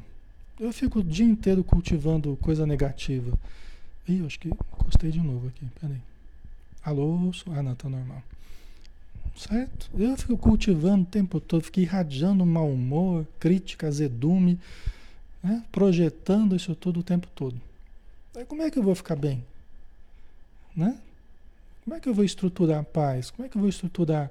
Eu 0.59 0.71
fico 0.73 0.99
o 0.99 1.03
dia 1.03 1.25
inteiro 1.25 1.63
cultivando 1.63 2.37
coisa 2.41 2.65
negativa. 2.65 3.37
Ih, 4.07 4.25
acho 4.25 4.39
que 4.39 4.47
encostei 4.47 5.11
de 5.11 5.19
novo 5.19 5.47
aqui. 5.47 5.65
Peraí. 5.79 6.01
Alô? 6.83 7.31
Ah, 7.47 7.61
não, 7.61 7.75
tá 7.75 7.89
normal. 7.89 8.23
Certo? 9.35 9.89
Eu 9.93 10.17
fico 10.17 10.37
cultivando 10.37 11.03
o 11.03 11.05
tempo 11.05 11.39
todo, 11.39 11.63
fico 11.63 11.79
irradiando 11.79 12.45
mau 12.45 12.71
humor, 12.71 13.27
crítica, 13.39 13.87
azedume, 13.87 14.57
né? 15.47 15.63
projetando 15.71 16.55
isso 16.55 16.75
tudo 16.75 16.99
o 16.99 17.03
tempo 17.03 17.27
todo. 17.33 17.55
Aí 18.35 18.45
como 18.45 18.61
é 18.61 18.69
que 18.69 18.77
eu 18.77 18.83
vou 18.83 18.93
ficar 18.93 19.15
bem? 19.15 19.43
Né? 20.75 20.97
Como 21.83 21.95
é 21.95 21.99
que 21.99 22.09
eu 22.09 22.13
vou 22.13 22.25
estruturar 22.25 22.79
a 22.79 22.83
paz? 22.83 23.31
Como 23.31 23.45
é 23.45 23.49
que 23.49 23.57
eu 23.57 23.61
vou 23.61 23.69
estruturar 23.69 24.29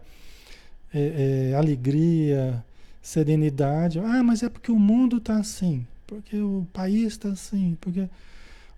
é, 0.92 1.50
é, 1.50 1.54
alegria, 1.56 2.62
serenidade? 3.00 3.98
Ah, 3.98 4.22
mas 4.22 4.42
é 4.42 4.48
porque 4.48 4.70
o 4.70 4.78
mundo 4.78 5.16
está 5.16 5.38
assim, 5.38 5.86
porque 6.06 6.36
o 6.36 6.66
país 6.72 7.12
está 7.12 7.30
assim, 7.30 7.76
porque. 7.80 8.08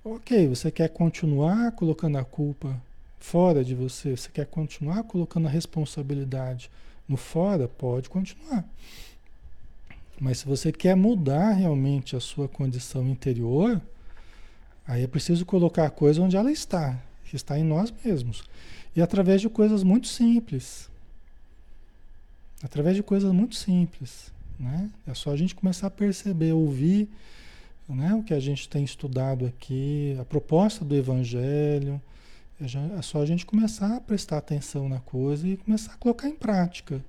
Ok, 0.04 0.46
você 0.46 0.70
quer 0.70 0.88
continuar 0.88 1.72
colocando 1.72 2.16
a 2.16 2.24
culpa 2.24 2.80
fora 3.18 3.64
de 3.64 3.74
você, 3.74 4.16
você 4.16 4.30
quer 4.30 4.46
continuar 4.46 5.02
colocando 5.02 5.48
a 5.48 5.50
responsabilidade 5.50 6.70
no 7.06 7.16
fora, 7.16 7.66
pode 7.66 8.08
continuar. 8.08 8.64
Mas 10.20 10.38
se 10.38 10.46
você 10.46 10.72
quer 10.72 10.96
mudar 10.96 11.52
realmente 11.52 12.16
a 12.16 12.20
sua 12.20 12.48
condição 12.48 13.08
interior, 13.08 13.80
aí 14.86 15.04
é 15.04 15.06
preciso 15.06 15.46
colocar 15.46 15.86
a 15.86 15.90
coisa 15.90 16.20
onde 16.20 16.36
ela 16.36 16.50
está, 16.50 17.00
que 17.24 17.36
está 17.36 17.58
em 17.58 17.64
nós 17.64 17.92
mesmos. 18.04 18.42
E 18.96 19.00
através 19.00 19.40
de 19.40 19.48
coisas 19.48 19.82
muito 19.82 20.08
simples. 20.08 20.90
Através 22.62 22.96
de 22.96 23.02
coisas 23.02 23.32
muito 23.32 23.54
simples. 23.54 24.32
Né? 24.58 24.90
É 25.06 25.14
só 25.14 25.30
a 25.30 25.36
gente 25.36 25.54
começar 25.54 25.86
a 25.86 25.90
perceber, 25.90 26.52
ouvir 26.52 27.08
né, 27.88 28.12
o 28.14 28.22
que 28.22 28.34
a 28.34 28.40
gente 28.40 28.68
tem 28.68 28.82
estudado 28.82 29.46
aqui, 29.46 30.16
a 30.20 30.24
proposta 30.24 30.84
do 30.84 30.96
Evangelho. 30.96 32.00
É 32.60 33.02
só 33.02 33.22
a 33.22 33.26
gente 33.26 33.46
começar 33.46 33.96
a 33.96 34.00
prestar 34.00 34.38
atenção 34.38 34.88
na 34.88 34.98
coisa 34.98 35.46
e 35.46 35.56
começar 35.56 35.92
a 35.92 35.96
colocar 35.96 36.28
em 36.28 36.34
prática. 36.34 37.00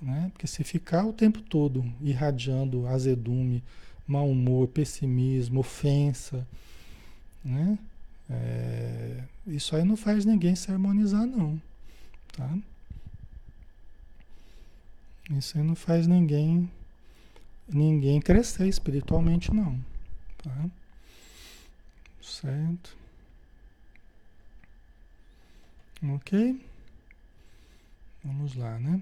Né? 0.00 0.30
Porque 0.32 0.46
se 0.46 0.62
ficar 0.64 1.06
o 1.06 1.12
tempo 1.12 1.40
todo 1.40 1.84
irradiando 2.00 2.86
azedume, 2.86 3.62
mau 4.06 4.28
humor, 4.28 4.68
pessimismo, 4.68 5.60
ofensa, 5.60 6.46
né? 7.44 7.78
É, 8.28 9.22
isso 9.46 9.76
aí 9.76 9.84
não 9.84 9.96
faz 9.96 10.24
ninguém 10.24 10.54
se 10.54 10.70
harmonizar, 10.70 11.26
não. 11.26 11.60
Tá? 12.32 12.58
Isso 15.30 15.56
aí 15.56 15.64
não 15.64 15.74
faz 15.74 16.06
ninguém 16.06 16.70
ninguém 17.68 18.20
crescer 18.20 18.68
espiritualmente, 18.68 19.52
não. 19.52 19.78
Tá? 20.42 20.70
Certo? 22.20 22.96
Ok? 26.14 26.60
Vamos 28.22 28.54
lá, 28.54 28.78
né? 28.78 29.00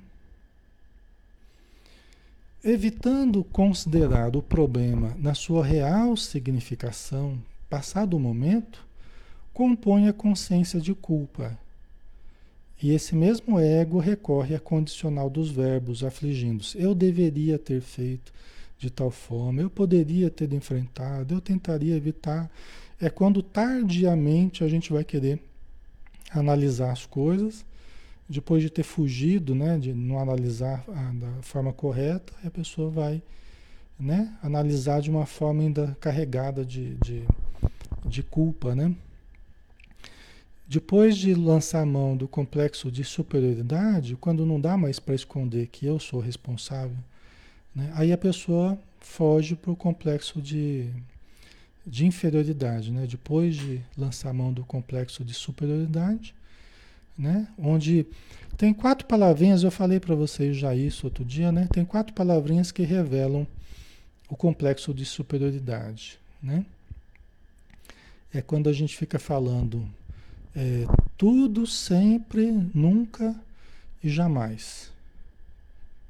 Evitando 2.64 3.42
considerar 3.42 4.36
o 4.36 4.42
problema 4.42 5.16
na 5.18 5.34
sua 5.34 5.64
real 5.64 6.16
significação, 6.16 7.36
passado 7.68 8.16
o 8.16 8.20
momento, 8.20 8.86
compõe 9.52 10.06
a 10.06 10.12
consciência 10.12 10.80
de 10.80 10.94
culpa. 10.94 11.58
E 12.80 12.92
esse 12.92 13.16
mesmo 13.16 13.58
ego 13.58 13.98
recorre 13.98 14.54
à 14.54 14.60
condicional 14.60 15.28
dos 15.28 15.50
verbos, 15.50 16.04
afligindo-se. 16.04 16.80
Eu 16.80 16.94
deveria 16.94 17.58
ter 17.58 17.80
feito 17.80 18.32
de 18.78 18.88
tal 18.90 19.10
forma, 19.10 19.60
eu 19.60 19.68
poderia 19.68 20.30
ter 20.30 20.52
enfrentado, 20.52 21.34
eu 21.34 21.40
tentaria 21.40 21.96
evitar. 21.96 22.48
É 23.00 23.10
quando 23.10 23.42
tardiamente 23.42 24.62
a 24.62 24.68
gente 24.68 24.92
vai 24.92 25.02
querer 25.02 25.42
analisar 26.30 26.92
as 26.92 27.06
coisas 27.06 27.64
depois 28.32 28.62
de 28.62 28.70
ter 28.70 28.82
fugido, 28.82 29.54
né, 29.54 29.78
de 29.78 29.92
não 29.92 30.18
analisar 30.18 30.84
a, 30.88 31.12
da 31.12 31.42
forma 31.42 31.72
correta, 31.72 32.32
a 32.42 32.50
pessoa 32.50 32.90
vai 32.90 33.22
né, 33.98 34.34
analisar 34.42 35.00
de 35.02 35.10
uma 35.10 35.26
forma 35.26 35.62
ainda 35.62 35.96
carregada 36.00 36.64
de, 36.64 36.94
de, 36.96 37.24
de 38.04 38.22
culpa, 38.22 38.74
né? 38.74 38.94
Depois 40.66 41.18
de 41.18 41.34
lançar 41.34 41.82
a 41.82 41.86
mão 41.86 42.16
do 42.16 42.26
complexo 42.26 42.90
de 42.90 43.04
superioridade, 43.04 44.16
quando 44.16 44.46
não 44.46 44.58
dá 44.58 44.76
mais 44.78 44.98
para 44.98 45.14
esconder 45.14 45.66
que 45.66 45.84
eu 45.84 45.98
sou 45.98 46.18
responsável, 46.18 46.96
né, 47.74 47.92
aí 47.94 48.10
a 48.12 48.18
pessoa 48.18 48.78
foge 48.98 49.54
para 49.54 49.70
o 49.70 49.76
complexo 49.76 50.40
de, 50.40 50.88
de 51.86 52.06
inferioridade. 52.06 52.90
Né? 52.90 53.06
Depois 53.06 53.56
de 53.56 53.82
lançar 53.96 54.30
a 54.30 54.32
mão 54.32 54.52
do 54.52 54.64
complexo 54.64 55.22
de 55.22 55.34
superioridade, 55.34 56.34
né? 57.22 57.46
Onde 57.56 58.04
tem 58.56 58.74
quatro 58.74 59.06
palavrinhas, 59.06 59.62
eu 59.62 59.70
falei 59.70 60.00
para 60.00 60.14
vocês 60.14 60.56
já 60.56 60.74
isso 60.74 61.06
outro 61.06 61.24
dia, 61.24 61.52
né? 61.52 61.68
Tem 61.72 61.84
quatro 61.84 62.12
palavrinhas 62.12 62.72
que 62.72 62.82
revelam 62.82 63.46
o 64.28 64.34
complexo 64.34 64.92
de 64.92 65.04
superioridade, 65.04 66.18
né? 66.42 66.66
É 68.34 68.42
quando 68.42 68.68
a 68.68 68.72
gente 68.72 68.96
fica 68.96 69.18
falando 69.18 69.88
é, 70.56 70.84
tudo, 71.16 71.64
sempre, 71.64 72.50
nunca 72.74 73.36
e 74.02 74.08
jamais. 74.08 74.90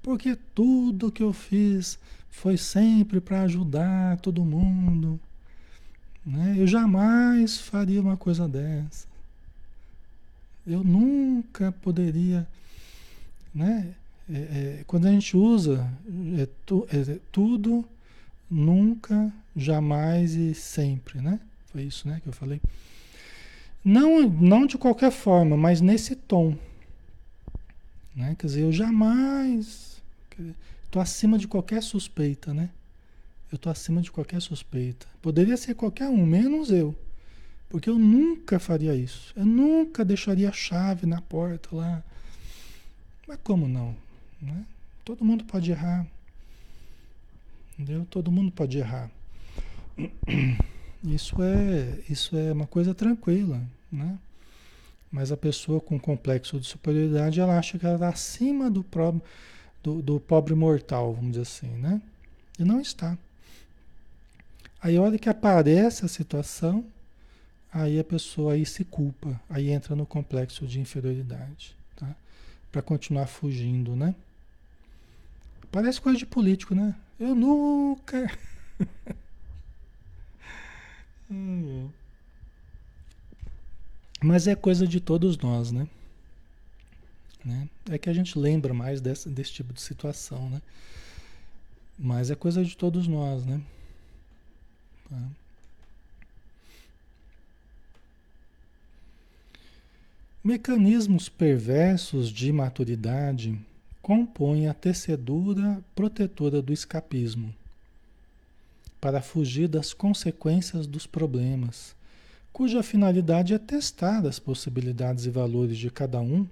Porque 0.02 0.36
tudo 0.54 1.12
que 1.12 1.22
eu 1.22 1.32
fiz 1.32 1.98
foi 2.30 2.56
sempre 2.56 3.20
para 3.20 3.42
ajudar 3.42 4.18
todo 4.20 4.44
mundo. 4.44 5.20
Né? 6.24 6.54
Eu 6.56 6.66
jamais 6.66 7.58
faria 7.58 8.00
uma 8.00 8.16
coisa 8.16 8.48
dessa. 8.48 9.11
Eu 10.66 10.84
nunca 10.84 11.72
poderia, 11.72 12.46
né? 13.54 13.94
É, 14.30 14.36
é, 14.36 14.84
quando 14.86 15.06
a 15.06 15.10
gente 15.10 15.36
usa 15.36 15.90
é, 16.38 16.48
tu, 16.64 16.86
é, 16.90 17.18
tudo, 17.32 17.84
nunca, 18.48 19.32
jamais 19.56 20.34
e 20.34 20.54
sempre, 20.54 21.20
né? 21.20 21.40
Foi 21.66 21.82
isso, 21.82 22.06
né, 22.06 22.20
que 22.22 22.28
eu 22.28 22.32
falei. 22.32 22.60
Não, 23.84 24.28
não 24.28 24.66
de 24.66 24.78
qualquer 24.78 25.10
forma, 25.10 25.56
mas 25.56 25.80
nesse 25.80 26.14
tom. 26.14 26.56
Né? 28.14 28.36
Quer 28.38 28.46
dizer, 28.46 28.62
eu 28.62 28.72
jamais. 28.72 30.00
Estou 30.84 31.00
acima 31.00 31.38
de 31.38 31.48
qualquer 31.48 31.82
suspeita, 31.82 32.52
né? 32.52 32.70
Eu 33.50 33.56
estou 33.56 33.72
acima 33.72 34.00
de 34.00 34.10
qualquer 34.10 34.40
suspeita. 34.40 35.06
Poderia 35.20 35.56
ser 35.56 35.74
qualquer 35.74 36.08
um, 36.08 36.24
menos 36.24 36.70
eu. 36.70 36.94
Porque 37.72 37.88
eu 37.88 37.98
nunca 37.98 38.58
faria 38.58 38.94
isso. 38.94 39.32
Eu 39.34 39.46
nunca 39.46 40.04
deixaria 40.04 40.50
a 40.50 40.52
chave 40.52 41.06
na 41.06 41.22
porta 41.22 41.74
lá. 41.74 42.04
Mas 43.26 43.38
como 43.42 43.66
não? 43.66 43.96
Né? 44.42 44.66
Todo 45.02 45.24
mundo 45.24 45.42
pode 45.44 45.70
errar. 45.70 46.06
Entendeu? 47.72 48.06
Todo 48.10 48.30
mundo 48.30 48.52
pode 48.52 48.76
errar. 48.76 49.10
Isso 51.02 51.42
é, 51.42 51.98
isso 52.08 52.36
é 52.36 52.52
uma 52.52 52.66
coisa 52.66 52.94
tranquila, 52.94 53.60
né? 53.90 54.16
Mas 55.10 55.32
a 55.32 55.36
pessoa 55.36 55.80
com 55.80 55.98
complexo 55.98 56.60
de 56.60 56.66
superioridade, 56.68 57.40
ela 57.40 57.58
acha 57.58 57.76
que 57.76 57.84
ela 57.84 57.96
está 57.96 58.08
acima 58.08 58.70
do, 58.70 58.84
pro, 58.84 59.20
do, 59.82 60.00
do 60.00 60.20
pobre 60.20 60.54
mortal, 60.54 61.12
vamos 61.12 61.32
dizer 61.32 61.42
assim, 61.42 61.66
né? 61.66 62.00
E 62.56 62.62
não 62.62 62.80
está. 62.80 63.18
Aí 64.80 64.96
a 64.96 65.02
hora 65.02 65.18
que 65.18 65.28
aparece 65.28 66.04
a 66.04 66.08
situação, 66.08 66.84
aí 67.72 67.98
a 67.98 68.04
pessoa 68.04 68.52
aí 68.54 68.66
se 68.66 68.84
culpa, 68.84 69.40
aí 69.48 69.70
entra 69.70 69.96
no 69.96 70.04
complexo 70.04 70.66
de 70.66 70.78
inferioridade, 70.80 71.74
tá? 71.96 72.14
Para 72.70 72.82
continuar 72.82 73.26
fugindo, 73.26 73.96
né? 73.96 74.14
Parece 75.70 76.00
coisa 76.00 76.18
de 76.18 76.26
político, 76.26 76.74
né? 76.74 76.94
Eu 77.18 77.34
nunca. 77.34 78.30
Mas 84.22 84.46
é 84.46 84.54
coisa 84.54 84.86
de 84.86 85.00
todos 85.00 85.36
nós, 85.38 85.72
né? 85.72 85.88
né? 87.44 87.68
É 87.90 87.98
que 87.98 88.08
a 88.08 88.12
gente 88.12 88.38
lembra 88.38 88.72
mais 88.72 89.00
dessa, 89.00 89.28
desse 89.28 89.52
tipo 89.52 89.72
de 89.72 89.80
situação, 89.80 90.48
né? 90.48 90.62
Mas 91.98 92.30
é 92.30 92.34
coisa 92.34 92.64
de 92.64 92.76
todos 92.76 93.08
nós, 93.08 93.44
né? 93.44 93.60
Tá. 95.08 95.41
Mecanismos 100.44 101.28
perversos 101.28 102.28
de 102.28 102.52
maturidade 102.52 103.56
compõem 104.02 104.66
a 104.66 104.74
tecedura 104.74 105.80
protetora 105.94 106.60
do 106.60 106.72
escapismo 106.72 107.54
para 109.00 109.22
fugir 109.22 109.68
das 109.68 109.94
consequências 109.94 110.84
dos 110.84 111.06
problemas, 111.06 111.94
cuja 112.52 112.82
finalidade 112.82 113.54
é 113.54 113.58
testar 113.58 114.26
as 114.26 114.40
possibilidades 114.40 115.26
e 115.26 115.30
valores 115.30 115.78
de 115.78 115.88
cada 115.92 116.20
um, 116.20 116.44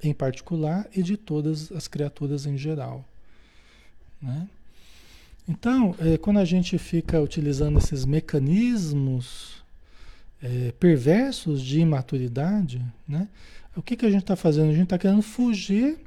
em 0.00 0.14
particular, 0.14 0.88
e 0.94 1.02
de 1.02 1.16
todas 1.16 1.72
as 1.72 1.88
criaturas 1.88 2.46
em 2.46 2.56
geral. 2.56 3.04
Né? 4.22 4.48
Então, 5.48 5.96
é, 5.98 6.16
quando 6.16 6.38
a 6.38 6.44
gente 6.44 6.78
fica 6.78 7.20
utilizando 7.20 7.80
esses 7.80 8.04
mecanismos 8.04 9.64
é, 10.42 10.72
perversos 10.72 11.62
de 11.62 11.80
imaturidade, 11.80 12.84
né? 13.08 13.28
o 13.76 13.82
que, 13.82 13.96
que 13.96 14.06
a 14.06 14.10
gente 14.10 14.22
está 14.22 14.36
fazendo? 14.36 14.70
A 14.70 14.74
gente 14.74 14.84
está 14.84 14.98
querendo 14.98 15.22
fugir 15.22 15.98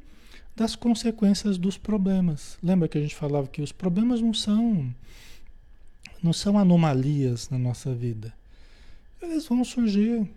das 0.55 0.75
consequências 0.75 1.57
dos 1.57 1.77
problemas. 1.77 2.57
Lembra 2.61 2.87
que 2.87 2.97
a 2.97 3.01
gente 3.01 3.15
falava 3.15 3.47
que 3.47 3.61
os 3.61 3.71
problemas 3.71 4.21
não 4.21 4.33
são 4.33 4.93
não 6.21 6.33
são 6.33 6.57
anomalias 6.57 7.49
na 7.49 7.57
nossa 7.57 7.93
vida. 7.93 8.33
Eles 9.21 9.47
vão 9.47 9.63
surgir, 9.63 10.27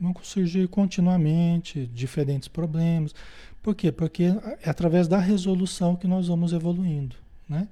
vão 0.00 0.12
surgir 0.22 0.66
continuamente 0.66 1.86
diferentes 1.94 2.48
problemas. 2.48 3.14
Por 3.62 3.74
quê? 3.74 3.92
Porque 3.92 4.24
é 4.62 4.68
através 4.68 5.06
da 5.06 5.18
resolução 5.18 5.94
que 5.94 6.08
nós 6.08 6.26
vamos 6.26 6.52
evoluindo, 6.52 7.14
né? 7.48 7.68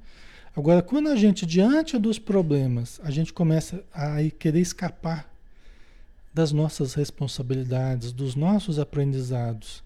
Agora, 0.57 0.80
quando 0.80 1.09
a 1.09 1.16
gente, 1.16 1.45
diante 1.45 1.99
dos 1.99 2.16
problemas, 2.16 3.01
a 3.03 3.11
gente 3.11 3.32
começa 3.32 3.82
a 3.92 4.18
querer 4.38 4.61
escapar 4.61 5.34
das 6.35 6.51
nossas 6.51 6.95
responsabilidades, 6.95 8.12
dos 8.12 8.35
nossos 8.35 8.80
aprendizados, 8.80 9.85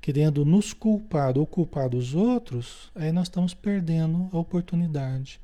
querendo 0.00 0.44
nos 0.44 0.72
culpar 0.72 1.36
ou 1.36 1.46
culpar 1.46 1.94
os 1.94 2.14
outros, 2.14 2.90
aí 2.94 3.12
nós 3.12 3.28
estamos 3.28 3.52
perdendo 3.52 4.28
a 4.32 4.38
oportunidade 4.38 5.38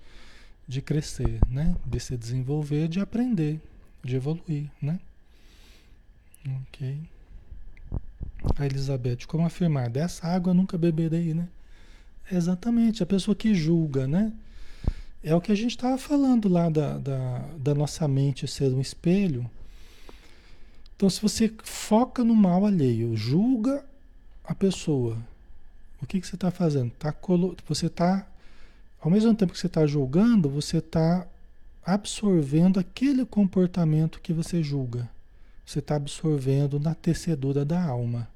de 0.66 0.80
crescer, 0.80 1.38
né? 1.49 1.76
De 1.86 2.01
se 2.01 2.16
desenvolver, 2.16 2.88
de 2.88 2.99
aprender, 2.99 3.61
de 4.03 4.16
evoluir, 4.16 4.70
né? 4.80 4.99
Ok. 6.62 6.99
A 8.57 8.66
Elizabeth, 8.66 9.26
como 9.26 9.44
afirmar? 9.46 9.90
Dessa 9.90 10.26
água 10.26 10.51
eu 10.51 10.55
nunca 10.55 10.78
beberei, 10.78 11.34
né? 11.34 11.49
Exatamente, 12.30 13.03
a 13.03 13.07
pessoa 13.07 13.34
que 13.34 13.55
julga, 13.55 14.07
né? 14.07 14.32
É 15.22 15.34
o 15.34 15.40
que 15.40 15.53
a 15.53 15.55
gente 15.55 15.70
estava 15.70 15.99
falando 15.99 16.49
lá 16.49 16.68
da, 16.68 16.99
da, 16.99 17.38
da 17.59 17.74
nossa 17.74 18.07
mente 18.09 18.46
ser 18.46 18.72
um 18.72 18.80
espelho. 18.80 19.51
Então, 20.99 21.09
se 21.09 21.22
você 21.22 21.55
foca 21.62 22.24
no 22.24 22.34
mal 22.34 22.66
alheio, 22.66 23.16
julga 23.16 23.86
a 24.42 24.53
pessoa, 24.53 25.16
o 26.03 26.07
que, 26.07 26.20
que 26.20 26.26
você 26.26 26.34
está 26.34 26.51
fazendo? 26.51 26.90
Tá 26.99 27.12
colo... 27.12 27.57
Você 27.68 27.86
está 27.86 28.26
ao 29.01 29.09
mesmo 29.09 29.32
tempo 29.32 29.53
que 29.53 29.59
você 29.61 29.68
está 29.68 29.86
julgando, 29.86 30.51
você 30.51 30.78
está 30.78 31.24
absorvendo 31.86 32.80
aquele 32.80 33.24
comportamento 33.24 34.20
que 34.20 34.32
você 34.32 34.61
julga. 34.61 35.09
Você 35.64 35.78
está 35.78 35.94
absorvendo 35.94 36.80
na 36.80 36.96
tecedura 36.96 37.64
da 37.64 37.80
alma. 37.80 38.28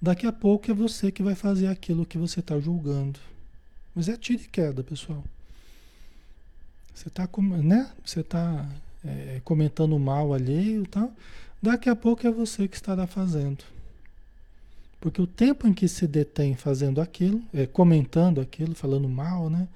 Daqui 0.00 0.26
a 0.26 0.32
pouco 0.32 0.70
é 0.70 0.74
você 0.74 1.12
que 1.12 1.22
vai 1.22 1.34
fazer 1.34 1.66
aquilo 1.66 2.06
que 2.06 2.16
você 2.16 2.40
está 2.40 2.58
julgando. 2.58 3.20
Mas 3.94 4.08
é 4.08 4.16
tiro 4.16 4.42
e 4.42 4.48
queda, 4.48 4.82
pessoal. 4.82 5.22
Você 6.94 7.08
está 7.08 7.28
né? 7.62 7.90
Você 8.02 8.22
tá, 8.22 8.66
é, 9.04 9.42
comentando 9.44 9.98
mal 9.98 10.32
alheio 10.32 10.84
e 10.84 10.86
tal. 10.86 11.12
Daqui 11.62 11.88
a 11.88 11.94
pouco 11.94 12.26
é 12.26 12.30
você 12.30 12.66
que 12.66 12.74
estará 12.74 13.06
fazendo. 13.06 13.62
Porque 15.00 15.22
o 15.22 15.26
tempo 15.26 15.68
em 15.68 15.72
que 15.72 15.86
se 15.86 16.08
detém 16.08 16.56
fazendo 16.56 17.00
aquilo, 17.00 17.40
é, 17.54 17.66
comentando 17.66 18.40
aquilo, 18.40 18.74
falando 18.74 19.08
mal, 19.08 19.48
né? 19.48 19.68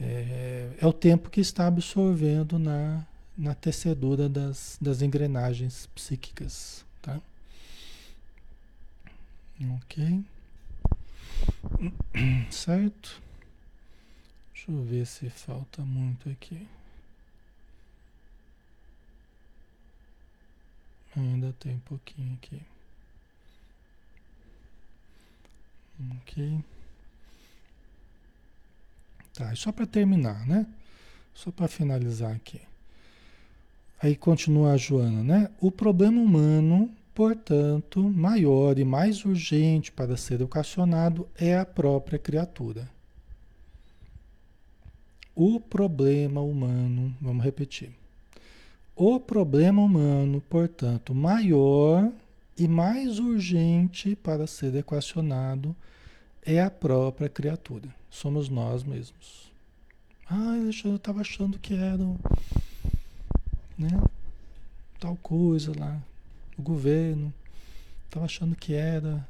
É, 0.00 0.70
é, 0.80 0.86
o 0.86 0.92
tempo 0.92 1.28
que 1.28 1.40
está 1.40 1.66
absorvendo 1.66 2.58
na, 2.58 3.04
na 3.36 3.54
tecedura 3.54 4.28
das, 4.28 4.78
das 4.80 5.02
engrenagens 5.02 5.86
psíquicas, 5.94 6.84
tá? 7.02 7.20
Ok? 9.76 10.24
Certo? 12.50 13.22
Deixa 14.52 14.70
eu 14.70 14.82
ver 14.82 15.06
se 15.06 15.28
falta 15.28 15.82
muito 15.82 16.28
aqui. 16.30 16.66
Ainda 21.16 21.54
tem 21.58 21.74
um 21.74 21.80
pouquinho 21.80 22.34
aqui. 22.34 22.60
Ok. 26.20 26.60
Tá, 29.32 29.54
só 29.54 29.72
para 29.72 29.86
terminar, 29.86 30.46
né? 30.46 30.66
Só 31.34 31.50
para 31.50 31.68
finalizar 31.68 32.34
aqui. 32.34 32.60
Aí 34.02 34.14
continua 34.14 34.72
a 34.72 34.76
Joana, 34.76 35.22
né? 35.22 35.50
O 35.58 35.70
problema 35.70 36.20
humano, 36.20 36.94
portanto, 37.14 38.02
maior 38.02 38.78
e 38.78 38.84
mais 38.84 39.24
urgente 39.24 39.90
para 39.90 40.18
ser 40.18 40.34
educacionado 40.34 41.26
é 41.34 41.56
a 41.56 41.64
própria 41.64 42.18
criatura. 42.18 42.90
O 45.34 45.58
problema 45.60 46.42
humano, 46.42 47.14
vamos 47.20 47.44
repetir. 47.44 47.90
O 48.98 49.20
problema 49.20 49.82
humano, 49.82 50.40
portanto, 50.48 51.14
maior 51.14 52.10
e 52.56 52.66
mais 52.66 53.18
urgente 53.18 54.16
para 54.16 54.46
ser 54.46 54.74
equacionado 54.74 55.76
é 56.42 56.62
a 56.62 56.70
própria 56.70 57.28
criatura. 57.28 57.94
Somos 58.08 58.48
nós 58.48 58.82
mesmos. 58.84 59.52
Ah, 60.30 60.56
eu 60.56 60.70
estava 60.96 61.20
achando 61.20 61.58
que 61.58 61.74
era 61.74 62.02
né, 63.76 64.02
tal 64.98 65.14
coisa 65.16 65.78
lá, 65.78 66.02
o 66.56 66.62
governo. 66.62 67.30
Estava 68.06 68.24
achando 68.24 68.56
que 68.56 68.72
era. 68.72 69.28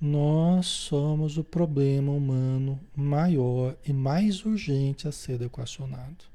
Nós 0.00 0.66
somos 0.66 1.36
o 1.38 1.42
problema 1.42 2.12
humano 2.12 2.78
maior 2.94 3.74
e 3.84 3.92
mais 3.92 4.44
urgente 4.44 5.08
a 5.08 5.12
ser 5.12 5.42
equacionado. 5.42 6.33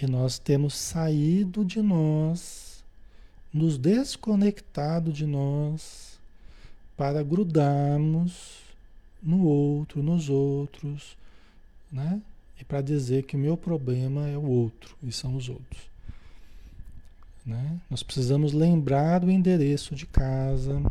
E 0.00 0.06
nós 0.06 0.38
temos 0.38 0.74
saído 0.74 1.64
de 1.64 1.82
nós 1.82 2.84
nos 3.52 3.78
desconectado 3.78 5.12
de 5.12 5.26
nós 5.26 6.18
para 6.96 7.22
grudarmos 7.22 8.58
no 9.22 9.44
outro, 9.44 10.02
nos 10.02 10.28
outros, 10.28 11.16
né? 11.90 12.20
e 12.60 12.64
para 12.64 12.80
dizer 12.80 13.24
que 13.24 13.36
o 13.36 13.38
meu 13.38 13.56
problema 13.56 14.28
é 14.28 14.36
o 14.36 14.42
outro 14.42 14.96
e 15.02 15.12
são 15.12 15.36
os 15.36 15.48
outros. 15.48 15.88
Né? 17.46 17.80
Nós 17.88 18.02
precisamos 18.02 18.52
lembrar 18.52 19.20
do 19.20 19.30
endereço 19.30 19.94
de 19.94 20.06
casa, 20.06 20.82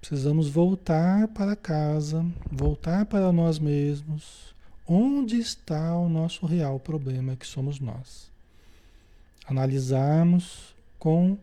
precisamos 0.00 0.48
voltar 0.48 1.28
para 1.28 1.56
casa, 1.56 2.24
voltar 2.50 3.04
para 3.06 3.32
nós 3.32 3.58
mesmos. 3.58 4.53
Onde 4.86 5.38
está 5.38 5.96
o 5.96 6.08
nosso 6.08 6.44
real 6.44 6.78
problema, 6.78 7.36
que 7.36 7.46
somos 7.46 7.80
nós? 7.80 8.30
Analisarmos 9.46 10.74
com 10.98 11.38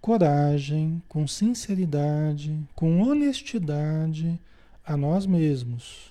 coragem, 0.00 1.02
com 1.08 1.26
sinceridade, 1.26 2.58
com 2.74 3.02
honestidade 3.02 4.38
a 4.84 4.96
nós 4.96 5.26
mesmos, 5.26 6.10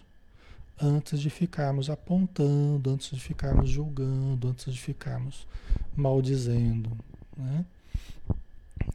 antes 0.79 1.19
de 1.19 1.29
ficarmos 1.29 1.89
apontando, 1.89 2.91
antes 2.91 3.09
de 3.09 3.19
ficarmos 3.19 3.69
julgando, 3.69 4.49
antes 4.49 4.73
de 4.73 4.79
ficarmos 4.79 5.47
maldizendo. 5.95 6.91
Né? 7.35 7.65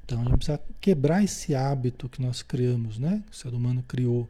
Então 0.04 0.20
a 0.20 0.24
gente 0.24 0.36
precisa 0.36 0.60
quebrar 0.80 1.22
esse 1.22 1.54
hábito 1.54 2.08
que 2.08 2.22
nós 2.22 2.42
criamos, 2.42 2.98
né? 2.98 3.22
Que 3.26 3.32
o 3.32 3.36
ser 3.36 3.54
humano 3.54 3.82
criou. 3.86 4.28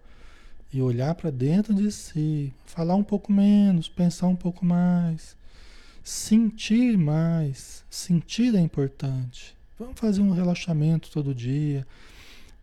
E 0.75 0.83
olhar 0.83 1.15
para 1.15 1.31
dentro 1.31 1.73
de 1.73 1.89
si, 1.93 2.53
falar 2.67 2.97
um 2.97 3.05
pouco 3.05 3.33
menos, 3.33 3.89
pensar 3.89 4.27
um 4.27 4.35
pouco 4.35 4.67
mais, 4.67 5.37
sentir 6.03 6.99
mais. 6.99 7.85
Sentir 7.89 8.53
é 8.57 8.61
importante. 8.61 9.57
Vamos 9.79 10.01
fazer 10.01 10.21
um 10.21 10.33
relaxamento 10.33 11.13
todo 11.13 11.33
dia. 11.33 11.87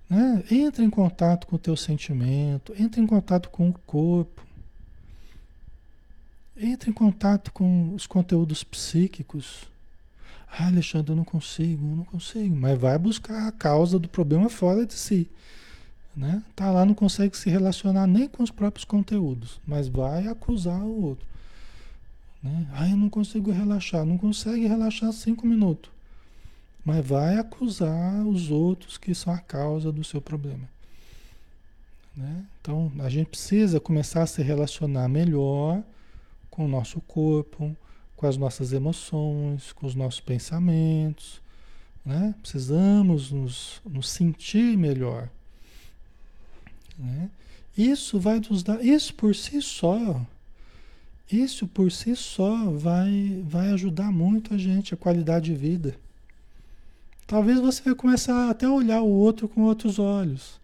Né? 0.09 0.43
Entre 0.51 0.83
em 0.83 0.89
contato 0.89 1.47
com 1.47 1.55
o 1.55 1.59
teu 1.59 1.77
sentimento, 1.77 2.73
entre 2.77 2.99
em 2.99 3.07
contato 3.07 3.49
com 3.49 3.69
o 3.69 3.73
corpo. 3.87 4.45
Entre 6.57 6.89
em 6.89 6.93
contato 6.93 7.49
com 7.53 7.95
os 7.95 8.05
conteúdos 8.05 8.61
psíquicos. 8.61 9.63
Ah, 10.51 10.67
Alexandre, 10.67 11.13
eu 11.13 11.15
não 11.15 11.23
consigo, 11.23 11.91
eu 11.91 11.95
não 11.95 12.03
consigo. 12.03 12.53
Mas 12.53 12.77
vai 12.77 12.99
buscar 12.99 13.47
a 13.47 13.53
causa 13.53 13.97
do 13.97 14.09
problema 14.09 14.49
fora 14.49 14.85
de 14.85 14.95
si. 14.95 15.29
Né? 16.15 16.43
Tá 16.55 16.69
lá, 16.71 16.85
não 16.85 16.93
consegue 16.93 17.37
se 17.37 17.49
relacionar 17.49 18.05
nem 18.05 18.27
com 18.27 18.43
os 18.43 18.51
próprios 18.51 18.83
conteúdos, 18.83 19.61
mas 19.65 19.87
vai 19.87 20.27
acusar 20.27 20.81
o 20.81 21.05
outro. 21.05 21.25
Né? 22.41 22.67
Ah, 22.73 22.89
eu 22.89 22.97
não 22.97 23.09
consigo 23.09 23.51
relaxar. 23.51 24.05
Não 24.05 24.17
consegue 24.17 24.67
relaxar 24.67 25.11
cinco 25.13 25.45
minutos. 25.45 25.91
Mas 26.83 27.05
vai 27.05 27.37
acusar 27.37 28.25
os 28.25 28.49
outros 28.49 28.97
que 28.97 29.13
são 29.13 29.31
a 29.33 29.37
causa 29.37 29.91
do 29.91 30.03
seu 30.03 30.19
problema. 30.19 30.67
Né? 32.15 32.43
Então, 32.59 32.91
a 32.99 33.09
gente 33.09 33.27
precisa 33.27 33.79
começar 33.79 34.23
a 34.23 34.27
se 34.27 34.41
relacionar 34.41 35.07
melhor 35.07 35.83
com 36.49 36.65
o 36.65 36.67
nosso 36.67 36.99
corpo, 37.01 37.75
com 38.15 38.27
as 38.27 38.35
nossas 38.35 38.73
emoções, 38.73 39.71
com 39.73 39.85
os 39.85 39.95
nossos 39.95 40.19
pensamentos. 40.19 41.41
Né? 42.03 42.33
Precisamos 42.41 43.31
nos, 43.31 43.79
nos 43.85 44.09
sentir 44.09 44.75
melhor. 44.75 45.29
Né? 47.01 47.29
Isso 47.77 48.19
vai 48.19 48.39
nos 48.39 48.63
dar, 48.63 48.83
isso 48.83 49.13
por 49.13 49.35
si 49.35 49.61
só, 49.61 50.21
isso 51.31 51.67
por 51.67 51.91
si 51.91 52.15
só 52.15 52.69
vai, 52.71 53.41
vai 53.45 53.71
ajudar 53.71 54.11
muito 54.11 54.53
a 54.53 54.57
gente, 54.57 54.93
a 54.93 54.97
qualidade 54.97 55.45
de 55.45 55.55
vida. 55.55 55.95
Talvez 57.25 57.59
você 57.59 57.81
vai 57.81 57.95
começar 57.95 58.49
até 58.49 58.65
a 58.65 58.71
olhar 58.71 59.01
o 59.01 59.09
outro 59.09 59.47
com 59.47 59.61
outros 59.61 59.99
olhos. 59.99 60.59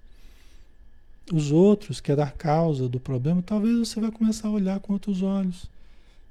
Os 1.32 1.52
outros, 1.52 2.02
que 2.02 2.12
é 2.12 2.16
da 2.16 2.30
causa 2.30 2.90
do 2.90 3.00
problema, 3.00 3.42
talvez 3.42 3.78
você 3.78 4.00
vai 4.00 4.12
começar 4.12 4.50
a 4.50 4.52
olhar 4.52 4.80
com 4.80 4.94
outros 4.94 5.22
olhos. 5.22 5.66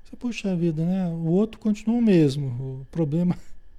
Você, 0.05 0.17
puxa 0.17 0.55
vida, 0.55 0.85
né? 0.85 1.09
O 1.09 1.29
outro 1.29 1.59
continua 1.59 1.97
o 1.97 2.03
mesmo, 2.03 2.47
o 2.49 2.87
problema. 2.91 3.37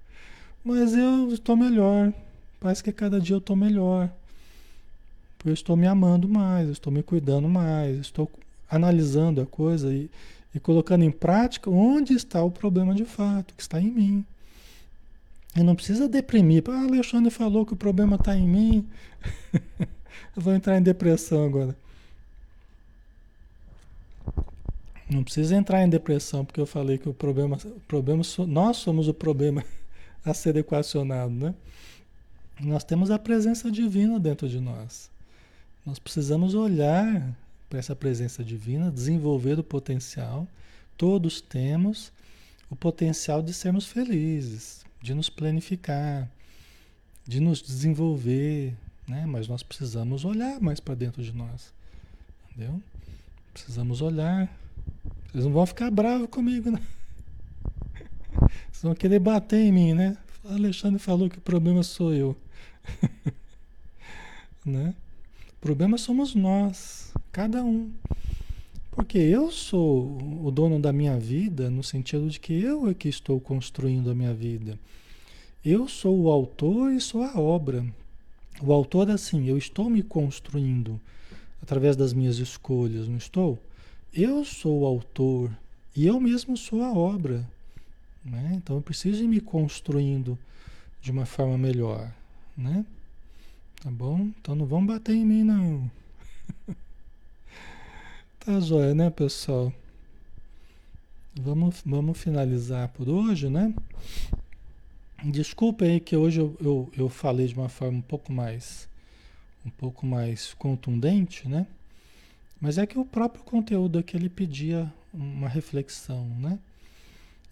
Mas 0.66 0.96
eu 0.96 1.32
estou 1.32 1.56
melhor. 1.56 2.12
Parece 2.60 2.84
que 2.84 2.92
cada 2.92 3.20
dia 3.20 3.36
eu 3.36 3.40
estou 3.40 3.56
melhor. 3.56 4.12
Eu 5.48 5.54
estou 5.54 5.78
me 5.78 5.88
amando 5.88 6.28
mais, 6.28 6.68
estou 6.68 6.92
me 6.92 7.02
cuidando 7.02 7.48
mais, 7.48 7.98
estou 8.00 8.30
analisando 8.70 9.40
a 9.40 9.46
coisa 9.46 9.94
e, 9.94 10.10
e 10.54 10.60
colocando 10.60 11.06
em 11.06 11.12
prática 11.12 11.70
onde 11.70 12.14
está 12.14 12.44
o 12.44 12.52
problema 12.52 12.94
de 12.94 13.06
fato, 13.06 13.54
que 13.54 13.62
está 13.62 13.80
em 13.80 13.90
mim. 13.90 14.26
E 15.56 15.64
não 15.64 15.74
precisa 15.74 16.08
deprimir. 16.10 16.64
Ah, 16.68 16.84
Alexandre 16.84 17.32
falou 17.32 17.66
que 17.66 17.72
o 17.72 17.78
problema 17.78 18.18
está 18.18 18.36
em 18.36 18.46
mim. 18.46 18.88
eu 20.36 20.42
vou 20.42 20.54
entrar 20.54 20.78
em 20.78 20.82
depressão 20.82 21.46
agora. 21.46 21.76
Não 25.10 25.24
precisa 25.24 25.56
entrar 25.56 25.82
em 25.82 25.90
depressão, 25.90 26.44
porque 26.44 26.60
eu 26.60 26.68
falei 26.68 26.98
que 26.98 27.08
o 27.08 27.14
problema, 27.14 27.58
o 27.64 27.80
problema 27.88 28.22
nós 28.46 28.78
somos 28.78 29.08
o 29.08 29.14
problema 29.14 29.64
a 30.26 30.34
ser 30.34 30.58
equacionado, 30.58 31.32
né? 31.32 31.56
Nós 32.60 32.84
temos 32.84 33.10
a 33.10 33.18
presença 33.18 33.72
divina 33.72 34.20
dentro 34.20 34.50
de 34.50 34.60
nós. 34.60 35.10
Nós 35.88 36.00
precisamos 36.00 36.54
olhar 36.54 37.34
para 37.70 37.80
essa 37.80 37.96
presença 37.96 38.44
divina, 38.44 38.92
desenvolver 38.92 39.58
o 39.58 39.64
potencial. 39.64 40.46
Todos 40.98 41.40
temos 41.40 42.12
o 42.70 42.76
potencial 42.76 43.42
de 43.42 43.54
sermos 43.54 43.86
felizes, 43.88 44.86
de 45.02 45.14
nos 45.14 45.30
planificar, 45.30 46.30
de 47.26 47.40
nos 47.40 47.62
desenvolver, 47.62 48.76
né? 49.08 49.26
Mas 49.26 49.48
nós 49.48 49.64
precisamos 49.64 50.26
olhar 50.26 50.60
mais 50.60 50.82
para 50.82 50.94
dentro 50.94 51.24
de 51.24 51.32
nós, 51.32 51.74
entendeu? 52.52 52.82
Precisamos 53.54 54.02
olhar 54.02 54.54
vocês 55.32 55.46
não 55.46 55.54
vão 55.54 55.66
ficar 55.66 55.90
bravos 55.90 56.28
comigo, 56.30 56.70
né? 56.70 56.82
Vocês 58.72 58.84
vão 58.84 58.96
querer 58.96 59.20
bater 59.20 59.60
em 59.60 59.72
mim, 59.72 59.94
né? 59.94 60.18
O 60.44 60.50
Alexandre 60.50 61.00
falou 61.00 61.30
que 61.30 61.38
o 61.38 61.42
problema 61.42 61.82
sou 61.82 62.14
eu. 62.14 62.36
né? 64.66 64.94
O 65.58 65.62
problema 65.62 65.98
somos 65.98 66.34
nós, 66.36 67.14
cada 67.32 67.64
um. 67.64 67.92
Porque 68.92 69.18
eu 69.18 69.52
sou 69.52 70.18
o 70.44 70.50
dono 70.50 70.80
da 70.80 70.92
minha 70.92 71.20
vida, 71.20 71.70
no 71.70 71.84
sentido 71.84 72.30
de 72.30 72.40
que 72.40 72.54
eu 72.54 72.90
é 72.90 72.94
que 72.94 73.10
estou 73.10 73.40
construindo 73.40 74.10
a 74.10 74.16
minha 74.16 74.34
vida. 74.34 74.80
Eu 75.64 75.88
sou 75.88 76.20
o 76.20 76.32
autor 76.32 76.92
e 76.92 77.02
sou 77.02 77.22
a 77.24 77.40
obra. 77.40 77.86
O 78.62 78.74
autor, 78.74 79.12
assim, 79.12 79.48
eu 79.48 79.58
estou 79.58 79.90
me 79.90 80.02
construindo 80.02 81.00
através 81.62 81.96
das 81.96 82.14
minhas 82.14 82.38
escolhas, 82.38 83.08
não 83.08 83.18
estou? 83.18 83.60
eu 84.14 84.44
sou 84.44 84.82
o 84.82 84.86
autor 84.86 85.52
e 85.96 86.08
eu 86.08 86.20
mesmo 86.20 86.58
sou 86.58 86.84
a 86.84 86.92
obra. 86.92 87.48
Né? 88.26 88.54
Então 88.56 88.76
eu 88.76 88.82
preciso 88.82 89.24
ir 89.24 89.28
me 89.28 89.40
construindo 89.40 90.38
de 91.02 91.12
uma 91.12 91.26
forma 91.26 91.58
melhor. 91.58 92.12
Né? 92.58 92.84
Tá 93.82 93.92
bom? 93.92 94.32
Então 94.40 94.56
não 94.56 94.66
vão 94.66 94.86
bater 94.86 95.16
em 95.16 95.26
mim, 95.26 95.44
não. 95.44 95.90
tá 98.40 98.60
joia, 98.60 98.96
né, 98.96 99.10
pessoal? 99.10 99.72
Vamos, 101.40 101.84
vamos 101.86 102.18
finalizar 102.18 102.90
por 102.90 103.08
hoje, 103.08 103.50
né? 103.50 103.74
Desculpa 105.24 105.86
aí 105.86 106.00
que 106.00 106.16
hoje 106.16 106.40
eu, 106.40 106.58
eu, 106.60 106.92
eu 106.98 107.10
falei 107.10 107.48
de 107.48 107.54
uma 107.54 107.70
forma 107.70 108.00
um 108.00 108.02
pouco 108.02 108.32
mais 108.32 108.88
um 109.66 109.70
pouco 109.70 110.06
mais 110.06 110.54
contundente, 110.54 111.48
né? 111.48 111.68
Mas 112.60 112.78
é 112.78 112.88
que 112.88 112.98
o 112.98 113.06
próprio 113.06 113.44
conteúdo 113.44 114.00
aqui 114.00 114.16
ele 114.16 114.30
pedia 114.30 114.92
uma 115.14 115.48
reflexão, 115.48 116.26
né? 116.40 116.58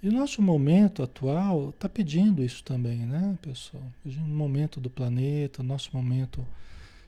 E 0.01 0.09
o 0.09 0.11
nosso 0.11 0.41
momento 0.41 1.01
atual 1.01 1.69
está 1.69 1.89
pedindo 1.89 2.43
isso 2.43 2.63
também, 2.63 2.99
né, 2.99 3.37
pessoal? 3.41 3.83
O 4.05 4.09
momento 4.19 4.79
do 4.79 4.89
planeta, 4.89 5.61
o 5.61 5.65
nosso 5.65 5.89
momento 5.93 6.45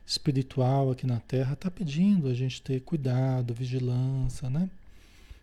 espiritual 0.06 0.90
aqui 0.90 1.06
na 1.06 1.20
Terra 1.20 1.52
está 1.52 1.70
pedindo 1.70 2.28
a 2.28 2.34
gente 2.34 2.62
ter 2.62 2.80
cuidado, 2.80 3.52
vigilância, 3.52 4.48
né? 4.48 4.70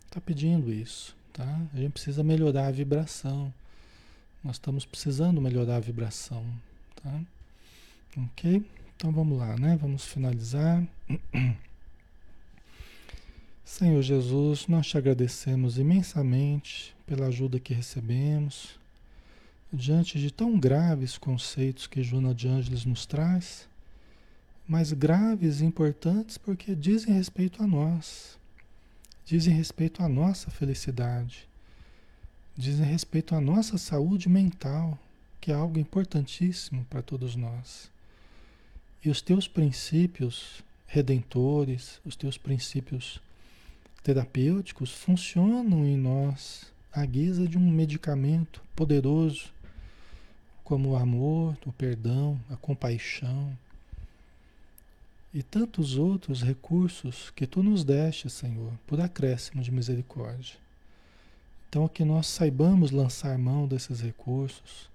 Está 0.06 0.20
pedindo 0.20 0.74
isso, 0.74 1.16
tá? 1.32 1.62
A 1.74 1.78
gente 1.78 1.92
precisa 1.92 2.24
melhorar 2.24 2.68
a 2.68 2.72
vibração. 2.72 3.54
Nós 4.44 4.56
estamos 4.56 4.84
precisando 4.84 5.40
melhorar 5.40 5.76
a 5.76 5.80
vibração, 5.80 6.44
tá? 6.96 7.22
Ok? 8.18 8.66
Então 8.96 9.12
vamos 9.12 9.38
lá, 9.38 9.56
né? 9.56 9.78
Vamos 9.80 10.06
finalizar. 10.06 10.84
Senhor 13.64 14.02
Jesus, 14.02 14.68
nós 14.68 14.88
te 14.88 14.98
agradecemos 14.98 15.78
imensamente 15.78 16.95
pela 17.06 17.28
ajuda 17.28 17.60
que 17.60 17.74
recebemos 17.74 18.80
diante 19.72 20.20
de 20.20 20.32
tão 20.32 20.60
graves 20.60 21.18
conceitos 21.18 21.88
que 21.88 22.04
Joana 22.04 22.34
de 22.34 22.48
Ângeles 22.48 22.86
nos 22.86 23.06
traz, 23.06 23.68
mas 24.68 24.92
graves 24.94 25.60
e 25.60 25.66
importantes 25.66 26.38
porque 26.38 26.74
dizem 26.74 27.14
respeito 27.14 27.62
a 27.62 27.68
nós, 27.68 28.38
dizem 29.26 29.54
respeito 29.54 30.02
à 30.02 30.10
nossa 30.10 30.50
felicidade, 30.50 31.48
dizem 32.56 32.86
respeito 32.86 33.36
à 33.36 33.42
nossa 33.42 33.78
saúde 33.78 34.30
mental, 34.30 34.98
que 35.42 35.52
é 35.52 35.56
algo 35.56 35.78
importantíssimo 35.78 36.86
para 36.90 37.02
todos 37.02 37.36
nós. 37.36 37.92
E 39.04 39.10
os 39.10 39.22
teus 39.22 39.48
princípios 39.48 40.64
redentores, 40.88 42.00
os 42.04 42.16
teus 42.16 42.38
princípios 42.38 43.20
terapêuticos 44.02 44.92
funcionam 44.92 45.86
em 45.86 45.98
nós 45.98 46.74
à 46.96 47.06
guisa 47.06 47.46
de 47.46 47.58
um 47.58 47.70
medicamento 47.70 48.64
poderoso, 48.74 49.52
como 50.64 50.92
o 50.92 50.96
amor, 50.96 51.58
o 51.66 51.72
perdão, 51.74 52.40
a 52.50 52.56
compaixão 52.56 53.56
e 55.34 55.44
tantos 55.44 55.98
outros 55.98 56.42
recursos 56.42 57.30
que 57.32 57.46
tu 57.46 57.62
nos 57.62 57.84
deste, 57.84 58.30
Senhor, 58.30 58.72
por 58.88 59.02
acréscimo 59.02 59.62
de 59.62 59.70
misericórdia. 59.70 60.56
Então, 61.68 61.90
que 61.90 62.06
nós 62.06 62.28
saibamos 62.28 62.92
lançar 62.92 63.38
mão 63.38 63.68
desses 63.68 64.00
recursos, 64.00 64.90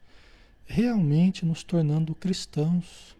realmente 0.64 1.44
nos 1.44 1.62
tornando 1.62 2.14
cristãos, 2.14 3.14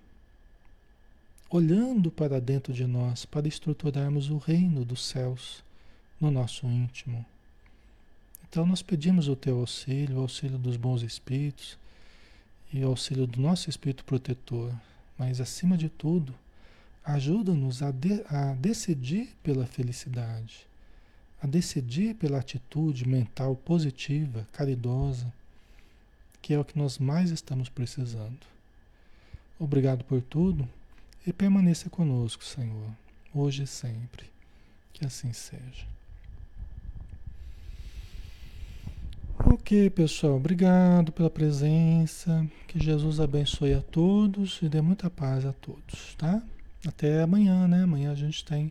olhando 1.50 2.10
para 2.10 2.40
dentro 2.40 2.72
de 2.72 2.86
nós, 2.86 3.26
para 3.26 3.46
estruturarmos 3.46 4.30
o 4.30 4.38
reino 4.38 4.82
dos 4.82 5.04
céus 5.04 5.62
no 6.18 6.30
nosso 6.30 6.66
íntimo. 6.66 7.26
Então, 8.50 8.66
nós 8.66 8.82
pedimos 8.82 9.28
o 9.28 9.34
teu 9.34 9.60
auxílio, 9.60 10.18
o 10.18 10.20
auxílio 10.20 10.58
dos 10.58 10.76
bons 10.76 11.02
espíritos 11.02 11.78
e 12.70 12.84
o 12.84 12.88
auxílio 12.88 13.26
do 13.26 13.40
nosso 13.40 13.70
espírito 13.70 14.04
protetor, 14.04 14.70
mas 15.16 15.40
acima 15.40 15.78
de 15.78 15.88
tudo, 15.88 16.34
ajuda-nos 17.02 17.82
a, 17.82 17.90
de, 17.90 18.22
a 18.28 18.52
decidir 18.54 19.34
pela 19.42 19.64
felicidade 19.64 20.68
a 21.42 21.46
decidir 21.46 22.14
pela 22.14 22.38
atitude 22.38 23.08
mental 23.08 23.56
positiva, 23.56 24.46
caridosa, 24.52 25.32
que 26.42 26.52
é 26.52 26.58
o 26.58 26.64
que 26.64 26.78
nós 26.78 26.98
mais 26.98 27.30
estamos 27.30 27.68
precisando. 27.68 28.38
Obrigado 29.58 30.04
por 30.04 30.20
tudo 30.20 30.68
e 31.26 31.32
permaneça 31.32 31.88
conosco, 31.88 32.44
Senhor, 32.44 32.90
hoje 33.34 33.62
e 33.62 33.66
sempre. 33.66 34.28
Que 34.92 35.06
assim 35.06 35.32
seja. 35.32 35.86
Ok, 39.52 39.90
pessoal, 39.90 40.36
obrigado 40.36 41.10
pela 41.10 41.28
presença. 41.28 42.46
Que 42.68 42.78
Jesus 42.78 43.18
abençoe 43.18 43.74
a 43.74 43.82
todos 43.82 44.62
e 44.62 44.68
dê 44.68 44.80
muita 44.80 45.10
paz 45.10 45.44
a 45.44 45.52
todos, 45.52 46.14
tá? 46.16 46.40
Até 46.86 47.20
amanhã, 47.20 47.66
né? 47.66 47.82
Amanhã 47.82 48.12
a 48.12 48.14
gente 48.14 48.44
tem 48.44 48.70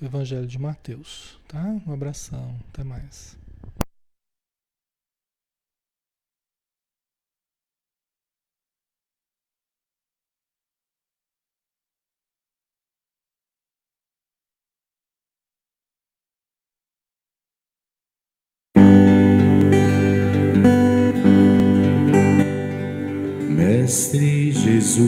o 0.00 0.04
Evangelho 0.04 0.44
de 0.44 0.58
Mateus, 0.58 1.38
tá? 1.46 1.62
Um 1.86 1.92
abração, 1.92 2.52
até 2.68 2.82
mais. 2.82 3.36
Mestre 23.92 24.50
Jesus, 24.52 25.04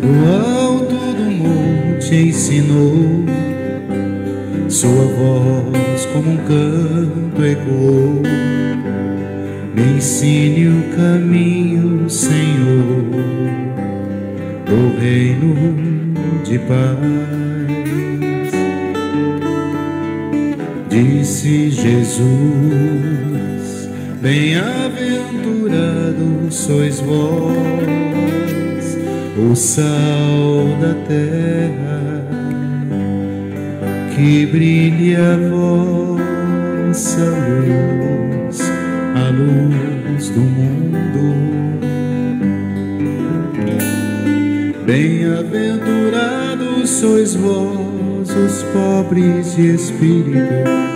do 0.00 0.08
alto 0.30 0.94
do 0.94 1.30
monte 1.32 2.14
ensinou, 2.14 3.24
sua 4.68 4.88
voz 4.88 6.06
como 6.12 6.30
um 6.30 6.36
canto 6.36 7.44
ecoou. 7.44 8.22
Me 9.74 9.96
ensine 9.96 10.68
o 10.68 10.96
caminho, 10.96 12.08
Senhor, 12.08 13.02
do 14.66 14.96
reino 15.00 15.56
de 16.44 16.56
paz. 16.60 17.00
Disse 20.88 21.68
Jesus, 21.68 23.35
bem-aventurados 24.26 26.52
sois 26.52 26.98
vós, 26.98 28.98
o 29.38 29.54
sal 29.54 30.66
da 30.80 30.94
terra, 31.06 32.26
que 34.16 34.44
brilhe 34.46 35.14
a 35.14 35.36
vossa 35.48 37.30
luz, 37.46 38.60
a 39.14 39.30
luz 39.30 40.30
do 40.30 40.40
mundo. 40.40 41.36
Bem-aventurados 44.84 46.90
sois 46.90 47.36
vós, 47.36 48.28
os 48.30 48.64
pobres 48.72 49.54
de 49.54 49.76
espírito. 49.76 50.95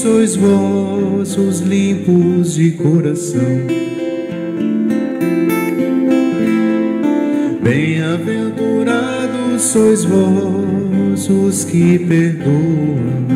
sois 0.00 0.34
vós, 0.34 1.36
os 1.36 1.60
limpos 1.60 2.54
de 2.54 2.70
coração. 2.70 3.66
Bem-aventurados 7.62 9.60
sois 9.60 10.02
vós, 10.04 11.28
os 11.28 11.64
que 11.64 11.98
perdoam. 11.98 13.26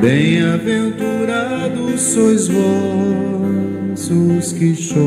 Bem-aventurados 0.00 2.00
sois 2.00 2.48
vós, 2.48 4.10
os 4.10 4.54
que 4.54 4.74
choram, 4.74 5.04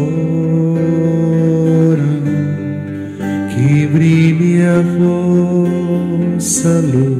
que 3.50 3.88
brilhe 3.88 4.62
a 4.62 4.80
vossa 5.00 6.80
luz, 6.82 7.13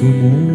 a 0.00 0.06
luz 0.06 0.16
do 0.16 0.26
mundo. 0.28 0.49